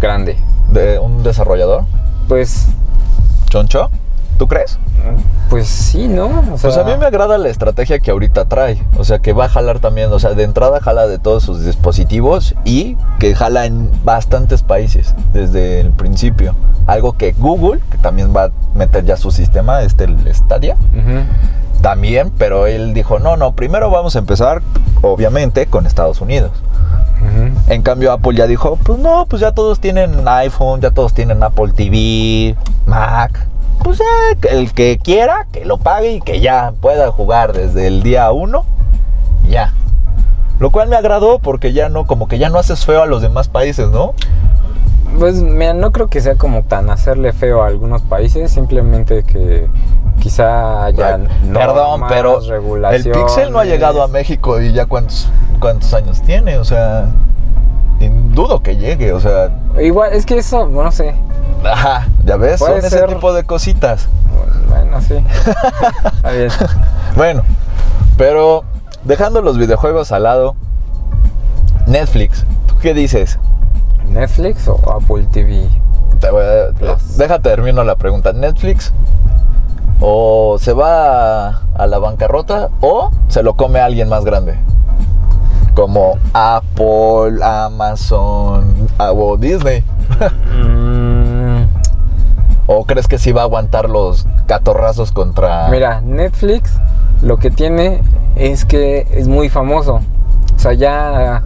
grande. 0.00 0.36
De 0.72 0.98
un 0.98 1.22
desarrollador, 1.22 1.84
Pues, 2.26 2.66
Choncho, 3.48 3.90
¿tú 4.36 4.46
crees? 4.46 4.78
pues 5.48 5.68
sí, 5.68 6.08
¿no? 6.08 6.26
O 6.26 6.56
Pues 6.60 6.76
a 6.76 6.84
mí 6.84 6.92
me 6.98 7.06
agrada 7.06 7.38
la 7.38 7.48
estrategia 7.48 8.00
que 8.00 8.10
ahorita 8.10 8.46
trae. 8.46 8.82
O 8.98 9.04
sea, 9.04 9.20
que 9.20 9.32
va 9.32 9.44
a 9.44 9.48
jalar 9.48 9.78
también, 9.78 10.12
o 10.12 10.18
sea, 10.18 10.34
de 10.34 10.42
entrada 10.42 10.80
jala 10.80 11.06
de 11.06 11.18
todos 11.18 11.44
sus 11.44 11.64
dispositivos 11.64 12.54
y 12.64 12.96
que 13.20 13.34
jala 13.34 13.66
en 13.66 13.90
bastantes 14.04 14.62
países 14.62 15.14
desde 15.32 15.80
el 15.80 15.90
principio. 15.90 16.54
Algo 16.86 17.12
que 17.12 17.32
Google, 17.32 17.80
que 17.90 17.98
también 17.98 18.34
va 18.36 18.44
a 18.46 18.50
meter 18.74 19.04
ya 19.04 19.16
su 19.16 19.30
sistema, 19.30 19.82
este, 19.82 20.04
el 20.04 20.34
Stadia, 20.34 20.76
también, 21.80 22.32
pero 22.36 22.66
él 22.66 22.94
dijo, 22.94 23.18
no, 23.18 23.36
no, 23.36 23.52
primero 23.52 23.90
vamos 23.90 24.16
a 24.16 24.18
empezar, 24.18 24.62
obviamente, 25.02 25.66
con 25.66 25.86
Estados 25.86 26.20
Unidos. 26.20 26.50
En 27.68 27.82
cambio, 27.82 28.12
Apple 28.12 28.36
ya 28.36 28.46
dijo, 28.46 28.76
pues 28.76 28.98
no, 28.98 29.26
pues 29.26 29.40
ya 29.40 29.52
todos 29.52 29.80
tienen 29.80 30.26
iPhone, 30.26 30.80
ya 30.80 30.90
todos 30.90 31.12
tienen 31.12 31.42
Apple 31.42 31.72
TV, 31.74 32.56
Mac. 32.86 33.46
Pues 33.82 34.00
que 34.40 34.48
el 34.48 34.72
que 34.72 34.98
quiera, 35.02 35.46
que 35.52 35.64
lo 35.64 35.78
pague 35.78 36.12
y 36.12 36.20
que 36.20 36.40
ya 36.40 36.72
pueda 36.80 37.10
jugar 37.10 37.52
desde 37.52 37.86
el 37.86 38.02
día 38.02 38.30
uno, 38.32 38.64
ya. 39.48 39.72
Lo 40.58 40.70
cual 40.70 40.88
me 40.88 40.96
agradó 40.96 41.38
porque 41.38 41.72
ya 41.72 41.88
no, 41.88 42.06
como 42.06 42.28
que 42.28 42.38
ya 42.38 42.48
no 42.48 42.58
haces 42.58 42.84
feo 42.84 43.02
a 43.02 43.06
los 43.06 43.22
demás 43.22 43.48
países, 43.48 43.88
¿no? 43.88 44.14
Pues 45.18 45.42
mira, 45.42 45.72
no 45.72 45.92
creo 45.92 46.08
que 46.08 46.20
sea 46.20 46.34
como 46.34 46.62
tan 46.62 46.90
hacerle 46.90 47.32
feo 47.32 47.62
a 47.62 47.68
algunos 47.68 48.02
países, 48.02 48.50
simplemente 48.50 49.22
que 49.22 49.66
quizá 50.20 50.84
haya 50.84 51.14
Ay, 51.14 51.28
Perdón, 51.52 52.02
pero 52.08 52.40
el. 52.90 53.10
Pixel 53.10 53.52
no 53.52 53.58
ha 53.58 53.64
llegado 53.64 54.02
a 54.02 54.08
México 54.08 54.60
y 54.60 54.72
ya 54.72 54.86
cuántos, 54.86 55.28
cuántos 55.60 55.92
años 55.94 56.20
tiene, 56.22 56.58
o 56.58 56.64
sea, 56.64 57.06
dudo 58.32 58.62
que 58.62 58.76
llegue, 58.76 59.12
o 59.12 59.20
sea, 59.20 59.50
Igual, 59.80 60.12
es 60.12 60.24
que 60.24 60.38
eso, 60.38 60.66
no 60.66 60.90
sé. 60.90 61.14
Ajá, 61.72 62.08
ya 62.24 62.36
ves, 62.36 62.58
son 62.60 62.76
ese 62.78 63.02
tipo 63.02 63.32
de 63.32 63.44
cositas. 63.44 64.08
Bueno, 64.68 65.00
sí. 65.00 65.14
Está 66.16 66.30
bien. 66.32 66.48
Bueno, 67.16 67.42
pero 68.16 68.64
dejando 69.04 69.42
los 69.42 69.58
videojuegos 69.58 70.12
al 70.12 70.24
lado, 70.24 70.54
Netflix, 71.86 72.44
¿tú 72.66 72.76
qué 72.80 72.94
dices? 72.94 73.38
¿Netflix 74.08 74.68
o 74.68 74.78
Apple 74.92 75.26
TV? 75.32 75.68
Te 76.20 76.30
voy 76.30 76.42
a- 76.44 76.72
Plus. 76.76 77.16
déjate 77.18 77.50
termino 77.50 77.84
la 77.84 77.96
pregunta. 77.96 78.32
¿Netflix 78.32 78.92
o 80.00 80.56
se 80.60 80.72
va 80.72 81.48
a, 81.48 81.60
a 81.74 81.86
la 81.86 81.98
bancarrota 81.98 82.68
o 82.80 83.10
se 83.28 83.42
lo 83.42 83.54
come 83.54 83.80
alguien 83.80 84.08
más 84.08 84.24
grande? 84.24 84.56
Como 85.74 86.18
Apple, 86.32 87.42
Amazon 87.42 88.88
ah, 88.98 89.12
o 89.12 89.36
Disney. 89.36 89.84
Mm, 90.56 91.35
¿O 92.66 92.84
crees 92.84 93.06
que 93.08 93.18
sí 93.18 93.32
va 93.32 93.42
a 93.42 93.44
aguantar 93.44 93.88
los 93.88 94.26
catorrazos 94.46 95.12
contra... 95.12 95.68
Mira, 95.68 96.00
Netflix 96.00 96.72
lo 97.22 97.38
que 97.38 97.50
tiene 97.50 98.00
es 98.34 98.64
que 98.64 99.06
es 99.12 99.28
muy 99.28 99.48
famoso. 99.48 100.00
O 100.54 100.58
sea, 100.58 100.72
ya... 100.72 101.42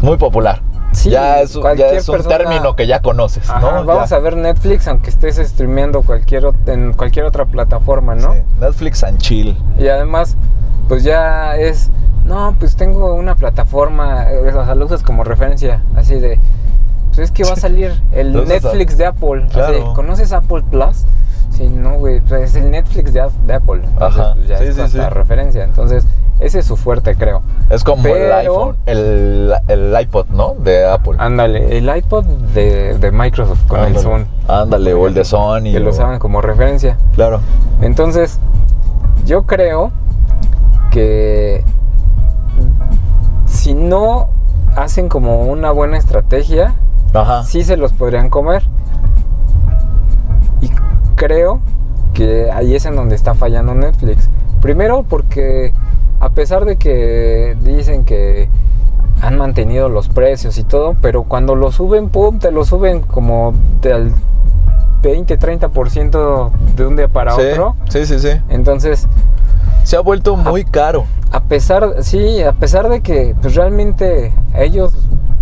Muy 0.00 0.16
popular. 0.16 0.60
Sí, 0.92 1.10
ya 1.10 1.40
es, 1.40 1.54
un- 1.54 1.62
ya 1.76 1.88
es 1.90 2.08
un 2.08 2.16
persona- 2.16 2.38
término 2.38 2.74
que 2.74 2.86
ya 2.86 3.00
conoces, 3.02 3.48
Ajá, 3.48 3.60
¿no? 3.60 3.84
vamos 3.84 4.10
Ya. 4.10 4.16
a 4.16 4.18
ver 4.20 4.36
Netflix 4.36 4.88
aunque 4.88 5.10
estés 5.10 5.36
streameando 5.36 6.02
cualquier, 6.02 6.48
en 6.66 6.92
cualquier 6.94 7.26
otra 7.26 7.44
plataforma, 7.44 8.14
¿no? 8.14 8.32
Sí, 8.32 8.40
Netflix 8.60 9.04
and 9.04 9.18
chill. 9.18 9.56
Y 9.78 9.86
además, 9.88 10.36
pues 10.88 11.04
ya 11.04 11.56
es, 11.56 11.90
no, 12.24 12.56
pues 12.58 12.74
tengo 12.74 13.14
una 13.14 13.36
plataforma, 13.36 14.32
eh, 14.32 14.50
o 14.52 14.64
sea, 14.64 14.74
lo 14.74 14.86
usas 14.86 15.02
como 15.02 15.24
referencia, 15.24 15.82
así 15.94 16.14
de, 16.18 16.40
pues 17.18 17.30
es 17.30 17.32
que 17.32 17.42
va 17.42 17.54
a 17.54 17.56
salir 17.56 17.92
el 18.12 18.32
Netflix 18.46 18.96
de 18.96 19.06
Apple. 19.06 19.46
¿Conoces 19.96 20.32
Apple 20.32 20.62
Plus? 20.70 21.04
Sí, 21.50 21.66
no, 21.66 21.98
güey, 21.98 22.20
pues 22.20 22.50
es 22.50 22.62
el 22.62 22.70
Netflix 22.70 23.12
de, 23.12 23.26
de 23.44 23.54
Apple. 23.54 23.80
Entonces, 23.82 24.20
Ajá, 24.20 24.34
pues 24.34 24.46
ya 24.46 24.58
sí, 24.58 24.64
es 24.66 24.92
sí, 24.92 24.98
referencia. 25.00 25.64
Entonces, 25.64 26.06
ese 26.38 26.60
es 26.60 26.66
su 26.66 26.76
fuerte, 26.76 27.16
creo. 27.16 27.42
Es 27.70 27.82
como 27.82 28.06
el 28.06 28.32
iPhone, 28.32 28.76
el, 28.86 29.52
el 29.66 30.00
iPod, 30.00 30.28
¿no? 30.28 30.54
De 30.60 30.86
Apple. 30.88 31.14
Ándale, 31.18 31.76
el 31.76 31.88
iPod 31.96 32.24
de, 32.54 32.96
de 32.96 33.10
Microsoft 33.10 33.66
con 33.66 33.80
el. 33.80 33.98
Zoom. 33.98 34.24
Ándale, 34.46 34.94
o 34.94 35.08
el 35.08 35.14
de 35.14 35.24
Sony. 35.24 35.72
Que 35.72 35.80
lo 35.80 35.92
saben 35.92 36.20
como 36.20 36.40
referencia. 36.40 36.98
Claro. 37.16 37.40
Entonces, 37.80 38.38
yo 39.24 39.42
creo 39.42 39.90
que 40.92 41.64
si 43.46 43.74
no 43.74 44.28
hacen 44.76 45.08
como 45.08 45.42
una 45.46 45.72
buena 45.72 45.98
estrategia, 45.98 46.76
Ajá. 47.14 47.42
sí 47.44 47.62
se 47.64 47.76
los 47.76 47.92
podrían 47.92 48.28
comer. 48.30 48.62
Y 50.60 50.70
creo 51.14 51.60
que 52.14 52.50
ahí 52.50 52.74
es 52.74 52.84
en 52.86 52.96
donde 52.96 53.14
está 53.14 53.34
fallando 53.34 53.74
Netflix. 53.74 54.28
Primero 54.60 55.04
porque 55.08 55.72
a 56.20 56.30
pesar 56.30 56.64
de 56.64 56.76
que 56.76 57.56
dicen 57.62 58.04
que 58.04 58.48
han 59.22 59.36
mantenido 59.38 59.88
los 59.88 60.08
precios 60.08 60.58
y 60.58 60.64
todo, 60.64 60.96
pero 61.00 61.24
cuando 61.24 61.54
lo 61.54 61.70
suben, 61.72 62.08
pum, 62.08 62.38
te 62.38 62.50
lo 62.50 62.64
suben 62.64 63.02
como 63.02 63.52
del 63.80 64.12
20-30% 65.02 66.50
de 66.76 66.86
un 66.86 66.96
día 66.96 67.08
para 67.08 67.34
sí, 67.34 67.42
otro. 67.52 67.76
sí, 67.88 68.06
sí, 68.06 68.18
sí. 68.18 68.30
Entonces, 68.48 69.06
Se 69.84 69.96
ha 69.96 70.00
vuelto 70.00 70.36
muy 70.36 70.64
caro. 70.64 71.04
a 71.32 71.40
pesar, 71.40 71.96
sí, 72.02 72.42
a 72.42 72.52
pesar 72.52 72.88
de 72.88 73.00
que 73.00 73.34
pues 73.40 73.54
realmente 73.54 74.32
ellos, 74.54 74.92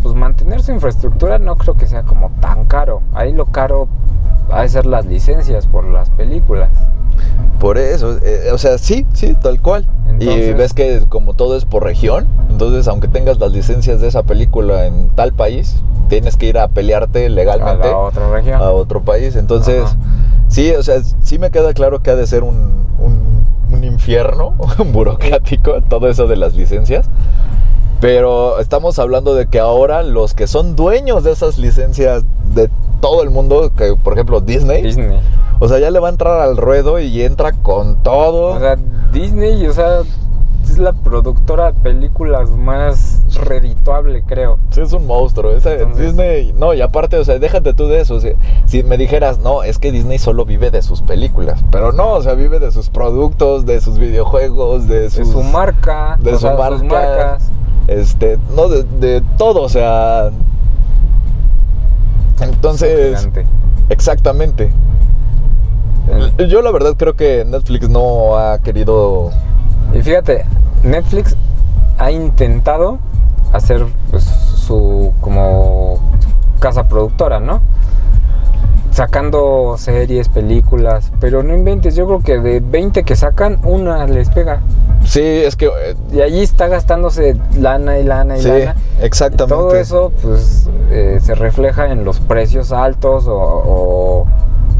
pues 0.06 0.14
mantener 0.16 0.62
su 0.62 0.70
infraestructura 0.72 1.38
no 1.38 1.56
creo 1.56 1.74
que 1.74 1.86
sea 1.86 2.02
como 2.04 2.30
tan 2.40 2.64
caro. 2.66 3.02
Ahí 3.12 3.32
lo 3.32 3.46
caro 3.46 3.88
ha 4.52 4.62
de 4.62 4.68
ser 4.68 4.86
las 4.86 5.04
licencias 5.06 5.66
por 5.66 5.84
las 5.84 6.10
películas. 6.10 6.68
Por 7.58 7.76
eso, 7.78 8.18
eh, 8.22 8.50
o 8.52 8.58
sea, 8.58 8.78
sí, 8.78 9.04
sí, 9.14 9.34
tal 9.42 9.60
cual. 9.60 9.86
y 10.20 10.52
ves 10.52 10.72
que 10.74 11.02
como 11.08 11.34
todo 11.34 11.56
es 11.56 11.64
por 11.64 11.82
región, 11.82 12.28
entonces 12.50 12.86
aunque 12.88 13.08
tengas 13.08 13.38
las 13.40 13.50
licencias 13.50 14.00
de 14.00 14.06
esa 14.08 14.22
película 14.22 14.86
en 14.86 15.08
tal 15.10 15.32
país, 15.32 15.82
tienes 16.08 16.36
que 16.36 16.46
ir 16.46 16.58
a 16.58 16.68
pelearte 16.68 17.26
A 17.26 17.28
legalmente 17.30 17.88
la 17.90 17.96
otra 17.98 18.30
región. 18.30 18.60
a 18.62 18.70
otro 18.70 19.02
país. 19.02 19.34
Entonces, 19.34 19.82
Ajá. 19.84 19.96
sí, 20.48 20.70
o 20.72 20.82
sea, 20.84 21.02
sí 21.22 21.38
me 21.40 21.50
queda 21.50 21.74
claro 21.74 22.00
que 22.00 22.10
ha 22.10 22.16
de 22.16 22.26
ser 22.28 22.44
un, 22.44 22.86
un- 23.00 23.46
un 23.72 23.82
infierno 23.84 24.50
burocrático 24.92 25.82
todo 25.82 26.08
eso 26.08 26.28
de 26.28 26.36
las 26.36 26.54
licencias. 26.54 27.08
Pero 28.00 28.58
estamos 28.60 28.98
hablando 28.98 29.34
de 29.34 29.46
que 29.46 29.58
ahora 29.58 30.02
los 30.02 30.34
que 30.34 30.46
son 30.46 30.76
dueños 30.76 31.24
de 31.24 31.32
esas 31.32 31.58
licencias 31.58 32.24
de 32.54 32.68
todo 33.00 33.22
el 33.22 33.30
mundo, 33.30 33.72
que 33.76 33.94
por 33.96 34.12
ejemplo 34.12 34.40
Disney, 34.40 34.82
Disney. 34.82 35.18
o 35.60 35.68
sea, 35.68 35.78
ya 35.78 35.90
le 35.90 35.98
va 35.98 36.08
a 36.08 36.10
entrar 36.10 36.40
al 36.40 36.56
ruedo 36.56 36.98
y 37.00 37.22
entra 37.22 37.52
con 37.52 38.02
todo. 38.02 38.54
O 38.56 38.58
sea, 38.60 38.76
Disney, 39.12 39.66
o 39.66 39.72
sea, 39.72 40.02
es 40.62 40.78
la 40.78 40.92
productora 40.92 41.72
de 41.72 41.80
películas 41.80 42.50
más 42.50 43.22
redituable, 43.44 44.22
creo. 44.26 44.58
Sí, 44.70 44.80
es 44.82 44.92
un 44.92 45.06
monstruo. 45.06 45.52
ese 45.52 45.74
Entonces- 45.80 46.06
Disney, 46.06 46.52
no, 46.54 46.74
y 46.74 46.80
aparte, 46.82 47.16
o 47.16 47.24
sea, 47.24 47.38
déjate 47.38 47.72
tú 47.72 47.86
de 47.88 48.00
eso. 48.00 48.16
o 48.16 48.20
sea, 48.20 48.32
si 48.66 48.82
me 48.82 48.98
dijeras, 48.98 49.38
no, 49.38 49.62
es 49.62 49.78
que 49.78 49.90
Disney 49.92 50.18
solo 50.18 50.44
vive 50.44 50.70
de 50.70 50.82
sus 50.82 51.00
películas. 51.02 51.64
Pero 51.70 51.92
no, 51.92 52.12
o 52.14 52.22
sea, 52.22 52.34
vive 52.34 52.58
de 52.58 52.72
sus 52.72 52.90
productos, 52.90 53.64
de 53.64 53.80
sus 53.80 53.98
videojuegos, 53.98 54.86
de, 54.88 55.00
De 55.02 55.10
sus, 55.10 55.28
su 55.28 55.42
marca, 55.42 56.18
de 56.20 56.32
o 56.32 56.34
su 56.34 56.40
sea, 56.40 56.56
marca, 56.56 56.78
sus 56.78 56.84
marcas. 56.88 57.50
Este, 57.88 58.38
no, 58.54 58.68
de, 58.68 58.82
de 58.82 59.22
todo, 59.38 59.62
o 59.62 59.68
sea. 59.68 60.30
Entonces, 62.40 63.28
exactamente. 63.88 64.72
Yo 66.48 66.62
la 66.62 66.70
verdad 66.70 66.94
creo 66.96 67.16
que 67.16 67.44
Netflix 67.44 67.88
no 67.88 68.36
ha 68.36 68.58
querido. 68.58 69.30
Y 69.94 70.02
fíjate, 70.02 70.44
Netflix 70.82 71.36
ha 71.98 72.10
intentado 72.10 72.98
hacer 73.52 73.86
pues, 74.10 74.24
su 74.24 75.12
como 75.20 75.98
casa 76.60 76.88
productora, 76.88 77.40
¿no? 77.40 77.60
Sacando 78.96 79.74
series, 79.76 80.30
películas, 80.30 81.12
pero 81.20 81.42
no 81.42 81.54
inventes, 81.54 81.94
yo 81.96 82.06
creo 82.06 82.20
que 82.20 82.38
de 82.38 82.60
20 82.60 83.02
que 83.02 83.14
sacan, 83.14 83.58
una 83.62 84.06
les 84.06 84.30
pega. 84.30 84.60
Sí, 85.04 85.20
es 85.20 85.54
que... 85.54 85.66
eh, 85.66 85.94
Y 86.14 86.22
allí 86.22 86.40
está 86.40 86.66
gastándose 86.68 87.36
lana 87.58 87.98
y 87.98 88.04
lana 88.04 88.38
y 88.38 88.40
sí, 88.40 88.48
lana. 88.48 88.74
exactamente. 89.02 89.54
Todo 89.54 89.74
eso 89.76 90.12
pues 90.22 90.70
eh, 90.90 91.18
se 91.22 91.34
refleja 91.34 91.92
en 91.92 92.06
los 92.06 92.20
precios 92.20 92.72
altos 92.72 93.26
o, 93.26 93.34
o 93.36 94.26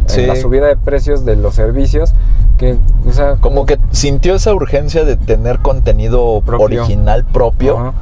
en 0.05 0.09
Sí. 0.09 0.25
la 0.25 0.37
subida 0.37 0.67
de 0.69 0.77
precios 0.77 1.27
de 1.27 1.37
los 1.37 1.55
servicios 1.55 2.15
que, 2.57 2.79
o 3.07 3.13
sea, 3.13 3.35
Como 3.39 3.67
que 3.67 3.79
sintió 3.91 4.35
esa 4.37 4.55
urgencia 4.55 5.05
de 5.05 5.17
tener 5.19 5.59
contenido 5.59 6.41
Propio. 6.41 6.65
original 6.85 7.25
propio. 7.27 7.93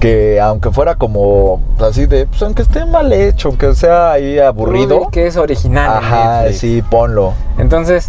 Que 0.00 0.40
aunque 0.40 0.70
fuera 0.70 0.94
como 0.96 1.60
así 1.78 2.06
de, 2.06 2.26
pues 2.26 2.42
aunque 2.42 2.62
esté 2.62 2.84
mal 2.86 3.12
hecho, 3.12 3.48
aunque 3.48 3.74
sea 3.74 4.12
ahí 4.12 4.38
aburrido, 4.38 5.08
que 5.10 5.26
es 5.26 5.36
original. 5.36 5.98
ajá, 5.98 6.38
Netflix. 6.40 6.58
sí, 6.60 6.82
ponlo. 6.90 7.34
Entonces, 7.58 8.08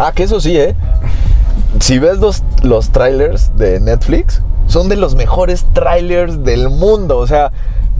Ah, 0.00 0.12
que 0.14 0.22
eso 0.22 0.40
sí, 0.40 0.58
¿eh? 0.58 0.74
Si 1.80 1.98
ves 1.98 2.18
los, 2.18 2.42
los 2.62 2.90
trailers 2.90 3.56
de 3.56 3.78
Netflix, 3.78 4.42
son 4.66 4.88
de 4.88 4.96
los 4.96 5.14
mejores 5.14 5.66
trailers 5.74 6.44
del 6.44 6.70
mundo. 6.70 7.18
O 7.18 7.26
sea, 7.26 7.52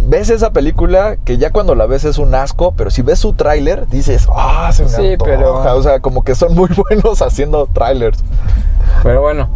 ves 0.06 0.30
esa 0.30 0.52
película 0.52 1.16
que 1.22 1.36
ya 1.36 1.50
cuando 1.50 1.74
la 1.74 1.84
ves 1.86 2.04
es 2.04 2.16
un 2.18 2.34
asco, 2.34 2.72
pero 2.76 2.90
si 2.90 3.02
ves 3.02 3.18
su 3.18 3.34
tráiler, 3.34 3.86
dices, 3.88 4.26
ah, 4.34 4.70
se 4.72 4.84
me 4.84 4.88
Sí, 4.88 5.12
antoja". 5.12 5.30
pero- 5.30 5.76
O 5.76 5.82
sea, 5.82 6.00
como 6.00 6.22
que 6.24 6.34
son 6.34 6.54
muy 6.54 6.70
buenos 6.88 7.20
haciendo 7.22 7.66
trailers. 7.66 8.18
pero 9.02 9.20
bueno, 9.20 9.48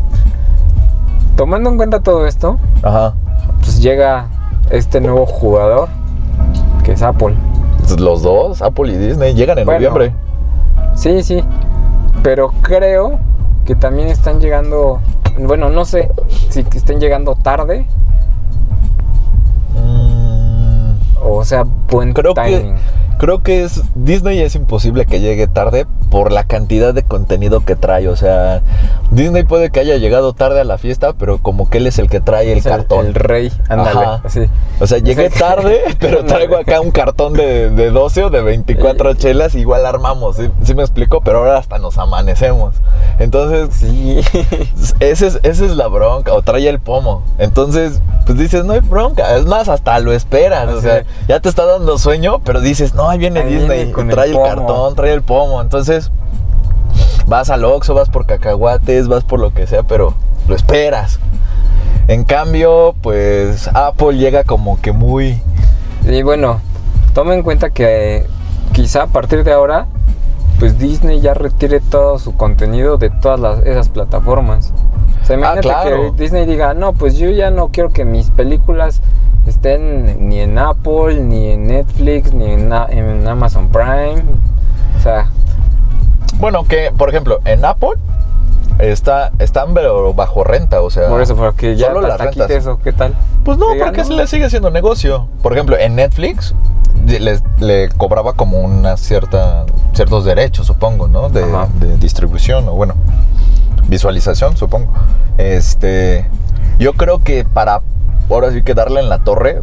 tomando 1.37 1.71
en 1.71 1.77
cuenta 1.77 2.01
todo 2.01 2.27
esto, 2.27 2.59
Ajá. 2.83 3.15
pues 3.61 3.81
llega 3.81 4.27
este 4.71 5.01
nuevo 5.01 5.27
jugador 5.27 5.89
que 6.85 6.93
es 6.93 7.03
Apple. 7.03 7.35
Los 7.99 8.23
dos, 8.23 8.63
Apple 8.63 8.93
y 8.93 8.97
Disney, 8.97 9.35
llegan 9.35 9.59
en 9.59 9.65
Bueno. 9.67 9.79
noviembre. 9.79 10.13
Sí, 10.95 11.23
sí. 11.23 11.43
Pero 12.23 12.53
creo 12.63 13.19
que 13.65 13.75
también 13.77 14.09
están 14.09 14.41
llegando. 14.41 15.01
Bueno, 15.39 15.69
no 15.71 15.85
sé 15.85 16.11
si 16.49 16.61
estén 16.75 16.99
llegando 16.99 17.35
tarde. 17.37 17.87
Mm, 19.75 20.93
O 21.25 21.45
sea, 21.45 21.65
buen 21.91 22.13
creo 22.13 22.35
timing. 22.35 22.75
que 22.75 22.81
creo 23.19 23.43
que 23.43 23.65
es 23.65 23.83
Disney 23.95 24.41
es 24.41 24.55
imposible 24.55 25.07
que 25.07 25.21
llegue 25.21 25.47
tarde 25.47 25.87
por 26.11 26.33
la 26.33 26.45
cantidad 26.45 26.95
de 26.95 27.03
contenido 27.03 27.65
que 27.65 27.77
trae, 27.77 28.09
o 28.09 28.17
sea, 28.17 28.63
Disney 29.11 29.45
puede 29.45 29.71
que 29.71 29.81
haya 29.81 29.97
llegado 29.97 30.33
tarde 30.33 30.61
a 30.61 30.65
la 30.65 30.79
fiesta, 30.79 31.13
pero 31.13 31.39
como 31.39 31.69
que 31.69 31.79
él 31.79 31.87
es 31.87 31.99
el 31.99 32.09
que 32.09 32.21
trae 32.21 32.53
el 32.53 32.63
cartón. 32.63 33.07
El, 33.07 33.15
rey, 33.15 33.53
ándale. 33.69 34.01
Ajá. 34.01 34.21
así. 34.25 34.43
O 34.81 34.87
sea, 34.87 34.99
llegué 34.99 35.31
Sí. 35.31 35.39
tarde, 35.39 35.81
pero 35.99 36.25
traigo 36.25 36.57
acá 36.57 36.81
un 36.81 36.91
cartón 36.91 37.33
de, 37.33 37.71
de 37.71 37.91
12 37.91 38.25
o 38.25 38.31
de 38.31 38.43
24 38.43 39.15
chelas, 39.15 39.55
igual 39.55 39.85
armamos, 39.87 40.37
¿sí, 40.37 40.51
sí 40.63 40.75
me 40.75 40.83
explico? 40.83 41.21
Pero 41.23 41.39
ahora 41.39 41.59
hasta 41.59 41.79
nos 41.79 41.99
amanecemos. 41.99 42.77
Entonces, 43.19 43.75
Sí. 43.75 44.21
ese 45.01 45.27
es, 45.27 45.41
esa 45.43 45.65
es 45.65 45.73
la 45.77 45.89
bronca, 45.89 46.33
o 46.33 46.43
trae 46.43 46.69
el 46.69 46.81
pomo. 46.81 47.23
Entonces, 47.39 48.01
pues 48.25 48.39
dices, 48.39 48.65
no 48.65 48.73
hay 48.75 48.81
bronca. 48.81 49.37
Es 49.37 49.47
más, 49.47 49.69
hasta 49.69 49.99
lo 49.99 50.13
esperas. 50.13 50.69
O 50.73 50.81
sea, 50.81 51.05
ya 51.29 51.41
te 51.41 51.49
está 51.49 51.65
dando 51.65 51.99
sueño, 51.99 52.41
pero 52.45 52.61
dices, 52.61 52.95
no, 52.95 53.06
ahí 53.09 53.19
viene 53.19 53.41
Ahí 53.41 53.55
Disney. 53.55 53.77
viene 53.79 53.93
con 53.93 54.09
trae 54.09 54.31
el 54.31 54.37
cartón, 54.37 54.95
trae 54.95 55.13
el 55.13 55.23
pomo. 55.23 55.61
Entonces, 55.61 56.11
vas 57.27 57.51
al 57.51 57.65
Oxxo, 57.65 57.95
vas 57.95 58.09
por 58.09 58.27
cacahuates, 58.27 59.09
vas 59.09 59.25
por 59.25 59.41
lo 59.41 59.53
que 59.53 59.67
sea, 59.67 59.83
pero 59.83 60.15
lo 60.49 60.55
esperas. 60.55 61.19
En 62.09 62.25
cambio, 62.25 62.95
pues 63.03 63.69
Apple 63.75 64.17
llega 64.17 64.45
como 64.45 64.81
que 64.81 64.93
muy... 64.93 65.41
Y 66.09 66.23
bueno, 66.23 66.61
toma 67.15 67.35
en 67.35 67.43
cuenta 67.43 67.71
que 67.71 68.27
quizá 68.73 69.03
a 69.03 69.07
partir 69.09 69.43
de 69.43 69.53
ahora, 69.53 69.87
pues 70.61 70.79
Disney 70.79 71.21
ya 71.21 71.35
retire 71.35 71.81
todo 71.81 72.19
su 72.21 72.37
contenido 72.37 72.97
de 72.97 73.11
todas 73.11 73.41
las- 73.41 73.67
esas 73.67 73.89
plataformas. 73.89 74.73
O 75.23 75.27
sea, 75.27 75.37
imagínate 75.37 75.69
Ah, 75.71 75.83
claro. 75.83 76.15
que 76.17 76.23
Disney 76.23 76.47
diga, 76.47 76.75
no, 76.75 76.93
pues 76.93 77.17
yo 77.17 77.31
ya 77.31 77.51
no 77.51 77.69
quiero 77.69 77.91
que 77.91 78.05
mis 78.05 78.31
películas 78.31 79.01
estén 79.47 80.29
ni 80.29 80.41
en 80.41 80.59
Apple, 80.59 81.21
ni 81.21 81.51
en 81.51 81.67
Netflix, 81.67 82.33
ni 82.33 82.47
en, 82.53 82.73
Amazon 83.29 83.69
Prime. 83.69 84.23
O 84.99 85.03
sea, 85.03 85.27
Bueno, 86.39 86.65
que, 86.65 86.93
por 86.97 87.09
ejemplo, 87.09 87.41
en 87.45 87.65
Apple 87.65 87.95
está, 88.79 89.33
están 89.39 89.73
pero 89.75 90.13
bajo 90.15 90.45
renta, 90.45 90.81
o 90.83 90.91
sea... 90.91 91.09
por 91.09 91.21
eso, 91.23 91.35
porque 91.35 91.77
ya 91.77 91.89
solo 91.89 92.03
las 92.03 92.21
rentas. 92.21 92.51
eso, 92.51 92.79
¿qué 92.83 92.93
tal? 92.93 93.15
Pues 93.45 93.57
no, 93.59 93.67
porque 93.79 93.99
no. 93.99 94.05
se 94.05 94.13
le 94.15 94.27
sigue 94.27 94.51
siendo 94.51 94.71
negocio. 94.71 95.29
Por 95.43 95.53
ejemplo, 95.53 95.77
en 95.79 95.95
Netflix 95.97 96.55
les- 97.07 97.43
le 97.59 97.89
cobraba 97.91 98.33
como 98.35 98.59
una 98.61 98.97
cierta 98.97 99.65
ciertos 99.93 100.25
derechos, 100.25 100.67
supongo, 100.67 101.09
¿no? 101.09 101.29
De 101.31 101.43
distribución 101.99 102.69
o 102.69 102.73
bueno, 102.73 102.95
visualización, 103.89 104.57
supongo. 104.57 104.93
Este, 105.39 106.29
yo 106.79 106.95
creo 106.95 107.23
que 107.23 107.45
para 107.45 107.83
ahora 108.31 108.51
sí 108.53 108.63
que 108.63 108.75
darle 108.75 109.01
en 109.01 109.09
la 109.09 109.19
torre 109.19 109.63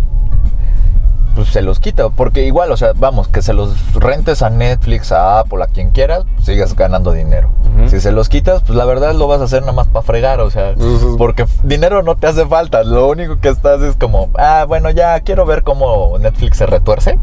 pues 1.36 1.50
se 1.50 1.62
los 1.62 1.80
quita, 1.80 2.10
porque 2.10 2.46
igual, 2.46 2.72
o 2.72 2.78
sea, 2.78 2.94
vamos, 2.96 3.28
que 3.28 3.42
se 3.42 3.54
los 3.54 3.94
rentes 3.94 4.42
a 4.42 4.50
Netflix, 4.50 5.12
a 5.12 5.40
Apple, 5.40 5.64
a 5.64 5.68
quien 5.68 5.90
quieras, 5.90 6.26
pues, 6.36 6.46
sigas 6.46 6.76
ganando 6.76 7.12
dinero. 7.12 7.52
Si 7.88 8.00
se 8.00 8.12
los 8.12 8.30
quitas, 8.30 8.62
pues 8.62 8.78
la 8.78 8.86
verdad 8.86 9.16
lo 9.16 9.28
vas 9.28 9.42
a 9.42 9.46
hacer 9.46 9.62
nada 9.62 9.74
más 9.74 9.88
para 9.88 10.06
fregar, 10.06 10.42
o 10.42 10.52
sea, 10.52 10.76
porque 11.18 11.46
dinero 11.64 12.04
no 12.04 12.16
te 12.16 12.28
hace 12.28 12.46
falta, 12.46 12.84
lo 12.84 13.08
único 13.08 13.40
que 13.40 13.50
estás 13.50 13.82
es 13.82 13.96
como, 13.96 14.30
ah, 14.38 14.66
bueno, 14.68 14.92
ya 14.92 15.20
quiero 15.22 15.48
ver 15.48 15.64
cómo 15.64 16.16
Netflix 16.20 16.58
se 16.58 16.68
retuerce, 16.68 17.18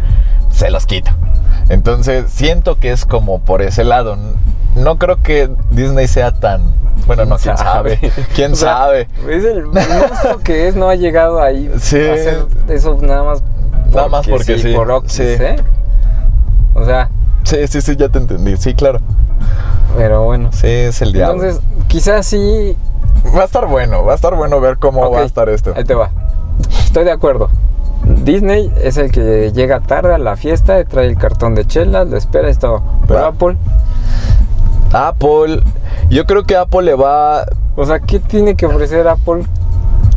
se 0.50 0.70
los 0.70 0.86
quita. 0.86 1.16
Entonces, 1.68 2.32
siento 2.32 2.80
que 2.80 2.90
es 2.90 3.06
como 3.06 3.38
por 3.38 3.62
ese 3.62 3.84
lado. 3.84 4.16
No 4.76 4.98
creo 4.98 5.20
que 5.22 5.50
Disney 5.70 6.06
sea 6.08 6.30
tan, 6.32 6.62
bueno, 7.06 7.24
no, 7.24 7.36
quién 7.38 7.56
sabe, 7.56 7.98
quién 8.34 8.52
O 8.52 8.56
sea, 8.56 8.68
sabe. 8.76 9.08
Es 9.28 9.44
el 9.44 9.64
monstruo 9.66 10.38
que 10.44 10.68
es, 10.68 10.76
no 10.76 10.88
ha 10.88 10.94
llegado 10.94 11.42
ahí 11.42 11.70
Sí. 11.78 11.96
a 11.96 12.12
hacer 12.14 12.46
eso 12.68 12.96
nada 13.00 13.24
más. 13.24 13.42
Nada 13.92 14.08
más 14.08 14.26
porque 14.28 14.58
sí, 14.58 14.72
Por 14.72 14.90
Oxys, 14.90 15.36
sí. 15.36 15.42
¿eh? 15.42 15.56
O 16.74 16.84
sea, 16.84 17.10
Sí, 17.42 17.66
sí, 17.66 17.80
sí, 17.80 17.96
ya 17.96 18.08
te 18.08 18.18
entendí, 18.18 18.56
sí, 18.56 18.74
claro. 18.74 19.00
pero 19.96 20.24
bueno. 20.24 20.50
Sí, 20.52 20.68
es 20.68 21.02
el 21.02 21.12
diablo. 21.12 21.42
Entonces, 21.42 21.62
quizás 21.88 22.26
sí. 22.26 22.76
va 23.36 23.42
a 23.42 23.44
estar 23.46 23.66
bueno, 23.66 24.04
va 24.04 24.12
a 24.12 24.14
estar 24.14 24.36
bueno 24.36 24.60
ver 24.60 24.76
cómo 24.78 25.10
va 25.10 25.20
a 25.20 25.24
estar 25.24 25.48
esto. 25.48 25.72
Ahí 25.74 25.84
te 25.84 25.94
va. 25.94 26.10
Estoy 26.84 27.04
de 27.04 27.10
acuerdo. 27.10 27.50
Disney 28.04 28.72
es 28.82 28.96
el 28.98 29.10
que 29.10 29.50
llega 29.52 29.80
tarde 29.80 30.14
a 30.14 30.18
la 30.18 30.36
fiesta, 30.36 30.82
trae 30.84 31.06
el 31.06 31.16
cartón 31.16 31.54
de 31.54 31.66
chelas, 31.66 32.06
lo 32.08 32.16
espera 32.16 32.50
y 32.50 32.54
todo. 32.54 32.82
Pero. 33.08 33.24
Apple, 33.26 33.56
Apple, 34.92 35.62
yo 36.08 36.26
creo 36.26 36.44
que 36.44 36.56
Apple 36.56 36.82
le 36.82 36.94
va, 36.94 37.46
o 37.76 37.86
sea, 37.86 38.00
¿qué 38.00 38.18
tiene 38.18 38.54
que 38.54 38.66
ofrecer 38.66 39.06
Apple? 39.08 39.44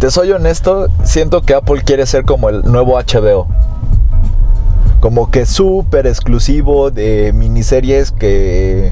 te 0.03 0.12
soy 0.12 0.33
honesto, 0.33 0.89
siento 1.05 1.43
que 1.43 1.53
Apple 1.53 1.81
quiere 1.86 2.05
ser 2.05 2.25
como 2.25 2.49
el 2.49 2.63
nuevo 2.63 2.99
HBO. 2.99 3.47
Como 4.99 5.31
que 5.31 5.45
súper 5.45 6.07
exclusivo 6.07 6.91
de 6.91 7.31
miniseries 7.33 8.12
que, 8.12 8.91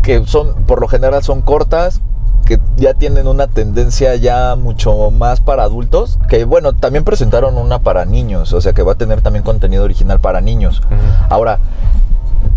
que 0.00 0.24
son, 0.24 0.64
por 0.64 0.80
lo 0.80 0.88
general 0.88 1.22
son 1.22 1.42
cortas, 1.42 2.00
que 2.46 2.58
ya 2.78 2.94
tienen 2.94 3.28
una 3.28 3.48
tendencia 3.48 4.16
ya 4.16 4.56
mucho 4.56 5.10
más 5.10 5.40
para 5.40 5.64
adultos. 5.64 6.18
Que 6.30 6.44
bueno, 6.44 6.72
también 6.72 7.04
presentaron 7.04 7.58
una 7.58 7.80
para 7.80 8.06
niños, 8.06 8.54
o 8.54 8.62
sea 8.62 8.72
que 8.72 8.82
va 8.82 8.92
a 8.92 8.96
tener 8.96 9.20
también 9.20 9.44
contenido 9.44 9.84
original 9.84 10.20
para 10.20 10.40
niños. 10.40 10.80
Ahora, 11.28 11.58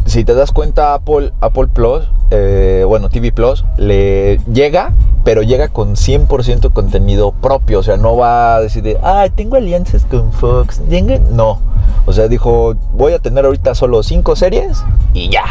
si 0.07 0.23
te 0.23 0.33
das 0.33 0.51
cuenta, 0.51 0.93
Apple, 0.93 1.33
Apple 1.41 1.67
Plus, 1.67 2.09
eh, 2.31 2.83
bueno, 2.87 3.09
TV 3.09 3.31
Plus, 3.31 3.65
le 3.77 4.37
llega, 4.51 4.93
pero 5.23 5.41
llega 5.41 5.67
con 5.67 5.95
100% 5.95 6.71
contenido 6.71 7.31
propio. 7.31 7.79
O 7.79 7.83
sea, 7.83 7.97
no 7.97 8.15
va 8.15 8.55
a 8.55 8.61
decir 8.61 8.83
de, 8.83 8.97
ah, 9.03 9.27
tengo 9.33 9.57
alianzas 9.57 10.05
con 10.05 10.31
Fox. 10.31 10.81
Venga". 10.87 11.19
No. 11.31 11.59
O 12.05 12.13
sea, 12.13 12.27
dijo, 12.27 12.75
voy 12.93 13.13
a 13.13 13.19
tener 13.19 13.45
ahorita 13.45 13.75
solo 13.75 14.01
5 14.01 14.35
series 14.35 14.83
y 15.13 15.29
ya. 15.29 15.43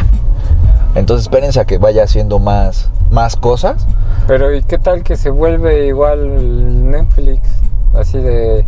Entonces 0.95 1.25
espérense 1.25 1.59
a 1.59 1.65
que 1.65 1.77
vaya 1.77 2.03
haciendo 2.03 2.39
más, 2.39 2.89
más 3.11 3.35
cosas. 3.35 3.85
Pero 4.27 4.53
¿y 4.55 4.63
qué 4.63 4.79
tal 4.79 5.03
que 5.03 5.15
se 5.15 5.29
vuelve 5.29 5.85
igual 5.87 6.89
Netflix? 6.89 7.47
Así 7.93 8.17
de... 8.17 8.65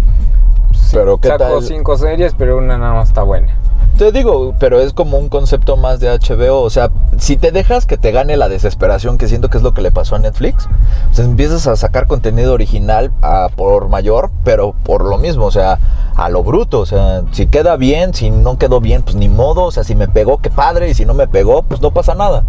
sí, 0.71 0.91
Pero, 0.93 1.17
¿qué 1.17 1.30
saco 1.30 1.43
tal? 1.43 1.63
cinco 1.63 1.97
series, 1.97 2.36
pero 2.38 2.58
una 2.58 2.78
nada 2.78 2.93
más 2.93 3.10
está 3.10 3.23
buena. 3.23 3.56
Te 4.00 4.14
digo, 4.14 4.56
pero 4.60 4.80
es 4.80 4.94
como 4.94 5.18
un 5.18 5.28
concepto 5.28 5.76
más 5.76 6.00
de 6.00 6.08
HBO. 6.08 6.62
O 6.62 6.70
sea, 6.70 6.90
si 7.18 7.36
te 7.36 7.52
dejas 7.52 7.86
que 7.86 7.98
te 7.98 8.14
gane 8.14 8.38
la 8.38 8.48
desesperación, 8.48 9.18
que 9.18 9.28
siento 9.28 9.50
que 9.50 9.58
es 9.58 9.64
lo 9.64 9.74
que 9.74 9.82
le 9.82 9.92
pasó 9.92 10.16
a 10.16 10.20
Netflix, 10.20 10.70
pues 11.08 11.20
empiezas 11.20 11.68
a 11.68 11.76
sacar 11.76 12.08
contenido 12.08 12.54
original 12.54 13.12
a 13.22 13.50
por 13.54 13.90
mayor, 13.90 14.32
pero 14.46 14.74
por 14.86 15.04
lo 15.04 15.18
mismo, 15.18 15.46
o 15.48 15.52
sea, 15.52 15.80
a 16.16 16.30
lo 16.30 16.44
bruto. 16.44 16.80
O 16.80 16.86
sea, 16.86 17.24
si 17.32 17.48
queda 17.48 17.76
bien, 17.76 18.14
si 18.14 18.30
no 18.32 18.58
quedó 18.58 18.80
bien, 18.80 19.04
pues 19.04 19.18
ni 19.18 19.28
modo. 19.28 19.64
O 19.64 19.72
sea, 19.72 19.84
si 19.84 19.96
me 19.96 20.08
pegó, 20.08 20.38
qué 20.38 20.50
padre. 20.50 20.90
Y 20.90 20.94
si 20.94 21.04
no 21.04 21.14
me 21.14 21.28
pegó, 21.28 21.64
pues 21.64 21.82
no 21.82 21.92
pasa 21.92 22.16
nada. 22.16 22.46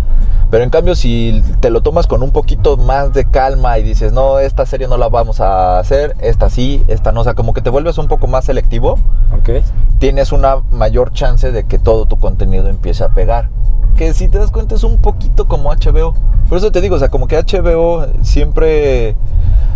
Pero 0.51 0.65
en 0.65 0.71
cambio, 0.71 0.97
si 0.97 1.43
te 1.61 1.71
lo 1.71 1.81
tomas 1.81 2.09
con 2.09 2.23
un 2.23 2.33
poquito 2.33 2.77
más 2.77 3.13
de 3.13 3.25
calma 3.25 3.79
y 3.79 3.85
dices, 3.85 4.13
no, 4.13 4.41
esta 4.41 4.67
serie 4.67 4.89
no 4.89 4.97
la 4.99 5.09
vamos 5.09 5.41
a 5.41 5.79
hacer, 5.79 6.17
esta 6.21 6.51
sí, 6.51 6.83
esta 6.89 7.13
no, 7.13 7.21
o 7.21 7.25
sea, 7.25 7.35
como 7.35 7.53
que 7.53 7.61
te 7.61 7.71
vuelves 7.71 7.99
un 7.99 8.09
poco 8.09 8.27
más 8.27 8.47
selectivo, 8.47 8.99
Ok. 9.33 9.63
tienes 10.01 10.33
una 10.33 10.57
mayor 10.73 11.13
chance 11.13 11.39
de 11.53 11.64
que 11.64 11.79
todo 11.79 12.07
tu 12.07 12.16
contenido 12.18 12.68
empiece 12.68 13.05
a 13.05 13.09
pegar. 13.09 13.48
Que 13.96 14.14
si 14.14 14.29
te 14.29 14.38
das 14.38 14.50
cuenta 14.50 14.74
es 14.74 14.85
un 14.85 14.98
poquito 14.98 15.46
como 15.48 15.70
HBO. 15.70 16.14
Por 16.48 16.59
eso 16.59 16.70
te 16.72 16.81
digo, 16.81 16.96
o 16.96 16.98
sea, 16.98 17.09
como 17.09 17.26
que 17.29 17.37
HBO 17.37 18.07
siempre 18.22 19.14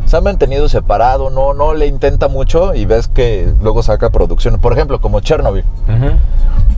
se 0.07 0.17
ha 0.17 0.21
mantenido 0.21 0.69
separado, 0.69 1.31
no, 1.31 1.55
no 1.55 1.73
le 1.75 1.87
intenta 1.87 2.29
mucho 2.29 2.75
y 2.75 2.85
ves 2.85 3.09
que 3.09 3.53
luego 3.63 3.83
saca 3.83 4.11
producciones. 4.11 4.61
Por 4.61 4.73
ejemplo, 4.73 5.01
como 5.01 5.21
Chernobyl, 5.21 5.65
Ujú. 5.89 6.11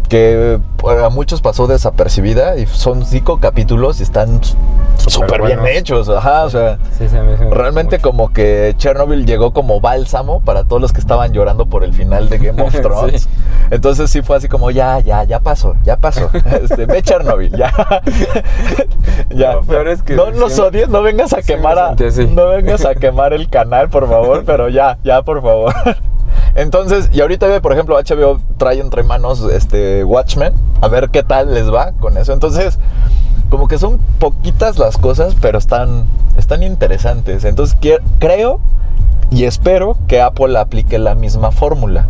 que 0.09 0.61
pues, 0.77 1.03
a 1.03 1.09
muchos 1.09 1.40
pasó 1.40 1.66
desapercibida 1.66 2.57
y 2.57 2.66
son 2.66 3.05
cinco 3.05 3.38
capítulos 3.40 3.99
y 4.01 4.05
están 4.05 4.40
súper 4.96 5.42
bien 5.42 5.59
buenos. 5.61 5.79
hechos. 5.79 6.09
Ajá, 6.09 6.44
o 6.44 6.51
sea. 6.51 6.79
Sí, 6.99 7.09
se 7.09 7.20
me 7.20 7.37
Realmente 7.51 7.96
mucho. 7.96 8.09
como 8.11 8.33
que 8.33 8.75
Chernobyl 8.79 9.27
llegó 9.27 9.53
como 9.53 9.81
bálsamo 9.81 10.40
para 10.40 10.64
todos 10.64 10.81
los 10.81 10.92
que 10.92 11.01
estaban 11.01 11.33
llorando 11.33 11.66
por 11.66 11.83
el 11.85 11.92
final 11.92 12.29
de 12.29 12.38
Game 12.38 12.62
of 12.62 12.72
Sí. 12.72 12.81
Thrones. 12.83 13.29
Entonces 13.70 14.11
sí 14.11 14.22
fue 14.22 14.37
así 14.37 14.49
como, 14.49 14.70
ya, 14.77 15.01
ya, 15.01 15.25
ya 15.25 15.41
pasó, 15.41 15.75
ya 15.85 15.97
pasó. 15.97 16.29
Este, 16.62 16.85
ve 16.85 17.03
Chernobyl, 17.03 17.51
ya. 17.57 17.73
ya. 19.31 19.55
Lo 19.55 19.62
peor 19.62 19.89
es 19.89 20.03
que 20.03 20.15
no 20.15 20.31
nos 20.31 20.53
sí- 20.53 20.61
odies, 20.61 20.89
no 20.89 21.01
vengas 21.03 21.33
a 21.33 21.41
sí 21.41 21.47
quemar 21.47 21.79
a, 21.79 21.97
no 22.31 22.49
vengas 22.49 22.85
a 22.85 22.95
quemar 22.95 23.33
el 23.33 23.49
canal, 23.49 23.89
por 23.89 24.07
favor, 24.09 24.45
pero 24.45 24.69
ya, 24.69 24.99
ya, 25.03 25.23
por 25.23 25.41
favor. 25.43 25.75
Entonces, 26.55 27.09
y 27.12 27.21
ahorita, 27.23 27.61
por 27.62 27.73
ejemplo, 27.73 27.97
HBO 27.97 28.41
trae 28.59 28.81
entre 28.81 29.03
manos 29.03 29.43
este 29.51 30.05
Watchmen, 30.05 30.53
a 30.83 30.89
ver 30.89 31.09
qué 31.09 31.23
tal 31.23 31.55
les 31.55 31.73
va 31.73 31.93
con 31.93 32.19
eso. 32.19 32.33
Entonces, 32.33 32.79
como 33.49 33.69
que 33.69 33.79
son 33.79 33.99
poquitas 34.19 34.79
las 34.79 34.99
cosas, 34.99 35.35
pero 35.41 35.57
están, 35.59 36.05
están 36.37 36.62
interesantes. 36.62 37.45
Entonces, 37.45 37.77
creo 38.19 38.61
y 39.31 39.45
espero 39.45 39.97
que 40.07 40.21
Apple 40.21 40.59
aplique 40.59 40.99
la 40.99 41.15
misma 41.15 41.51
fórmula. 41.51 42.07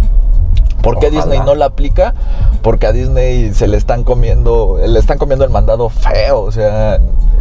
¿Por 0.83 0.99
qué 0.99 1.07
Ojalá. 1.09 1.25
Disney 1.25 1.41
no 1.45 1.55
la 1.55 1.67
aplica? 1.67 2.15
Porque 2.63 2.87
a 2.87 2.93
Disney 2.93 3.53
se 3.55 3.67
le 3.67 3.77
están 3.77 4.05
comiendo, 4.05 4.79
le 4.85 4.99
están 4.99 5.19
comiendo 5.19 5.45
el 5.45 5.51
mandado 5.51 5.89
feo. 5.89 6.41
O 6.43 6.53
sea, 6.53 7.01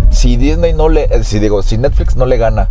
si 0.10 0.38
Disney 0.38 0.74
no 0.74 0.90
le, 0.90 1.04
eh, 1.06 1.24
si 1.24 1.40
digo, 1.40 1.62
si 1.64 1.78
Netflix 1.78 2.16
no 2.16 2.26
le 2.26 2.38
gana 2.38 2.70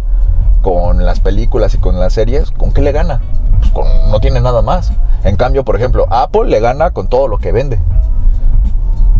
con 0.62 1.04
las 1.04 1.20
películas 1.20 1.74
y 1.74 1.78
con 1.78 2.00
las 2.00 2.12
series, 2.14 2.50
¿con 2.50 2.72
qué 2.72 2.80
le 2.82 2.92
gana? 2.92 3.20
Pues 3.60 3.70
con- 3.72 4.10
no 4.10 4.20
tiene 4.20 4.40
nada 4.40 4.62
más. 4.62 4.92
En 5.24 5.36
cambio, 5.36 5.64
por 5.64 5.76
ejemplo, 5.76 6.06
Apple 6.10 6.46
le 6.50 6.60
gana 6.60 6.90
con 6.90 7.08
todo 7.08 7.28
lo 7.28 7.38
que 7.38 7.52
vende. 7.52 7.78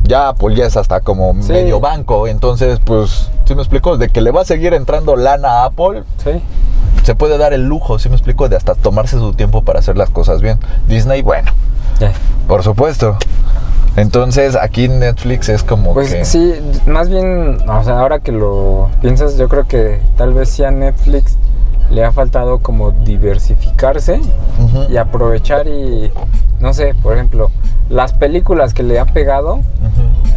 Ya 0.05 0.29
Apple 0.29 0.55
ya 0.55 0.67
es 0.67 0.77
hasta 0.77 1.01
como 1.01 1.35
Sí. 1.43 1.53
medio 1.53 1.81
banco, 1.81 2.29
entonces, 2.29 2.79
pues, 2.85 3.31
¿sí 3.47 3.55
me 3.55 3.62
explico? 3.62 3.97
De 3.97 4.09
que 4.11 4.21
le 4.21 4.31
va 4.31 4.43
a 4.43 4.45
seguir 4.45 4.75
entrando 4.75 5.17
lana 5.17 5.62
a 5.62 5.64
Apple, 5.67 6.03
Sí. 6.23 6.31
se 7.03 7.14
puede 7.14 7.38
dar 7.38 7.53
el 7.55 7.67
lujo, 7.67 7.99
¿sí 7.99 8.09
me 8.11 8.14
explico? 8.14 8.49
De 8.49 8.57
hasta 8.57 8.75
tomarse 8.75 9.19
su 9.19 9.33
tiempo 9.33 9.62
para 9.62 9.79
hacer 9.79 9.97
las 9.97 10.11
cosas 10.11 10.40
bien. 10.43 10.59
Disney, 10.88 11.23
bueno, 11.23 11.51
por 12.47 12.62
supuesto. 12.62 13.17
Entonces, 13.97 14.57
aquí 14.61 14.88
Netflix 14.88 15.49
es 15.49 15.62
como 15.62 15.95
Pues 15.95 16.12
que... 16.12 16.25
sí, 16.25 16.53
más 16.87 17.09
bien, 17.09 17.59
o 17.69 17.85
sea, 17.85 18.01
ahora 18.01 18.19
que 18.19 18.33
lo 18.33 18.90
piensas, 19.01 19.37
yo 19.38 19.49
creo 19.49 19.67
que 19.69 20.01
tal 20.17 20.35
vez 20.35 20.49
sí 20.51 20.64
a 20.64 20.71
Netflix 20.73 21.37
le 21.90 22.05
ha 22.05 22.11
faltado 22.11 22.59
como 22.59 22.90
diversificarse 22.90 24.21
y 24.90 24.97
aprovechar 24.97 25.69
y, 25.69 26.11
no 26.64 26.72
sé, 26.72 26.94
por 27.03 27.12
ejemplo, 27.12 27.50
las 27.90 28.14
películas 28.14 28.72
que 28.72 28.83
le 28.83 28.98
ha 28.98 29.05
pegado, 29.05 29.61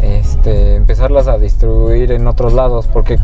este, 0.03 0.75
empezarlas 0.75 1.27
a 1.29 1.37
distribuir 1.37 2.11
en 2.11 2.27
otros 2.27 2.51
lados, 2.53 2.85
porque 2.91 3.17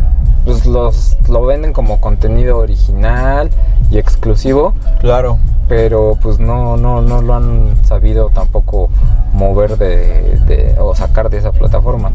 pues 0.46 0.66
los 0.66 1.18
lo 1.30 1.46
venden 1.46 1.74
como 1.74 2.00
contenido 2.00 2.58
original 2.60 3.50
y 3.92 3.98
exclusivo, 3.98 4.74
Claro. 5.02 5.38
pero 5.68 6.18
pues 6.22 6.40
no, 6.40 6.78
no, 6.78 7.02
no 7.02 7.22
lo 7.22 7.34
han 7.36 7.78
sabido 7.86 8.30
tampoco 8.30 8.90
mover 9.34 9.78
de, 9.78 10.40
de- 10.48 10.76
o 10.80 10.96
sacar 10.96 11.30
de 11.30 11.38
esa 11.40 11.52
plataforma. 11.52 12.12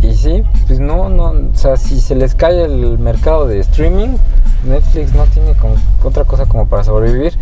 Y 0.00 0.14
sí, 0.14 0.44
pues 0.68 0.78
no, 0.78 1.08
no, 1.08 1.30
o 1.30 1.54
sea, 1.54 1.76
si 1.76 2.00
se 2.00 2.14
les 2.14 2.36
cae 2.36 2.62
el 2.64 2.98
mercado 3.00 3.48
de 3.48 3.58
streaming, 3.60 4.16
Netflix 4.64 5.12
no 5.14 5.24
tiene 5.24 5.54
como 5.54 5.74
otra 6.04 6.24
cosa 6.24 6.46
como 6.46 6.66
para 6.68 6.84
sobrevivir. 6.84 7.36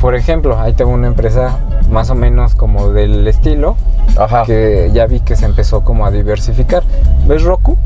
Por 0.00 0.14
ejemplo, 0.14 0.58
ahí 0.58 0.72
tengo 0.74 0.92
una 0.92 1.08
empresa 1.08 1.58
más 1.90 2.10
o 2.10 2.14
menos 2.14 2.54
como 2.54 2.90
del 2.90 3.26
estilo, 3.26 3.76
Ajá. 4.16 4.44
que 4.44 4.90
ya 4.92 5.06
vi 5.06 5.20
que 5.20 5.34
se 5.36 5.44
empezó 5.44 5.82
como 5.82 6.06
a 6.06 6.10
diversificar. 6.10 6.82
¿Ves 7.26 7.42
Roku? 7.42 7.76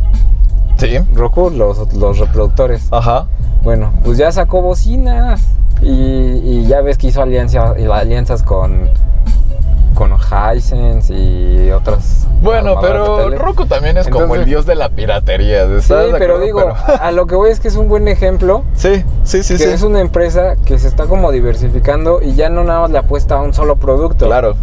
Sí. 0.77 0.99
Roku, 1.15 1.51
los, 1.51 1.95
los 1.95 2.19
reproductores. 2.19 2.89
Ajá. 2.91 3.27
Bueno, 3.63 3.93
pues 4.05 4.19
ya 4.19 4.31
sacó 4.33 4.61
bocinas 4.61 5.43
y, 5.81 5.91
y 5.91 6.67
ya 6.67 6.81
ves 6.81 6.99
que 6.99 7.07
hizo 7.09 7.23
alianza, 7.23 7.75
alianzas 7.93 8.43
con, 8.43 8.91
con 9.95 10.13
Hisense 10.13 11.15
y 11.15 11.71
otras. 11.71 12.27
Bueno, 12.43 12.77
pero. 12.81 13.31
Roku 13.31 13.67
también 13.67 13.97
es 13.99 14.09
como 14.09 14.35
el 14.35 14.45
dios 14.45 14.67
de 14.67 14.75
la 14.75 14.89
piratería. 14.89 15.67
Sí, 15.67 15.73
¿estás 15.79 16.07
de 16.07 16.19
pero 16.19 16.35
acuerdo? 16.37 16.41
digo, 16.41 16.59
Pero- 16.59 16.75
a, 16.75 17.07
a 17.09 17.13
lo 17.13 17.27
que 17.27 17.35
voy 17.35 17.51
es 17.51 17.61
que 17.61 17.69
es 17.69 17.77
un 17.77 17.89
buen 17.89 18.09
ejemplo. 18.09 18.65
Sí, 18.75 19.05
sí, 19.25 19.43
sí, 19.43 19.55
que 19.57 19.65
sí. 19.65 19.71
es 19.71 19.83
una 19.83 20.01
empresa 20.01 20.57
que 20.65 20.79
se 20.79 20.89
está 20.89 21.07
como 21.07 21.31
diversificando 21.31 22.21
y 22.23 22.35
ya 22.35 22.49
no 22.49 22.65
nada 22.65 22.81
más 22.81 22.91
le 22.91 22.99
apuesta 22.99 23.37
a 23.37 23.43
un 23.43 23.55
solo 23.55 23.77
producto. 23.77 24.27
Claro. 24.27 24.57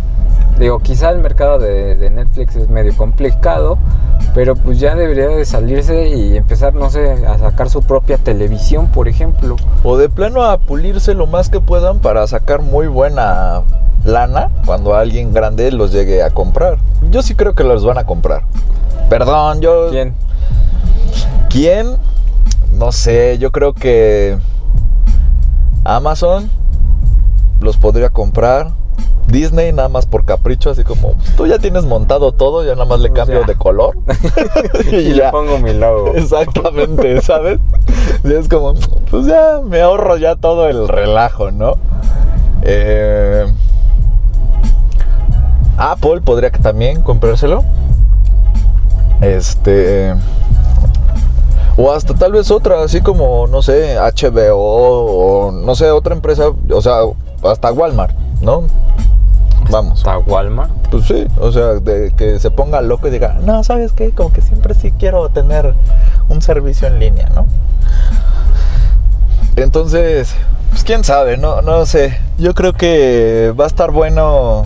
Digo, 0.57 0.79
quizá 0.79 1.11
el 1.11 1.19
mercado 1.19 1.59
de, 1.59 1.95
de 1.95 2.09
Netflix 2.09 2.55
es 2.55 2.69
medio 2.69 2.95
complicado, 2.97 3.77
pero 4.33 4.55
pues 4.55 4.79
ya 4.79 4.95
debería 4.95 5.27
de 5.27 5.45
salirse 5.45 6.09
y 6.09 6.35
empezar, 6.35 6.73
no 6.73 6.89
sé, 6.89 7.25
a 7.25 7.37
sacar 7.37 7.69
su 7.69 7.81
propia 7.81 8.17
televisión, 8.17 8.87
por 8.87 9.07
ejemplo. 9.07 9.55
O 9.83 9.97
de 9.97 10.09
plano 10.09 10.43
a 10.43 10.57
pulirse 10.57 11.13
lo 11.13 11.27
más 11.27 11.49
que 11.49 11.59
puedan 11.59 11.99
para 11.99 12.25
sacar 12.27 12.61
muy 12.61 12.87
buena 12.87 13.63
lana 14.03 14.49
cuando 14.65 14.95
alguien 14.95 15.33
grande 15.33 15.71
los 15.71 15.91
llegue 15.91 16.23
a 16.23 16.29
comprar. 16.29 16.77
Yo 17.09 17.21
sí 17.21 17.35
creo 17.35 17.53
que 17.53 17.63
los 17.63 17.85
van 17.85 17.97
a 17.97 18.05
comprar. 18.05 18.43
Perdón, 19.09 19.61
yo... 19.61 19.89
¿Quién? 19.89 20.13
¿Quién? 21.49 21.97
No 22.71 22.91
sé, 22.91 23.37
yo 23.39 23.51
creo 23.51 23.73
que 23.73 24.37
Amazon 25.83 26.49
los 27.59 27.77
podría 27.77 28.09
comprar. 28.09 28.71
Disney 29.31 29.71
nada 29.71 29.89
más 29.89 30.05
por 30.05 30.25
capricho, 30.25 30.69
así 30.69 30.83
como 30.83 31.15
tú 31.37 31.47
ya 31.47 31.59
tienes 31.59 31.85
montado 31.85 32.31
todo, 32.31 32.63
ya 32.63 32.73
nada 32.73 32.85
más 32.85 32.99
le 32.99 33.09
Pues 33.09 33.19
cambio 33.19 33.41
ya. 33.41 33.47
de 33.47 33.55
color. 33.55 33.97
Y, 34.91 35.13
le 35.13 35.29
pongo 35.31 35.59
mi 35.59 35.73
logo. 35.73 36.13
Exactamente, 36.15 37.21
¿sabes? 37.21 37.59
Y 38.23 38.33
es 38.33 38.47
como, 38.49 38.73
pues 39.09 39.25
ya 39.25 39.59
me 39.63 39.81
ahorro 39.81 40.17
ya 40.17 40.35
todo 40.35 40.67
el 40.67 40.87
relajo, 40.87 41.51
¿no? 41.51 41.75
Eh, 42.63 43.45
Apple 45.77 46.21
podría 46.21 46.51
también 46.51 47.01
comprárselo. 47.01 47.63
Este. 49.21 50.13
O 51.77 51.91
hasta 51.93 52.13
tal 52.13 52.33
vez 52.33 52.51
otra, 52.51 52.83
así 52.83 52.99
como, 52.99 53.47
no 53.47 53.61
sé, 53.61 53.95
HBO 53.97 54.57
o 54.57 55.51
no 55.51 55.75
sé, 55.75 55.89
otra 55.91 56.13
empresa, 56.13 56.51
o 56.73 56.81
sea, 56.81 56.99
hasta 57.43 57.71
Walmart, 57.71 58.13
¿no? 58.41 58.63
Vamos. 59.69 60.03
Walmart. 60.25 60.71
Pues 60.89 61.05
sí, 61.05 61.27
o 61.39 61.51
sea, 61.51 61.75
de 61.75 62.11
que 62.17 62.39
se 62.39 62.49
ponga 62.51 62.81
loco 62.81 63.07
y 63.07 63.11
diga, 63.11 63.37
no, 63.43 63.63
¿sabes 63.63 63.91
qué? 63.91 64.11
Como 64.11 64.31
que 64.33 64.41
siempre 64.41 64.73
sí 64.73 64.91
quiero 64.91 65.29
tener 65.29 65.75
un 66.27 66.41
servicio 66.41 66.87
en 66.87 66.99
línea, 66.99 67.29
¿no? 67.35 67.45
Entonces, 69.55 70.33
pues 70.71 70.83
quién 70.83 71.03
sabe, 71.03 71.37
no, 71.37 71.61
no 71.61 71.85
sé. 71.85 72.17
Yo 72.37 72.53
creo 72.53 72.73
que 72.73 73.53
va 73.59 73.65
a 73.65 73.67
estar 73.67 73.91
bueno 73.91 74.63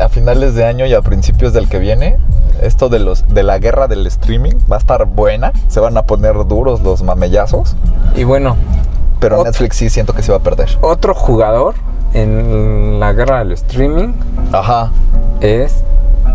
a 0.00 0.08
finales 0.08 0.54
de 0.54 0.64
año 0.64 0.86
y 0.86 0.94
a 0.94 1.02
principios 1.02 1.52
del 1.52 1.68
que 1.68 1.78
viene. 1.78 2.16
Esto 2.62 2.88
de 2.88 2.98
los 2.98 3.28
de 3.28 3.42
la 3.42 3.58
guerra 3.58 3.86
del 3.86 4.06
streaming 4.06 4.54
va 4.70 4.76
a 4.76 4.78
estar 4.78 5.04
buena. 5.06 5.52
Se 5.68 5.80
van 5.80 5.96
a 5.96 6.02
poner 6.02 6.34
duros 6.46 6.80
los 6.82 7.02
mamellazos. 7.02 7.76
Y 8.16 8.24
bueno, 8.24 8.56
Pero 9.20 9.44
Netflix 9.44 9.76
sí 9.76 9.90
siento 9.90 10.12
que 10.12 10.22
se 10.22 10.32
va 10.32 10.38
a 10.38 10.42
perder. 10.42 10.68
otro 10.80 11.14
jugador 11.14 11.74
en 12.14 13.00
la 13.00 13.12
guerra 13.12 13.40
del 13.40 13.52
streaming 13.52 14.12
Ajá. 14.52 14.90
es 15.40 15.82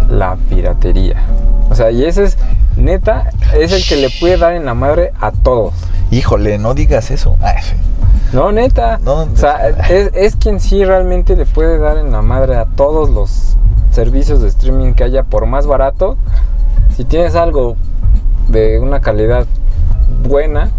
la 0.09 0.37
piratería. 0.49 1.23
O 1.69 1.75
sea, 1.75 1.91
y 1.91 2.05
ese 2.05 2.25
es, 2.25 2.37
neta, 2.77 3.29
es 3.57 3.71
el 3.71 3.83
que 3.85 3.95
le 3.95 4.09
puede 4.19 4.37
dar 4.37 4.53
en 4.53 4.65
la 4.65 4.73
madre 4.73 5.13
a 5.19 5.31
todos. 5.31 5.73
Híjole, 6.11 6.57
no 6.57 6.73
digas 6.73 7.09
eso. 7.11 7.37
Ay, 7.41 7.55
No, 8.31 8.51
neta. 8.51 8.99
No. 9.03 9.23
O 9.23 9.35
sea, 9.35 9.69
es, 9.89 10.11
es 10.13 10.35
quien 10.35 10.59
sí 10.59 10.83
realmente 10.85 11.35
le 11.35 11.45
puede 11.45 11.79
dar 11.79 11.97
en 11.97 12.11
la 12.11 12.21
madre 12.21 12.55
a 12.57 12.65
todos 12.65 13.09
los 13.09 13.57
servicios 13.91 14.41
de 14.41 14.49
streaming 14.49 14.93
que 14.93 15.03
haya 15.03 15.23
por 15.23 15.45
más 15.45 15.65
barato. 15.65 16.17
Si 16.95 17.05
tienes 17.05 17.35
algo 17.35 17.75
de 18.49 18.79
una 18.79 18.99
calidad 19.01 19.45
buena, 20.27 20.69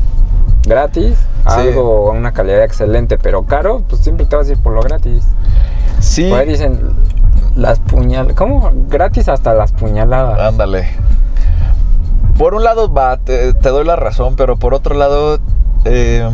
gratis, 0.67 1.17
algo 1.45 2.11
a 2.11 2.13
una 2.13 2.33
calidad 2.33 2.65
excelente, 2.65 3.19
pero 3.19 3.45
caro, 3.45 3.83
pues 3.89 4.03
siempre 4.03 4.27
te 4.27 4.37
vas 4.37 4.49
a 4.49 4.53
ir 4.53 4.59
por 4.59 4.73
lo 4.73 4.83
gratis. 4.83 5.25
Sí. 6.01 6.29
Por 6.29 6.41
ahí 6.41 6.49
dicen 6.49 6.81
las 7.55 7.79
puñaladas. 7.81 8.37
¿Cómo? 8.37 8.71
Gratis 8.89 9.29
hasta 9.29 9.55
las 9.55 9.73
puñaladas. 9.73 10.41
Ándale. 10.41 10.89
por 12.39 12.55
un 12.55 12.65
lado, 12.65 12.93
va, 12.93 13.17
te, 13.19 13.55
te 13.55 13.69
doy 13.69 13.85
la 13.85 13.97
razón, 13.97 14.37
pero 14.37 14.57
por 14.57 14.75
otro 14.75 14.95
lado, 14.95 15.39
eh, 15.85 16.29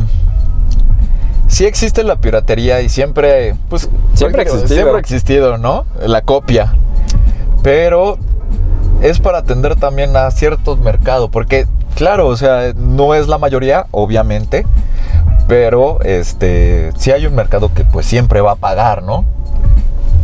sí 1.47 1.67
existe 1.67 2.05
la 2.05 2.17
piratería 2.17 2.81
y 2.81 2.89
siempre, 2.89 3.55
pues, 3.69 3.89
Siempre 4.15 4.43
ha 4.43 4.45
existido. 4.45 4.75
Siempre 4.75 4.97
ha 4.97 5.01
existido, 5.01 5.59
¿no? 5.59 5.85
La 6.07 6.23
copia. 6.23 6.75
Pero 7.63 8.19
es 9.03 9.19
para 9.19 9.39
atender 9.39 9.77
también 9.77 10.17
a 10.17 10.31
ciertos 10.31 10.79
mercados, 10.79 11.31
porque, 11.31 11.67
claro, 11.95 12.29
o 12.29 12.37
sea, 12.37 12.73
no 12.77 13.15
es 13.15 13.29
la 13.29 13.39
mayoría, 13.39 13.87
obviamente, 13.91 14.67
pero 15.49 16.01
este, 16.03 16.93
sí 16.97 17.11
hay 17.11 17.27
un 17.27 17.35
mercado 17.35 17.73
que 17.75 17.85
pues 17.85 18.07
siempre 18.07 18.41
va 18.41 18.53
a 18.53 18.57
pagar, 18.57 19.03
¿no? 19.03 19.25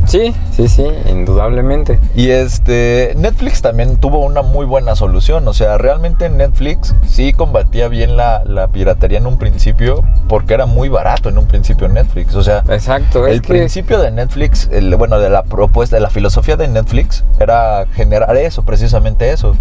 Sí, 0.06 0.32
sí, 0.52 0.68
sí, 0.68 0.86
indudablemente. 1.10 1.98
Y 2.14 2.30
este 2.30 3.12
Netflix 3.16 3.60
también 3.60 3.96
tuvo 3.96 4.20
una 4.24 4.40
muy 4.42 4.64
buena 4.64 4.94
solución. 4.94 5.46
O 5.48 5.52
sea, 5.52 5.78
realmente 5.78 6.28
Netflix 6.28 6.94
sí 7.06 7.32
combatía 7.32 7.88
bien 7.88 8.16
la, 8.16 8.44
la 8.44 8.68
piratería 8.68 9.18
en 9.18 9.26
un 9.26 9.36
principio 9.36 10.04
porque 10.28 10.54
era 10.54 10.66
muy 10.66 10.88
barato 10.88 11.28
en 11.28 11.38
un 11.38 11.46
principio 11.46 11.88
Netflix. 11.88 12.36
O 12.36 12.42
sea, 12.44 12.62
Exacto. 12.68 13.26
el 13.26 13.34
es 13.36 13.40
que, 13.42 13.48
principio 13.48 13.98
de 14.00 14.12
Netflix, 14.12 14.68
el- 14.70 14.94
bueno, 14.94 15.18
de 15.18 15.28
la 15.28 15.42
propuesta, 15.42 15.96
de 15.96 16.02
la 16.02 16.10
filosofía 16.10 16.56
de 16.56 16.68
Netflix 16.68 17.24
era 17.40 17.86
generar 17.94 18.36
eso, 18.36 18.62
precisamente 18.64 19.32
eso. 19.32 19.56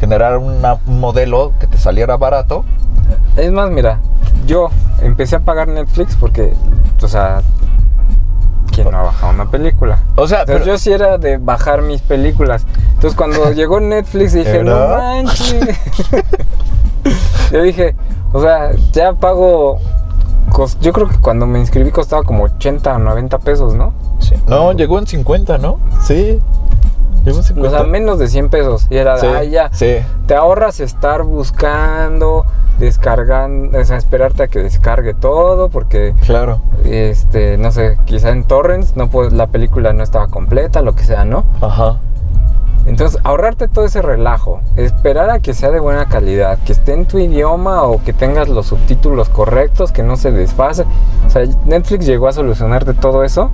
Generar 0.00 0.36
una- 0.36 0.74
un 0.86 1.00
modelo 1.00 1.54
que 1.60 1.66
te 1.66 1.78
saliera 1.78 2.16
barato. 2.18 2.64
es 3.38 3.50
más, 3.52 3.70
mira, 3.70 4.00
yo 4.46 4.68
empecé 5.00 5.36
a 5.36 5.40
pagar 5.40 5.68
Netflix 5.68 6.14
porque, 6.16 6.52
o 7.00 7.08
sea, 7.08 7.40
¿quién 8.82 8.90
no 8.92 8.98
ha 8.98 9.02
bajado 9.04 9.32
una 9.32 9.50
película? 9.50 9.98
O 10.16 10.26
sea, 10.28 10.40
Entonces 10.40 10.62
pero- 10.64 10.72
yo 10.74 10.78
sí 10.78 10.92
era 10.92 11.18
de 11.18 11.38
bajar 11.38 11.82
mis 11.82 12.00
películas. 12.02 12.66
Entonces 12.94 13.16
cuando 13.16 13.52
llegó 13.52 13.80
Netflix 13.80 14.32
dije, 14.32 14.62
no 14.62 14.88
manches. 14.96 15.78
yo 17.52 17.62
dije, 17.62 17.94
o 18.32 18.40
sea, 18.42 18.72
ya 18.92 19.12
pago. 19.12 19.78
Yo 20.80 20.92
creo 20.92 21.08
que 21.08 21.18
cuando 21.18 21.46
me 21.46 21.58
inscribí 21.60 21.90
costaba 21.90 22.22
como 22.22 22.44
80 22.44 22.96
o 22.96 22.98
90 22.98 23.38
pesos, 23.38 23.74
¿no? 23.74 23.92
sí. 24.18 24.34
No, 24.46 24.72
llegó 24.72 24.98
en 24.98 25.06
50, 25.06 25.58
¿no? 25.58 25.78
Sí. 26.02 26.40
O 27.26 27.42
50. 27.42 27.70
sea, 27.78 27.86
menos 27.86 28.18
de 28.18 28.28
100 28.28 28.48
pesos. 28.48 28.86
Y 28.90 28.96
era 28.96 29.14
de, 29.14 29.20
Sí, 29.20 29.26
"Ay, 29.26 29.50
ya. 29.50 29.70
sí. 29.72 29.96
Te 30.26 30.34
ahorras 30.34 30.80
estar 30.80 31.22
buscando, 31.22 32.44
descargando, 32.78 33.78
o 33.78 33.84
sea, 33.84 33.96
esperarte 33.96 34.44
a 34.44 34.48
que 34.48 34.60
descargue 34.60 35.14
todo, 35.14 35.68
porque, 35.68 36.14
Claro. 36.24 36.60
este, 36.84 37.58
no 37.58 37.70
sé, 37.70 37.98
quizá 38.06 38.30
en 38.30 38.44
torrents 38.44 38.96
no 38.96 39.08
puedes- 39.08 39.32
la 39.32 39.48
película 39.48 39.92
no 39.92 40.02
estaba 40.02 40.28
completa, 40.28 40.80
lo 40.82 40.94
que 40.94 41.04
sea, 41.04 41.24
¿no? 41.24 41.44
Ajá. 41.60 41.98
Entonces, 42.88 43.20
ahorrarte 43.22 43.68
todo 43.68 43.84
ese 43.84 44.00
relajo, 44.02 44.60
esperar 44.76 45.30
a 45.30 45.40
que 45.40 45.52
sea 45.54 45.70
de 45.70 45.78
buena 45.78 46.06
calidad, 46.08 46.58
que 46.64 46.72
esté 46.72 46.94
en 46.94 47.04
tu 47.06 47.18
idioma 47.18 47.82
o 47.82 48.02
que 48.02 48.12
tengas 48.12 48.48
los 48.48 48.66
subtítulos 48.66 49.28
correctos, 49.28 49.92
que 49.92 50.02
no 50.02 50.16
se 50.16 50.30
desfase. 50.32 50.84
O 51.26 51.30
sea, 51.30 51.44
Netflix 51.66 52.06
llegó 52.06 52.28
a 52.28 52.32
solucionarte 52.32 52.94
todo 52.94 53.24
eso 53.24 53.50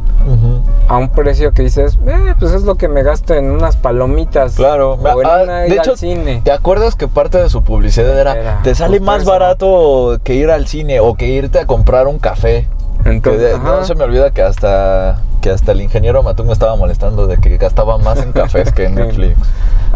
a 0.89 0.97
un 0.99 1.09
precio 1.09 1.53
que 1.53 1.62
dices, 1.62 1.99
eh, 2.07 2.35
pues 2.39 2.53
es 2.53 2.62
lo 2.62 2.76
que 2.76 2.89
me 2.89 3.03
gasto 3.03 3.35
en 3.35 3.51
unas 3.51 3.76
palomitas. 3.76 4.55
Claro, 4.55 4.93
O 4.95 5.20
en 5.20 5.26
Ah, 5.26 5.41
una 5.43 5.59
de 5.61 5.74
hecho, 5.74 5.93
al 5.93 5.99
cine. 5.99 6.41
¿te 6.45 6.53
acuerdas 6.53 6.95
que 6.95 7.09
parte 7.09 7.39
de 7.39 7.49
su 7.49 7.62
publicidad 7.62 8.18
era, 8.18 8.32
Era 8.35 8.61
te 8.62 8.74
sale 8.74 9.01
más 9.01 9.22
eso. 9.22 9.30
barato 9.30 10.18
que 10.22 10.35
ir 10.35 10.51
al 10.51 10.66
cine 10.66 11.01
o 11.01 11.14
que 11.14 11.26
irte 11.26 11.59
a 11.59 11.66
comprar 11.66 12.07
un 12.07 12.18
café? 12.18 12.68
Que 13.03 13.11
Entonces, 13.11 13.43
de- 13.53 13.59
no 13.59 13.85
se 13.85 13.95
me 13.97 14.05
olvida 14.05 14.30
que 14.30 14.43
hasta 14.43 15.18
que 15.45 15.51
hasta 15.51 15.72
el 15.72 15.82
ingeniero 15.82 16.22
Matú 16.22 16.42
me 16.42 16.55
estaba 16.55 16.74
molestando 16.74 17.26
de 17.26 17.36
que 17.36 17.59
gastaba 17.59 17.99
más 17.99 18.18
en 18.22 18.32
cafés 18.32 18.72
que 18.72 18.86
en. 18.86 18.95
Netflix. 18.95 19.36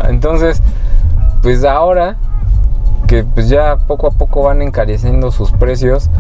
Entonces, 0.07 0.61
pues 1.41 1.65
ahora 1.65 2.19
que 3.07 3.25
pues 3.25 3.49
ya 3.49 3.79
poco 3.79 4.09
a 4.09 4.11
poco 4.11 4.43
van 4.43 4.61
encareciendo 4.61 5.31
sus 5.31 5.51
precios, 5.53 6.11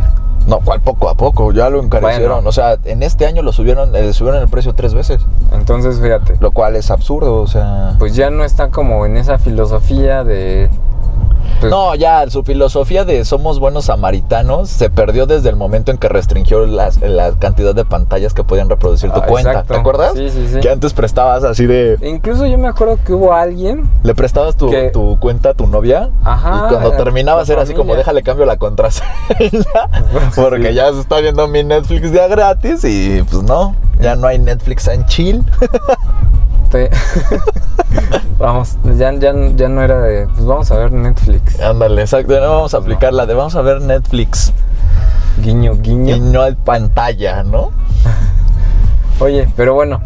No, 0.47 0.61
cual 0.61 0.81
poco 0.81 1.11
a 1.11 1.15
poco, 1.15 1.53
ya 1.53 1.69
lo 1.69 1.83
encarecieron. 1.83 2.37
Bueno. 2.37 2.49
O 2.49 2.53
sea, 2.53 2.79
en 2.85 3.03
este 3.03 3.27
año 3.27 3.43
lo 3.43 3.53
subieron, 3.53 3.95
eh, 3.95 4.15
subieron 4.15 4.41
el 4.41 4.49
precio 4.49 4.75
tres 4.75 4.95
veces, 4.95 5.21
entonces 5.53 6.01
fíjate, 6.01 6.39
lo 6.41 6.53
cual 6.53 6.75
es 6.75 6.91
absurdo, 6.91 7.35
o 7.35 7.47
sea. 7.47 7.97
pues 7.99 8.17
ya 8.17 8.31
no 8.31 8.45
está 8.45 8.71
como 8.71 9.05
en 9.05 9.19
esa 9.19 9.37
filosofía 9.37 10.25
de... 10.25 10.71
pues, 11.61 11.71
No, 11.71 11.95
ya, 11.95 12.29
su 12.31 12.43
filosofía 12.45 13.05
de 13.05 13.25
somos 13.25 13.59
buenos 13.61 13.87
samaritanos 13.87 14.69
se 14.69 14.91
perdió 14.91 15.27
desde 15.27 15.49
el 15.49 15.57
momento 15.57 15.91
en 15.91 15.99
que 15.99 16.09
restringió 16.09 16.67
las, 16.67 17.01
la 17.01 17.33
cantidad 17.33 17.75
de 17.75 17.85
pantallas 17.85 18.35
que 18.35 18.45
podían 18.45 18.69
reproducir 18.69 19.11
tu 19.11 19.21
Ah, 19.21 19.27
cuenta. 19.27 19.51
exacto. 19.51 19.75
¿Te 19.75 19.81
acuerdas? 19.81 20.13
Sí, 20.15 20.31
sí, 20.31 20.49
sí. 20.53 20.61
Que 20.61 20.71
antes 20.71 20.93
prestabas 20.93 21.45
así 21.45 21.67
de. 21.67 21.99
Incluso 22.03 22.47
yo 22.47 22.59
me 22.59 22.69
acuerdo 22.69 22.99
que 23.05 23.13
hubo 23.13 23.33
alguien, 23.33 23.89
Le 24.03 24.15
prestabas 24.15 24.57
tu, 24.57 24.71
Que- 24.71 24.91
tu 24.91 25.19
cuenta 25.21 25.51
a 25.51 25.55
tu 25.55 25.67
novia. 25.67 26.11
Ajá, 26.25 26.67
Y 26.67 26.69
cuando 26.73 26.93
eh, 26.93 26.97
terminabas 26.97 27.49
era 27.51 27.63
así 27.63 27.75
como, 27.75 27.95
déjale 27.97 28.23
cambio 28.23 28.47
la 28.47 28.57
contraseña. 28.57 29.09
Porque 30.37 30.69
Sí. 30.69 30.75
ya 30.75 30.93
se 30.93 31.01
está 31.01 31.19
viendo 31.21 31.47
mi 31.49 31.65
Netflix 31.65 32.13
ya 32.13 32.27
gratis 32.29 32.85
y 32.85 33.23
pues 33.31 33.43
no, 33.43 33.75
ya 34.01 34.17
no 34.17 34.27
hay 34.27 34.39
Netflix 34.39 34.87
en 34.89 35.05
chill. 35.07 35.45
vamos, 38.39 38.77
ya, 38.97 39.13
ya, 39.15 39.33
ya 39.57 39.69
no 39.69 39.83
era 39.83 40.01
de, 40.01 40.27
pues 40.29 40.45
vamos 40.47 40.71
a 40.71 40.77
ver 40.79 40.93
Netflix, 40.93 41.61
Ándale, 41.61 42.03
exacto. 42.03 42.39
No 42.41 42.51
vamos 42.51 42.75
a 42.75 42.79
aplicar 42.79 43.13
la 43.13 43.27
de 43.27 43.35
vamos 43.35 43.55
a 43.57 43.63
ver 43.63 43.81
Netflix 43.81 44.53
guiño, 45.43 45.77
guiño. 45.77 46.17
no 46.19 46.43
hay 46.43 46.55
pantalla, 46.55 47.43
¿no? 47.43 47.71
Oye, 49.21 49.49
pero 49.57 49.75
bueno, 49.75 50.01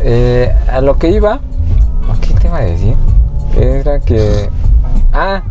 eh, 0.00 0.54
a 0.70 0.80
lo 0.80 0.96
que 0.98 1.10
iba, 1.10 1.34
¿o 1.36 2.20
¿qué 2.20 2.34
te 2.34 2.46
iba 2.48 2.58
a 2.58 2.62
decir? 2.62 2.96
Era 3.56 4.00
que, 4.00 4.48
ah, 5.12 5.42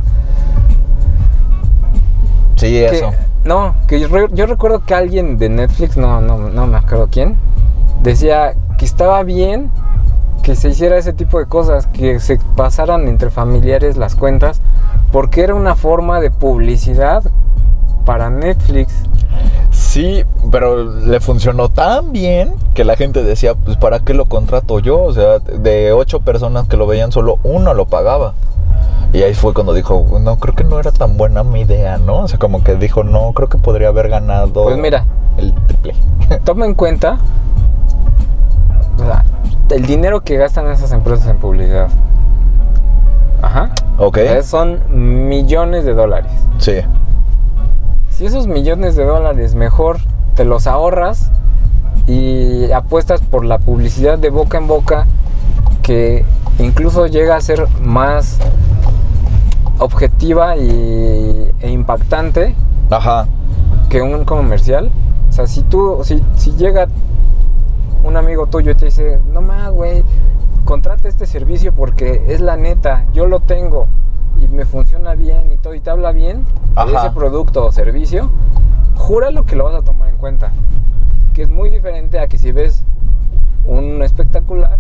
Sí, 2.56 2.68
que- 2.68 2.86
eso. 2.98 3.12
no, 3.44 3.76
que 3.88 4.00
yo, 4.00 4.08
yo 4.30 4.46
recuerdo 4.46 4.84
que 4.86 4.94
alguien 4.94 5.38
de 5.38 5.50
Netflix, 5.50 5.98
no, 5.98 6.22
no, 6.22 6.38
no 6.38 6.68
me 6.68 6.78
acuerdo 6.78 7.08
quién, 7.12 7.38
decía 8.02 8.54
que 8.78 8.86
estaba 8.86 9.24
bien 9.24 9.72
que 10.44 10.56
se 10.56 10.70
hiciera 10.70 10.98
ese 10.98 11.14
tipo 11.14 11.40
de 11.40 11.46
cosas, 11.46 11.88
que 11.88 12.20
se 12.20 12.40
pasaran 12.56 13.08
entre 13.08 13.30
familiares 13.30 13.98
las 13.98 14.16
cuentas, 14.16 14.62
porque 15.12 15.42
era 15.42 15.56
una 15.56 15.76
forma 15.76 16.20
de 16.20 16.32
publicidad 16.32 17.24
para 18.06 18.30
Netflix. 18.30 18.94
Sí, 19.72 20.24
pero 20.52 20.84
le 20.84 21.20
funcionó 21.20 21.70
tan 21.70 22.12
bien 22.12 22.54
que 22.74 22.84
la 22.84 22.96
gente 22.96 23.24
decía, 23.24 23.56
pues 23.56 23.78
¿para 23.78 24.00
qué 24.00 24.14
lo 24.14 24.26
contrato 24.26 24.80
yo? 24.80 25.02
O 25.02 25.14
sea, 25.14 25.40
de 25.40 25.94
ocho 25.94 26.22
personas 26.22 26.68
que 26.68 26.78
lo 26.78 26.88
veían, 26.88 27.12
solo 27.12 27.40
uno 27.44 27.74
lo 27.74 27.86
pagaba. 27.86 28.34
Y 29.14 29.24
ahí 29.24 29.34
fue 29.34 29.54
cuando 29.54 29.74
dijo, 29.74 30.06
no, 30.22 30.38
creo 30.38 30.56
que 30.56 30.64
no 30.64 30.80
era 30.80 30.92
tan 30.92 31.18
buena 31.18 31.44
mi 31.44 31.62
idea, 31.62 31.98
¿no? 31.98 32.20
O 32.20 32.28
sea, 32.28 32.40
como 32.40 32.64
que 32.64 32.76
dijo, 32.76 33.04
no, 33.04 33.34
creo 33.34 33.50
que 33.50 33.58
podría 33.58 33.90
haber 33.90 34.08
ganado 34.08 34.64
Pues 34.64 34.78
mira, 34.78 35.06
el 35.38 35.54
triple. 35.68 35.96
toma 36.46 36.66
en 36.66 36.76
cuenta 36.76 37.18
o 39.02 39.06
sea, 39.06 39.24
el 39.72 39.86
dinero 39.86 40.22
que 40.22 40.38
gastan 40.38 40.70
esas 40.70 40.92
empresas 40.92 41.28
en 41.28 41.38
publicidad. 41.38 41.90
Ajá. 43.42 43.72
ok. 43.98 44.18
Son 44.44 44.82
millones 45.30 45.86
de 45.86 45.94
dólares. 45.94 46.32
Sí. 46.60 46.82
Si 48.10 48.26
esos 48.26 48.46
millones 48.48 48.96
de 48.96 49.04
dólares 49.04 49.56
mejor 49.56 49.98
te 50.36 50.46
los 50.46 50.68
ahorras 50.68 51.32
y 52.08 52.72
apuestas 52.72 53.22
por 53.22 53.46
la 53.46 53.58
publicidad 53.58 54.20
de 54.20 54.30
boca 54.30 54.58
en 54.58 54.68
boca 54.68 55.08
que 55.82 56.24
incluso 56.60 57.08
llega 57.08 57.36
a 57.36 57.42
ser 57.42 57.68
más 57.82 58.38
objetiva 59.80 60.58
y, 60.58 61.52
e 61.60 61.72
impactante 61.72 62.56
Ajá. 62.92 63.28
que 63.90 64.02
un 64.02 64.26
comercial. 64.26 64.92
O 65.30 65.34
sea, 65.34 65.48
si 65.48 65.64
tú, 65.64 66.02
si, 66.04 66.22
si 66.36 66.52
llega 66.52 66.88
un 68.04 68.18
amigo 68.18 68.48
tuyo 68.48 68.72
y 68.72 68.76
te 68.76 68.86
dice, 68.86 69.20
no 69.32 69.42
más, 69.42 69.72
güey, 69.72 70.04
contrata 70.66 71.08
este 71.08 71.26
servicio 71.26 71.74
porque 71.74 72.24
es 72.28 72.42
la 72.42 72.58
neta, 72.58 73.06
yo 73.14 73.28
lo 73.28 73.40
tengo 73.40 73.88
y 74.40 74.48
me 74.48 74.66
funciona 74.66 75.16
bien 75.16 75.52
y 75.52 75.58
todo, 75.58 75.76
y 75.76 75.80
te 75.80 75.90
habla 75.90 76.12
bien 76.12 76.46
de 76.76 76.94
ese 76.94 77.12
producto 77.12 77.66
o 77.66 77.72
servicio, 77.72 78.30
júralo 78.96 79.46
que 79.46 79.56
lo 79.56 79.66
vas 79.66 79.76
a 79.76 79.82
tomar 79.82 80.10
en 80.10 80.18
cuenta. 80.18 80.52
Que 81.34 81.44
es 81.44 81.50
muy 81.50 81.70
diferente 81.70 82.20
a 82.20 82.28
que 82.28 82.38
si 82.38 82.52
ves 82.52 82.84
un 83.66 84.02
espectacular 84.02 84.80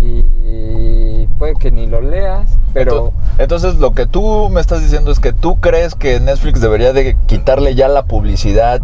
y 0.00 1.26
puede 1.38 1.54
que 1.54 1.70
ni 1.70 1.86
lo 1.86 2.00
leas, 2.00 2.56
pero... 2.72 3.12
Entonces 3.38 3.76
lo 3.76 3.92
que 3.92 4.06
tú 4.06 4.48
me 4.50 4.60
estás 4.60 4.80
diciendo 4.80 5.10
es 5.12 5.20
que 5.20 5.32
tú 5.32 5.56
crees 5.60 5.94
que 5.94 6.18
Netflix 6.20 6.60
debería 6.60 6.92
de 6.92 7.16
quitarle 7.26 7.74
ya 7.74 7.88
la 7.88 8.04
publicidad, 8.04 8.80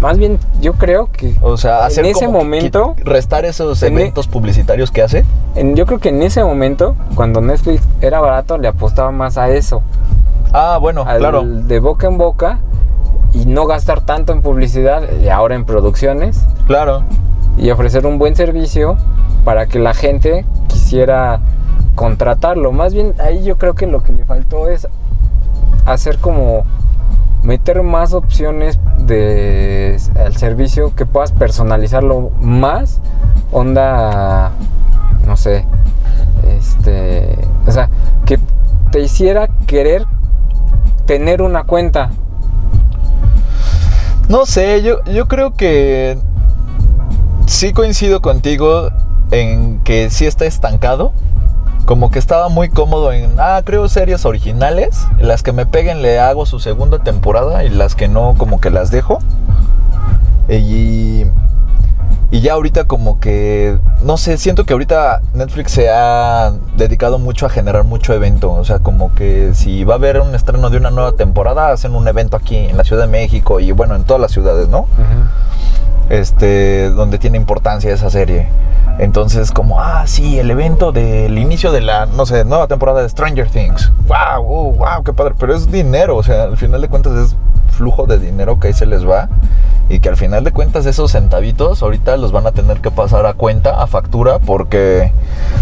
Más 0.00 0.18
bien, 0.18 0.38
yo 0.60 0.74
creo 0.74 1.10
que 1.10 1.34
o 1.40 1.56
sea, 1.56 1.88
En 1.88 2.04
ese 2.04 2.28
momento- 2.28 2.94
restar 3.02 3.44
esos 3.46 3.82
e- 3.82 3.86
eventos 3.88 4.28
publicitarios 4.28 4.90
que 4.90 5.02
hace. 5.02 5.24
en- 5.54 5.74
yo 5.74 5.86
creo 5.86 5.98
que 5.98 6.10
en 6.10 6.22
ese 6.22 6.44
momento, 6.44 6.94
cuando 7.14 7.40
Netflix 7.40 7.82
era 8.02 8.20
barato, 8.20 8.58
le 8.58 8.68
apostaba 8.68 9.10
más 9.10 9.38
a 9.38 9.48
eso, 9.50 9.82
Ah, 10.52 10.78
bueno, 10.80 11.02
al 11.06 11.18
claro. 11.18 11.42
de 11.44 11.80
boca 11.80 12.06
en 12.06 12.18
boca 12.18 12.58
y 13.34 13.46
no 13.46 13.66
gastar 13.66 14.02
tanto 14.02 14.32
en 14.32 14.42
publicidad 14.42 15.02
y 15.22 15.28
ahora 15.28 15.54
en 15.56 15.64
producciones 15.64 16.44
Claro. 16.66 17.02
y 17.58 17.70
ofrecer 17.70 18.06
un 18.06 18.18
buen 18.18 18.36
servicio 18.36 18.96
para 19.46 19.66
que 19.66 19.78
la 19.78 19.94
gente 19.94 20.44
quisiera 20.66 21.38
contratarlo. 21.94 22.72
Más 22.72 22.92
bien 22.92 23.14
ahí 23.20 23.44
yo 23.44 23.58
creo 23.58 23.76
que 23.76 23.86
lo 23.86 24.02
que 24.02 24.12
le 24.12 24.24
faltó 24.24 24.68
es 24.68 24.88
hacer 25.84 26.18
como 26.18 26.64
meter 27.44 27.84
más 27.84 28.12
opciones 28.12 28.80
de 28.98 29.96
al 30.18 30.36
servicio 30.36 30.96
que 30.96 31.06
puedas 31.06 31.30
personalizarlo 31.30 32.32
más. 32.40 33.00
Onda 33.52 34.50
no 35.24 35.36
sé 35.36 35.64
este 36.58 37.38
o 37.68 37.70
sea 37.70 37.88
que 38.24 38.40
te 38.90 38.98
hiciera 38.98 39.46
querer 39.68 40.06
tener 41.06 41.40
una 41.40 41.62
cuenta. 41.62 42.10
No 44.28 44.44
sé, 44.44 44.82
yo, 44.82 45.04
yo 45.04 45.28
creo 45.28 45.54
que 45.54 46.18
sí 47.46 47.72
coincido 47.72 48.20
contigo 48.20 48.90
en 49.30 49.80
que 49.80 50.10
sí 50.10 50.26
está 50.26 50.46
estancado. 50.46 51.12
Como 51.84 52.10
que 52.10 52.18
estaba 52.18 52.48
muy 52.48 52.68
cómodo 52.68 53.12
en, 53.12 53.34
ah, 53.38 53.62
creo 53.64 53.88
series 53.88 54.24
originales. 54.24 55.06
Las 55.20 55.42
que 55.42 55.52
me 55.52 55.66
peguen 55.66 56.02
le 56.02 56.18
hago 56.18 56.44
su 56.44 56.58
segunda 56.58 56.98
temporada 56.98 57.64
y 57.64 57.68
las 57.68 57.94
que 57.94 58.08
no, 58.08 58.34
como 58.36 58.60
que 58.60 58.70
las 58.70 58.90
dejo. 58.90 59.18
Y, 60.48 61.26
y 62.32 62.40
ya 62.40 62.54
ahorita 62.54 62.84
como 62.84 63.20
que, 63.20 63.78
no 64.02 64.16
sé, 64.16 64.36
siento 64.36 64.64
que 64.64 64.72
ahorita 64.72 65.20
Netflix 65.32 65.72
se 65.72 65.88
ha 65.88 66.52
dedicado 66.76 67.20
mucho 67.20 67.46
a 67.46 67.50
generar 67.50 67.84
mucho 67.84 68.14
evento. 68.14 68.52
O 68.52 68.64
sea, 68.64 68.80
como 68.80 69.14
que 69.14 69.52
si 69.54 69.84
va 69.84 69.94
a 69.94 69.96
haber 69.98 70.20
un 70.20 70.34
estreno 70.34 70.70
de 70.70 70.78
una 70.78 70.90
nueva 70.90 71.12
temporada, 71.12 71.70
hacen 71.70 71.94
un 71.94 72.08
evento 72.08 72.36
aquí 72.36 72.56
en 72.56 72.76
la 72.76 72.82
Ciudad 72.82 73.02
de 73.02 73.08
México 73.08 73.60
y 73.60 73.70
bueno, 73.70 73.94
en 73.94 74.02
todas 74.02 74.20
las 74.20 74.32
ciudades, 74.32 74.68
¿no? 74.68 74.86
este, 76.10 76.90
donde 76.90 77.18
tiene 77.18 77.36
importancia 77.36 77.92
esa 77.92 78.10
serie. 78.10 78.48
Entonces, 78.98 79.52
como, 79.52 79.80
ah, 79.80 80.06
sí, 80.06 80.38
el 80.38 80.50
evento 80.50 80.90
del 80.90 81.36
inicio 81.38 81.70
de 81.70 81.82
la, 81.82 82.06
no 82.06 82.24
sé, 82.24 82.44
nueva 82.44 82.66
temporada 82.66 83.02
de 83.02 83.08
Stranger 83.08 83.48
Things. 83.48 83.92
¡Wow! 84.06 84.46
Oh, 84.46 84.72
¡Wow! 84.72 85.04
¡Qué 85.04 85.12
padre! 85.12 85.34
Pero 85.38 85.54
es 85.54 85.70
dinero, 85.70 86.16
o 86.16 86.22
sea, 86.22 86.44
al 86.44 86.56
final 86.56 86.80
de 86.80 86.88
cuentas 86.88 87.12
es 87.14 87.36
flujo 87.76 88.06
de 88.06 88.18
dinero 88.18 88.58
que 88.58 88.68
ahí 88.68 88.74
se 88.74 88.86
les 88.86 89.06
va. 89.06 89.28
Y 89.88 90.00
que 90.00 90.08
al 90.08 90.16
final 90.16 90.42
de 90.42 90.50
cuentas 90.50 90.84
esos 90.86 91.12
centavitos 91.12 91.82
ahorita 91.82 92.16
los 92.16 92.32
van 92.32 92.46
a 92.46 92.52
tener 92.52 92.80
que 92.80 92.90
pasar 92.90 93.24
a 93.26 93.34
cuenta, 93.34 93.80
a 93.82 93.86
factura, 93.86 94.40
porque 94.40 95.12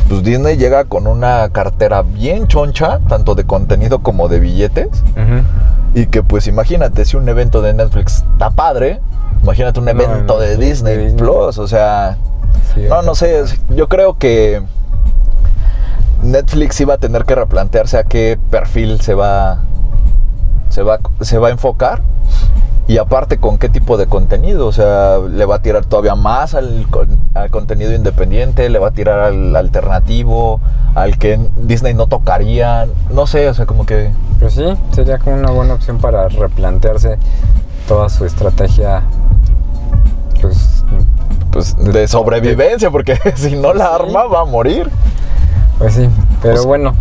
pues 0.09 0.23
Disney 0.23 0.57
llega 0.57 0.85
con 0.85 1.07
una 1.07 1.51
cartera 1.51 2.03
bien 2.03 2.47
choncha, 2.47 3.01
tanto 3.09 3.35
de 3.35 3.45
contenido 3.45 3.99
como 3.99 4.29
de 4.29 4.41
billetes. 4.41 4.89
Y 5.95 6.07
que 6.07 6.23
pues 6.23 6.47
imagínate, 6.47 7.05
si 7.05 7.17
un 7.17 7.29
evento 7.29 7.63
de 7.63 7.73
Netflix 7.73 8.25
está 8.33 8.51
padre, 8.51 9.01
imagínate 9.43 9.81
un 9.81 9.89
evento 9.89 10.35
no, 10.35 10.41
de 10.41 10.57
de 10.57 10.57
Disney, 10.57 10.97
Disney. 10.97 11.17
Plus, 11.17 11.59
o 11.59 11.69
sea, 11.69 12.19
Sí, 12.75 12.83
no, 12.89 13.03
no 13.03 13.15
sé, 13.15 13.45
yo 13.71 13.89
creo 13.89 14.19
que 14.19 14.63
Netflix 16.23 16.81
iba 16.81 16.95
a 16.95 16.99
tener 16.99 17.25
que 17.25 17.35
replantearse 17.35 17.99
a 17.99 18.05
qué 18.05 18.39
perfil 18.51 19.01
se 19.01 19.15
va, 19.15 19.63
se 20.71 20.83
va, 20.83 20.99
se 21.21 21.39
va 21.39 21.49
a 21.49 21.51
enfocar. 21.51 22.03
Y 22.87 22.99
aparte, 22.99 23.39
con 23.39 23.57
qué 23.57 23.69
tipo 23.71 23.97
de 23.97 24.07
contenido. 24.07 24.67
O 24.67 24.73
sea, 24.73 25.17
le 25.19 25.45
va 25.47 25.57
a 25.57 25.63
tirar 25.63 25.87
todavía 25.87 26.15
más 26.15 26.55
al, 26.55 26.87
al 27.33 27.51
contenido 27.51 27.95
independiente, 27.95 28.69
le 28.69 28.79
va 28.79 28.89
a 28.89 28.91
tirar 28.91 29.21
al 29.21 29.57
alternativo, 29.57 30.61
al 30.95 31.17
que 31.19 31.41
Disney 31.57 31.95
no 31.95 32.07
tocaría. 32.09 32.87
No 33.11 33.27
sé, 33.27 33.49
o 33.49 33.55
sea, 33.55 33.65
como 33.67 33.87
que. 33.87 34.11
Pues 34.39 34.53
sí, 34.55 34.65
sería 34.93 35.19
como 35.19 35.37
una 35.37 35.51
buena 35.51 35.75
opción 35.75 35.99
para 35.99 36.29
replantearse 36.29 37.17
toda 37.89 38.11
su 38.11 38.27
estrategia. 38.27 39.03
Pues, 40.43 40.85
Pues 41.51 41.77
de 41.79 42.07
sobrevivencia, 42.07 42.91
porque 42.91 43.17
si 43.37 43.57
no 43.57 43.73
la 43.73 43.95
arma 43.95 44.25
va 44.25 44.41
a 44.43 44.45
morir. 44.45 44.91
pues 45.79 45.95
sí, 45.95 46.09
pero 46.43 46.55
Pues- 46.57 46.67
bueno. 46.67 46.95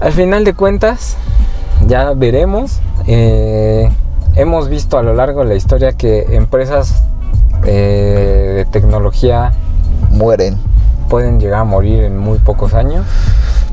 Al 0.00 0.12
final 0.12 0.44
de 0.44 0.54
cuentas, 0.54 1.16
ya 1.86 2.12
veremos. 2.14 2.80
Eh, 3.06 3.90
hemos 4.38 4.68
visto 4.68 4.98
a 4.98 5.02
lo 5.02 5.14
largo 5.14 5.40
de 5.42 5.48
la 5.48 5.54
historia 5.56 5.92
que 5.92 6.36
empresas 6.36 7.02
eh, 7.64 8.52
de 8.56 8.64
tecnología 8.66 9.52
Mueren. 10.10 10.56
pueden 11.08 11.40
llegar 11.40 11.60
a 11.60 11.64
morir 11.64 12.04
en 12.04 12.16
muy 12.16 12.38
pocos 12.38 12.72
años. 12.72 13.04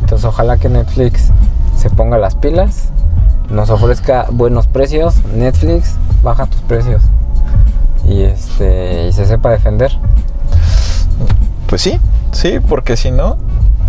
Entonces 0.02 0.26
ojalá 0.26 0.58
que 0.58 0.68
Netflix 0.68 1.32
se 1.78 1.90
ponga 1.92 2.18
las 2.18 2.36
pilas, 2.36 2.90
nos 3.50 3.70
ofrezca 3.70 4.26
buenos 4.32 4.66
precios. 4.66 5.24
Netflix, 5.36 5.96
baja 6.24 6.48
tus 6.48 6.62
precios. 6.62 7.04
Y 8.04 8.24
este 8.24 9.08
y 9.08 9.14
se 9.14 9.26
sepa 9.26 9.52
defender. 9.52 9.92
Pues 11.68 11.82
sí, 11.82 12.00
sí, 12.32 12.60
porque 12.60 12.98
si 12.98 13.12
no, 13.12 13.38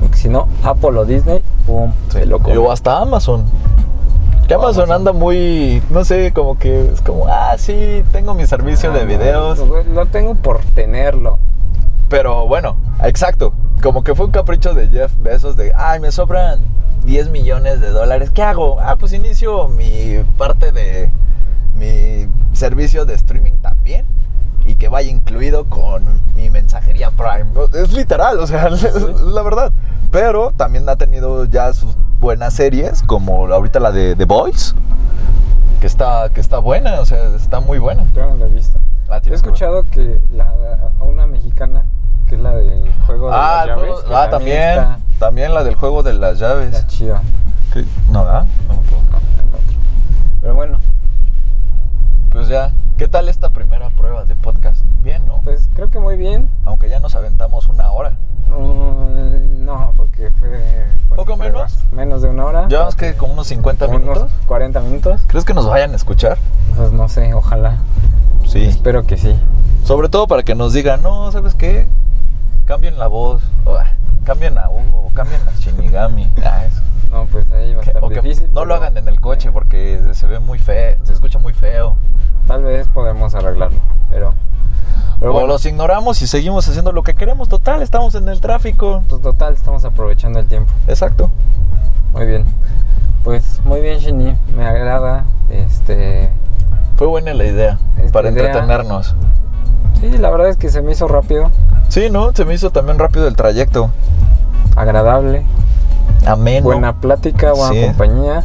Porque 0.01 0.17
si 0.19 0.29
no, 0.29 0.47
Apple 0.63 0.99
o 0.99 1.05
Disney, 1.07 1.43
pum, 1.67 1.93
se 2.11 2.27
lo 2.27 2.39
come. 2.39 2.59
O 2.59 2.71
hasta 2.71 2.99
Amazon. 2.99 3.45
Que 4.47 4.55
Amazon 4.55 4.85
Amazon. 4.85 4.93
anda 4.93 5.13
muy, 5.13 5.83
no 5.91 6.05
sé, 6.05 6.33
como 6.33 6.59
que 6.59 6.93
es 6.93 7.01
como, 7.03 7.27
ah, 7.29 7.57
sí, 7.59 8.05
tengo 8.13 8.33
mi 8.35 8.47
servicio 8.47 8.93
de 8.93 9.01
Ah, 9.01 9.05
videos. 9.05 9.59
no, 9.59 9.83
Lo 9.83 10.07
tengo 10.07 10.35
por 10.37 10.61
tenerlo. 10.75 11.39
Pero 12.09 12.47
bueno, 12.47 12.77
exacto. 13.03 13.53
Como 13.83 14.05
que 14.05 14.15
fue 14.15 14.27
un 14.27 14.33
capricho 14.33 14.73
de 14.75 14.89
Jeff 14.89 15.13
Bezos 15.19 15.57
de, 15.57 15.73
ay, 15.75 15.99
me 16.01 16.13
sobran 16.13 16.61
10 17.05 17.31
millones 17.31 17.81
de 17.81 17.91
dólares. 17.91 18.31
¿Qué 18.31 18.43
hago? 18.43 18.79
Ah, 18.81 18.97
pues 18.97 19.13
inicio 19.13 19.69
mi 19.69 20.23
parte 20.39 20.71
de 20.73 21.11
mi 21.75 22.29
servicio 22.53 23.05
de 23.05 23.15
streaming 23.15 23.55
también. 23.61 24.07
Y 24.65 24.77
que 24.77 24.89
vaya 24.89 25.11
incluido 25.11 25.65
con 25.67 26.05
mi 26.37 26.51
mensajería 26.51 27.11
Prime. 27.11 27.47
Es 27.75 27.93
literal, 27.93 28.39
o 28.41 28.47
sea, 28.47 28.69
es 28.69 28.83
la 29.23 29.43
verdad. 29.43 29.73
Pero 30.11 30.53
también 30.57 30.89
ha 30.89 30.97
tenido 30.97 31.45
ya 31.45 31.73
sus 31.73 31.97
buenas 32.21 32.55
series, 32.55 33.03
como 33.03 33.47
ahorita 33.53 33.81
la 33.81 33.93
de 33.93 34.15
The 34.17 34.25
Boys. 34.25 34.75
Que 35.81 35.87
está, 35.87 36.29
que 36.31 36.41
está 36.41 36.59
buena, 36.59 37.01
o 37.01 37.07
sea, 37.07 37.35
está 37.37 37.61
muy 37.61 37.79
buena. 37.79 38.05
Yo 38.15 38.27
no 38.29 38.37
lo 38.37 38.47
he 38.47 38.51
visto. 38.51 38.79
La 39.09 39.19
He 39.19 39.35
escuchado 39.35 39.85
que 39.91 40.21
la, 40.33 40.47
a 41.01 41.05
una 41.05 41.27
mexicana, 41.27 41.85
que 42.27 42.35
es 42.37 42.41
la 42.41 42.55
del 42.57 42.93
juego 43.07 43.29
de 43.31 43.37
Ah, 43.37 43.65
las 43.67 43.77
llaves, 43.79 43.95
ah, 44.13 44.29
también. 44.31 44.69
Está, 44.71 44.99
También 45.19 45.55
la 45.55 45.63
del 45.65 45.75
juego 45.77 46.03
de 46.03 46.15
las 46.15 46.39
llaves. 46.39 46.75
está 46.75 46.87
chida. 46.89 47.23
¿Qué? 47.73 47.85
No, 48.11 48.25
¿verdad? 48.25 48.47
No. 48.69 48.77
Pero 50.41 50.55
bueno, 50.55 50.79
Pues 52.31 52.49
ya, 52.49 52.71
¿qué 52.99 53.07
tal 53.09 53.29
esta 53.29 53.51
primera 53.51 53.91
prueba 53.91 54.25
de 54.25 54.35
podcast? 54.37 54.85
Bien, 55.03 55.25
¿no? 55.27 55.41
pues 55.45 55.69
creo 55.75 55.89
que 55.89 55.99
muy 56.01 56.17
bien. 56.17 56.49
Aunque 56.65 56.89
ya 56.89 56.99
nos 57.01 57.15
aventamos 57.15 57.69
una 57.69 57.91
hora. 57.93 58.17
Mm, 58.49 59.65
no, 59.65 59.93
porque 59.97 60.31
fue. 60.39 60.87
¿Poco 61.15 61.37
pruebas. 61.37 61.79
Menos 61.93 62.23
de 62.23 62.29
una 62.29 62.45
hora. 62.45 62.69
Llevamos 62.69 62.95
que 62.97 63.15
como 63.15 63.33
unos 63.33 63.47
50 63.47 63.87
Como 63.87 63.99
minutos. 63.99 64.23
Unos 64.25 64.47
40 64.47 64.81
minutos. 64.81 65.23
¿Crees 65.27 65.45
que 65.45 65.55
nos 65.55 65.67
vayan 65.67 65.93
a 65.93 65.97
escuchar? 65.97 66.39
Pues 66.77 66.93
no 66.93 67.09
sé, 67.09 67.33
ojalá. 67.35 67.79
Sí. 68.47 68.65
Espero 68.65 69.07
que 69.07 69.17
sí. 69.17 69.35
Sobre 69.85 70.09
todo 70.09 70.27
para 70.27 70.43
que 70.43 70.55
nos 70.55 70.73
digan, 70.73 71.03
no, 71.03 71.31
¿sabes 71.33 71.55
qué? 71.55 71.87
Cambien 72.67 72.99
la 72.99 73.07
voz. 73.07 73.43
o, 73.65 73.77
ah, 73.77 73.87
cambien 74.25 74.59
a 74.59 74.69
Hugo, 74.69 75.07
o 75.07 75.11
cambien 75.15 75.41
a 75.49 75.59
Shinigami. 75.59 76.33
Ah, 76.45 76.65
eso. 76.67 76.83
No, 77.17 77.27
pues 77.33 77.51
ahí 77.53 77.73
va 77.75 77.81
a 77.81 77.85
estar 77.85 78.05
o 78.05 78.09
que 78.09 78.21
difícil. 78.21 78.49
no 78.53 78.65
lo 78.65 78.75
hagan 78.75 78.97
en 78.99 79.09
el 79.09 79.21
coche 79.21 79.51
porque 79.51 80.01
se 80.13 80.27
ve 80.27 80.39
muy 80.39 80.59
feo, 80.59 80.97
se 81.05 81.13
escucha 81.13 81.39
muy 81.39 81.53
feo. 81.55 81.97
Tal 82.47 82.63
vez 82.63 82.89
podemos 82.89 83.35
arreglarlo, 83.35 83.79
pero. 84.11 84.35
Pero 85.19 85.31
o 85.31 85.35
bueno, 85.35 85.49
los 85.49 85.65
ignoramos 85.65 86.21
y 86.21 86.27
seguimos 86.27 86.69
haciendo 86.69 86.93
lo 86.93 87.03
que 87.03 87.15
queremos. 87.15 87.49
Total, 87.49 87.81
estamos 87.81 88.15
en 88.15 88.29
el 88.29 88.41
tráfico. 88.43 89.03
pues 89.09 89.23
total, 89.23 89.55
estamos 89.55 89.85
aprovechando 89.85 90.39
el 90.39 90.47
tiempo. 90.47 90.71
Exacto. 90.89 91.31
Muy 92.13 92.27
bien. 92.27 92.45
Pues 93.25 93.61
muy 93.65 93.81
bien, 93.81 93.99
Shini. 93.99 94.37
Me 94.55 94.67
agrada. 94.67 95.25
Este. 95.51 96.31
Fue 96.97 97.07
buena 97.07 97.33
la 97.35 97.45
idea 97.45 97.79
Esta 97.97 98.13
para 98.13 98.31
idea- 98.31 98.47
entretenernos. 98.47 99.15
Sí, 100.01 100.19
la 100.19 100.31
verdad 100.31 100.49
es 100.51 100.57
que 100.59 100.69
se 100.69 100.83
me 100.83 100.93
hizo 100.93 101.09
rápido, 101.09 101.51
Sí, 101.89 102.11
¿no? 102.11 102.33
Se 102.35 102.45
me 102.45 102.53
hizo 102.55 102.71
también 102.71 102.99
rápido 102.99 103.27
el 103.27 103.37
trayecto. 103.37 103.91
agradable, 104.77 105.45
Ameno. 106.27 106.65
buena 106.65 107.01
plática, 107.01 107.53
buena 107.53 107.73
Sí. 107.75 107.87
compañía. 107.87 108.43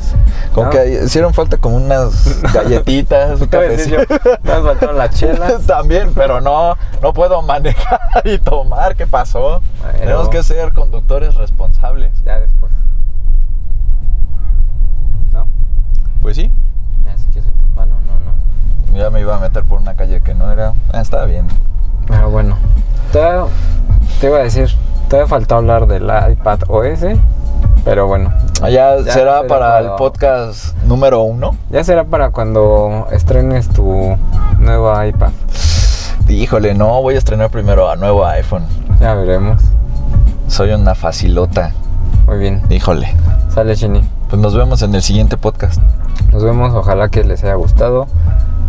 Como 0.54 0.66
¿no? 0.66 0.70
que 0.72 1.02
hicieron 1.06 1.34
falta 1.34 1.58
como 1.58 1.78
unas 1.78 2.42
galletitas, 2.54 3.42
un 3.42 3.48
cafecito. 3.48 3.98
Nos 4.44 4.64
faltaron 4.66 4.98
las 4.98 5.16
chelas. 5.16 5.62
También, 5.68 6.14
pero 6.14 6.42
no, 6.42 6.76
no 7.02 7.14
puedo 7.14 7.42
manejar 7.42 8.00
y 8.26 8.38
tomar. 8.40 8.96
¿Qué 8.96 9.08
pasó? 9.08 9.62
Bueno. 9.82 10.00
Tenemos 10.00 10.30
que 10.30 10.44
ser 10.44 10.74
conductores 10.74 11.36
responsables. 11.36 12.12
Ya 12.24 12.40
después. 12.40 12.72
¿No? 15.32 15.46
Pues 16.22 16.36
sí, 16.36 16.52
ahorita. 17.06 17.52
Bueno, 17.76 17.96
no, 18.06 18.92
no. 18.94 18.98
ya 19.00 19.10
me 19.10 19.22
iba 19.22 19.36
a 19.36 19.40
meter 19.40 19.64
por 19.64 19.80
una 19.80 19.96
calle 19.96 20.22
que 20.22 20.34
no 20.36 20.52
era. 20.52 20.74
Ah, 20.94 21.02
estaba 21.02 21.26
bien. 21.26 21.48
Pero 22.08 22.30
bueno. 22.30 22.58
Todavía- 23.12 23.46
te 24.20 24.28
iba 24.28 24.38
a 24.38 24.44
decir, 24.44 24.70
todavía 25.10 25.28
falta 25.28 25.56
hablar 25.56 25.88
del 25.88 26.04
iPad 26.32 26.60
OS. 26.68 27.06
Pero 27.84 28.08
bueno. 28.08 28.32
Ya 28.70 28.98
será 29.00 29.14
será 29.14 29.48
para 29.48 29.80
el 29.80 29.92
podcast 29.98 30.76
número 30.84 31.22
uno. 31.22 31.56
Ya 31.70 31.84
será 31.84 32.04
para 32.04 32.30
cuando 32.30 33.08
estrenes 33.12 33.70
tu 33.70 34.18
nuevo 34.60 35.04
iPad. 35.04 35.32
Híjole, 36.28 36.74
no, 36.76 37.02
voy 37.02 37.16
a 37.16 37.18
estrenar 37.18 37.50
primero 37.50 37.90
a 37.90 37.96
nuevo 37.96 38.26
iPhone. 38.26 38.66
Ya 39.00 39.16
veremos. 39.16 39.62
Soy 40.48 40.72
una 40.72 40.96
facilota. 40.96 41.72
Muy 42.28 42.38
bien. 42.38 42.62
Híjole. 42.70 43.14
Sale, 43.54 43.76
Chini. 43.76 44.02
Pues 44.30 44.42
nos 44.42 44.56
vemos 44.56 44.82
en 44.82 44.96
el 44.96 45.02
siguiente 45.02 45.36
podcast. 45.36 45.82
Nos 46.32 46.44
vemos, 46.44 46.74
ojalá 46.74 47.10
que 47.10 47.24
les 47.24 47.44
haya 47.44 47.56
gustado. 47.56 48.08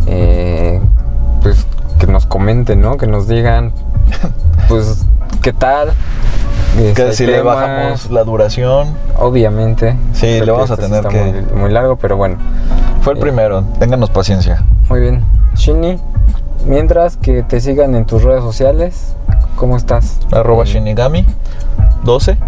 Eh, 0.07 0.81
pues 1.43 1.67
que 2.01 2.07
nos 2.07 2.27
comenten, 2.27 2.81
¿no? 2.81 2.97
Que 2.97 3.07
nos 3.07 3.29
digan, 3.29 3.73
pues, 4.69 5.05
¿qué 5.43 5.53
tal? 5.53 5.93
Que 6.77 6.89
Este, 6.91 7.13
si 7.13 7.27
le 7.27 7.43
bajamos 7.43 8.11
la 8.11 8.25
duración. 8.25 8.89
Obviamente. 9.19 9.97
Sí, 10.15 10.41
le 10.41 10.51
vamos 10.51 10.71
a 10.71 10.75
este 10.75 10.87
sí 10.87 10.91
tener 10.93 11.07
que- 11.09 11.43
Muy, 11.53 11.61
muy 11.63 11.71
largo, 11.73 11.97
pero 11.97 12.17
bueno. 12.17 12.39
Fue 13.03 13.13
el 13.13 13.19
Eh. 13.19 13.23
primero. 13.23 13.63
Ténganos 13.79 14.11
paciencia. 14.11 14.65
Muy 14.89 15.01
bien. 15.01 15.23
Shini, 15.55 15.99
mientras 16.67 17.17
que 17.19 17.43
te 17.43 17.61
sigan 17.61 17.95
en 17.95 18.07
tus 18.07 18.23
redes 18.23 18.43
sociales, 18.43 19.15
¿cómo 19.57 19.77
estás? 19.77 20.19
Arroba 20.33 20.65
Eh, 20.65 20.67
Shinigami 20.69 21.27
12. 22.05 22.39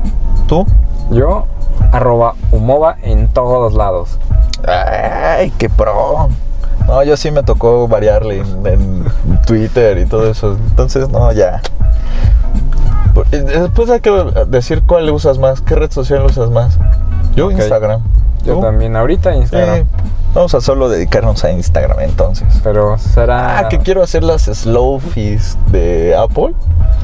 ¿Tú? 0.47 0.67
Yo, 1.11 1.47
arroba 1.93 2.35
Umova 2.51 2.97
en 3.03 3.29
todos 3.29 3.75
lados. 3.75 4.19
Ay, 4.67 5.53
qué 5.59 5.69
pro. 5.69 6.29
No, 6.87 7.03
yo 7.03 7.17
sí 7.17 7.31
me 7.31 7.43
tocó 7.43 7.89
variarle 7.89 8.39
en, 8.41 8.67
en 8.67 9.05
Twitter 9.47 9.99
y 9.99 10.07
todo 10.07 10.31
eso. 10.31 10.57
Entonces, 10.71 11.09
no, 11.11 11.31
ya. 11.33 11.61
Y 13.33 13.37
Después 13.37 13.91
hay 13.91 14.01
que 14.01 14.11
decir 14.49 14.83
cuál 14.87 15.09
usas 15.11 15.39
más, 15.39 15.61
qué 15.61 15.75
red 15.75 15.91
social 15.91 16.25
usas 16.25 16.51
más. 16.51 16.79
Yo 17.35 17.47
Ok. 17.47 17.53
Instagram. 17.53 18.01
Yo 18.45 18.57
¿Tú? 18.57 18.61
también, 18.61 18.95
ahorita 18.97 19.35
Instagram. 19.35 19.79
Sí. 19.79 19.85
Vamos 20.35 20.55
a 20.55 20.61
solo 20.61 20.89
dedicarnos 20.89 21.45
a 21.45 21.53
Instagram 21.53 22.01
entonces. 22.01 22.61
Pero 22.63 22.99
será. 22.99 23.59
Ah, 23.59 23.69
que 23.69 23.79
quiero 23.79 24.03
hacer 24.03 24.23
las 24.25 24.43
slow 24.43 24.99
fees 25.01 25.57
de 25.71 26.15
Apple, 26.17 26.55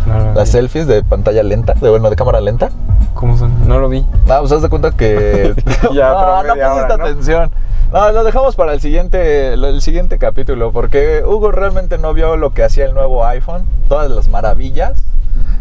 No 0.06 0.34
las 0.34 0.48
vi. 0.48 0.52
selfies 0.52 0.86
de 0.86 1.02
pantalla 1.04 1.42
lenta, 1.44 1.74
de 1.80 1.88
bueno, 1.88 2.10
de 2.10 2.16
cámara 2.16 2.40
lenta. 2.40 2.70
¿Cómo 3.14 3.38
son? 3.38 3.68
No 3.68 3.78
lo 3.78 3.88
vi. 3.88 4.04
Ah, 4.28 4.38
pues 4.40 4.50
haz 4.52 4.62
de 4.62 4.68
cuenta 4.68 4.90
que. 4.90 5.54
Ya, 5.94 6.10
no, 6.12 6.18
pero 6.18 6.42
no 6.42 6.54
media 6.54 6.70
pusiste 6.72 6.96
¿no? 6.98 7.04
atención. 7.04 7.50
No, 7.92 8.12
lo 8.12 8.22
dejamos 8.24 8.54
para 8.56 8.72
el 8.72 8.80
siguiente, 8.80 9.54
el 9.54 9.80
siguiente 9.82 10.18
capítulo, 10.18 10.70
porque 10.72 11.22
Hugo 11.26 11.50
realmente 11.50 11.98
no 11.98 12.12
vio 12.14 12.36
lo 12.36 12.50
que 12.52 12.62
hacía 12.64 12.84
el 12.84 12.94
nuevo 12.94 13.24
iPhone, 13.26 13.64
todas 13.88 14.10
las 14.10 14.28
maravillas 14.28 15.02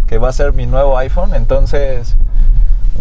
que 0.07 0.17
va 0.17 0.30
a 0.30 0.34
ser 0.34 0.53
mi 0.53 0.65
nuevo 0.65 0.97
iPhone. 0.97 1.34
Entonces, 1.34 2.17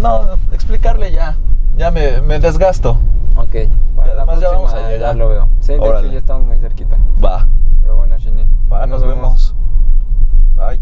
no, 0.00 0.38
explicarle 0.52 1.12
ya. 1.12 1.36
Ya 1.76 1.90
me, 1.90 2.20
me 2.20 2.38
desgasto. 2.40 3.00
Ok. 3.36 3.54
Además 4.02 4.40
ya 4.40 4.48
vamos 4.50 4.72
a 4.74 4.88
llegar. 4.88 5.00
Ya 5.00 5.14
lo 5.14 5.28
veo. 5.28 5.48
Sí, 5.60 5.72
de 5.72 5.78
Órale. 5.78 6.06
hecho 6.06 6.12
ya 6.12 6.18
estamos 6.18 6.46
muy 6.46 6.58
cerquita. 6.58 6.96
Va. 7.22 7.46
Pero 7.82 7.96
bueno, 7.96 8.16
Shini. 8.18 8.46
Va, 8.72 8.86
nos, 8.86 9.00
nos 9.00 9.08
vemos. 9.08 9.54
vemos. 10.56 10.70
Bye. 10.78 10.80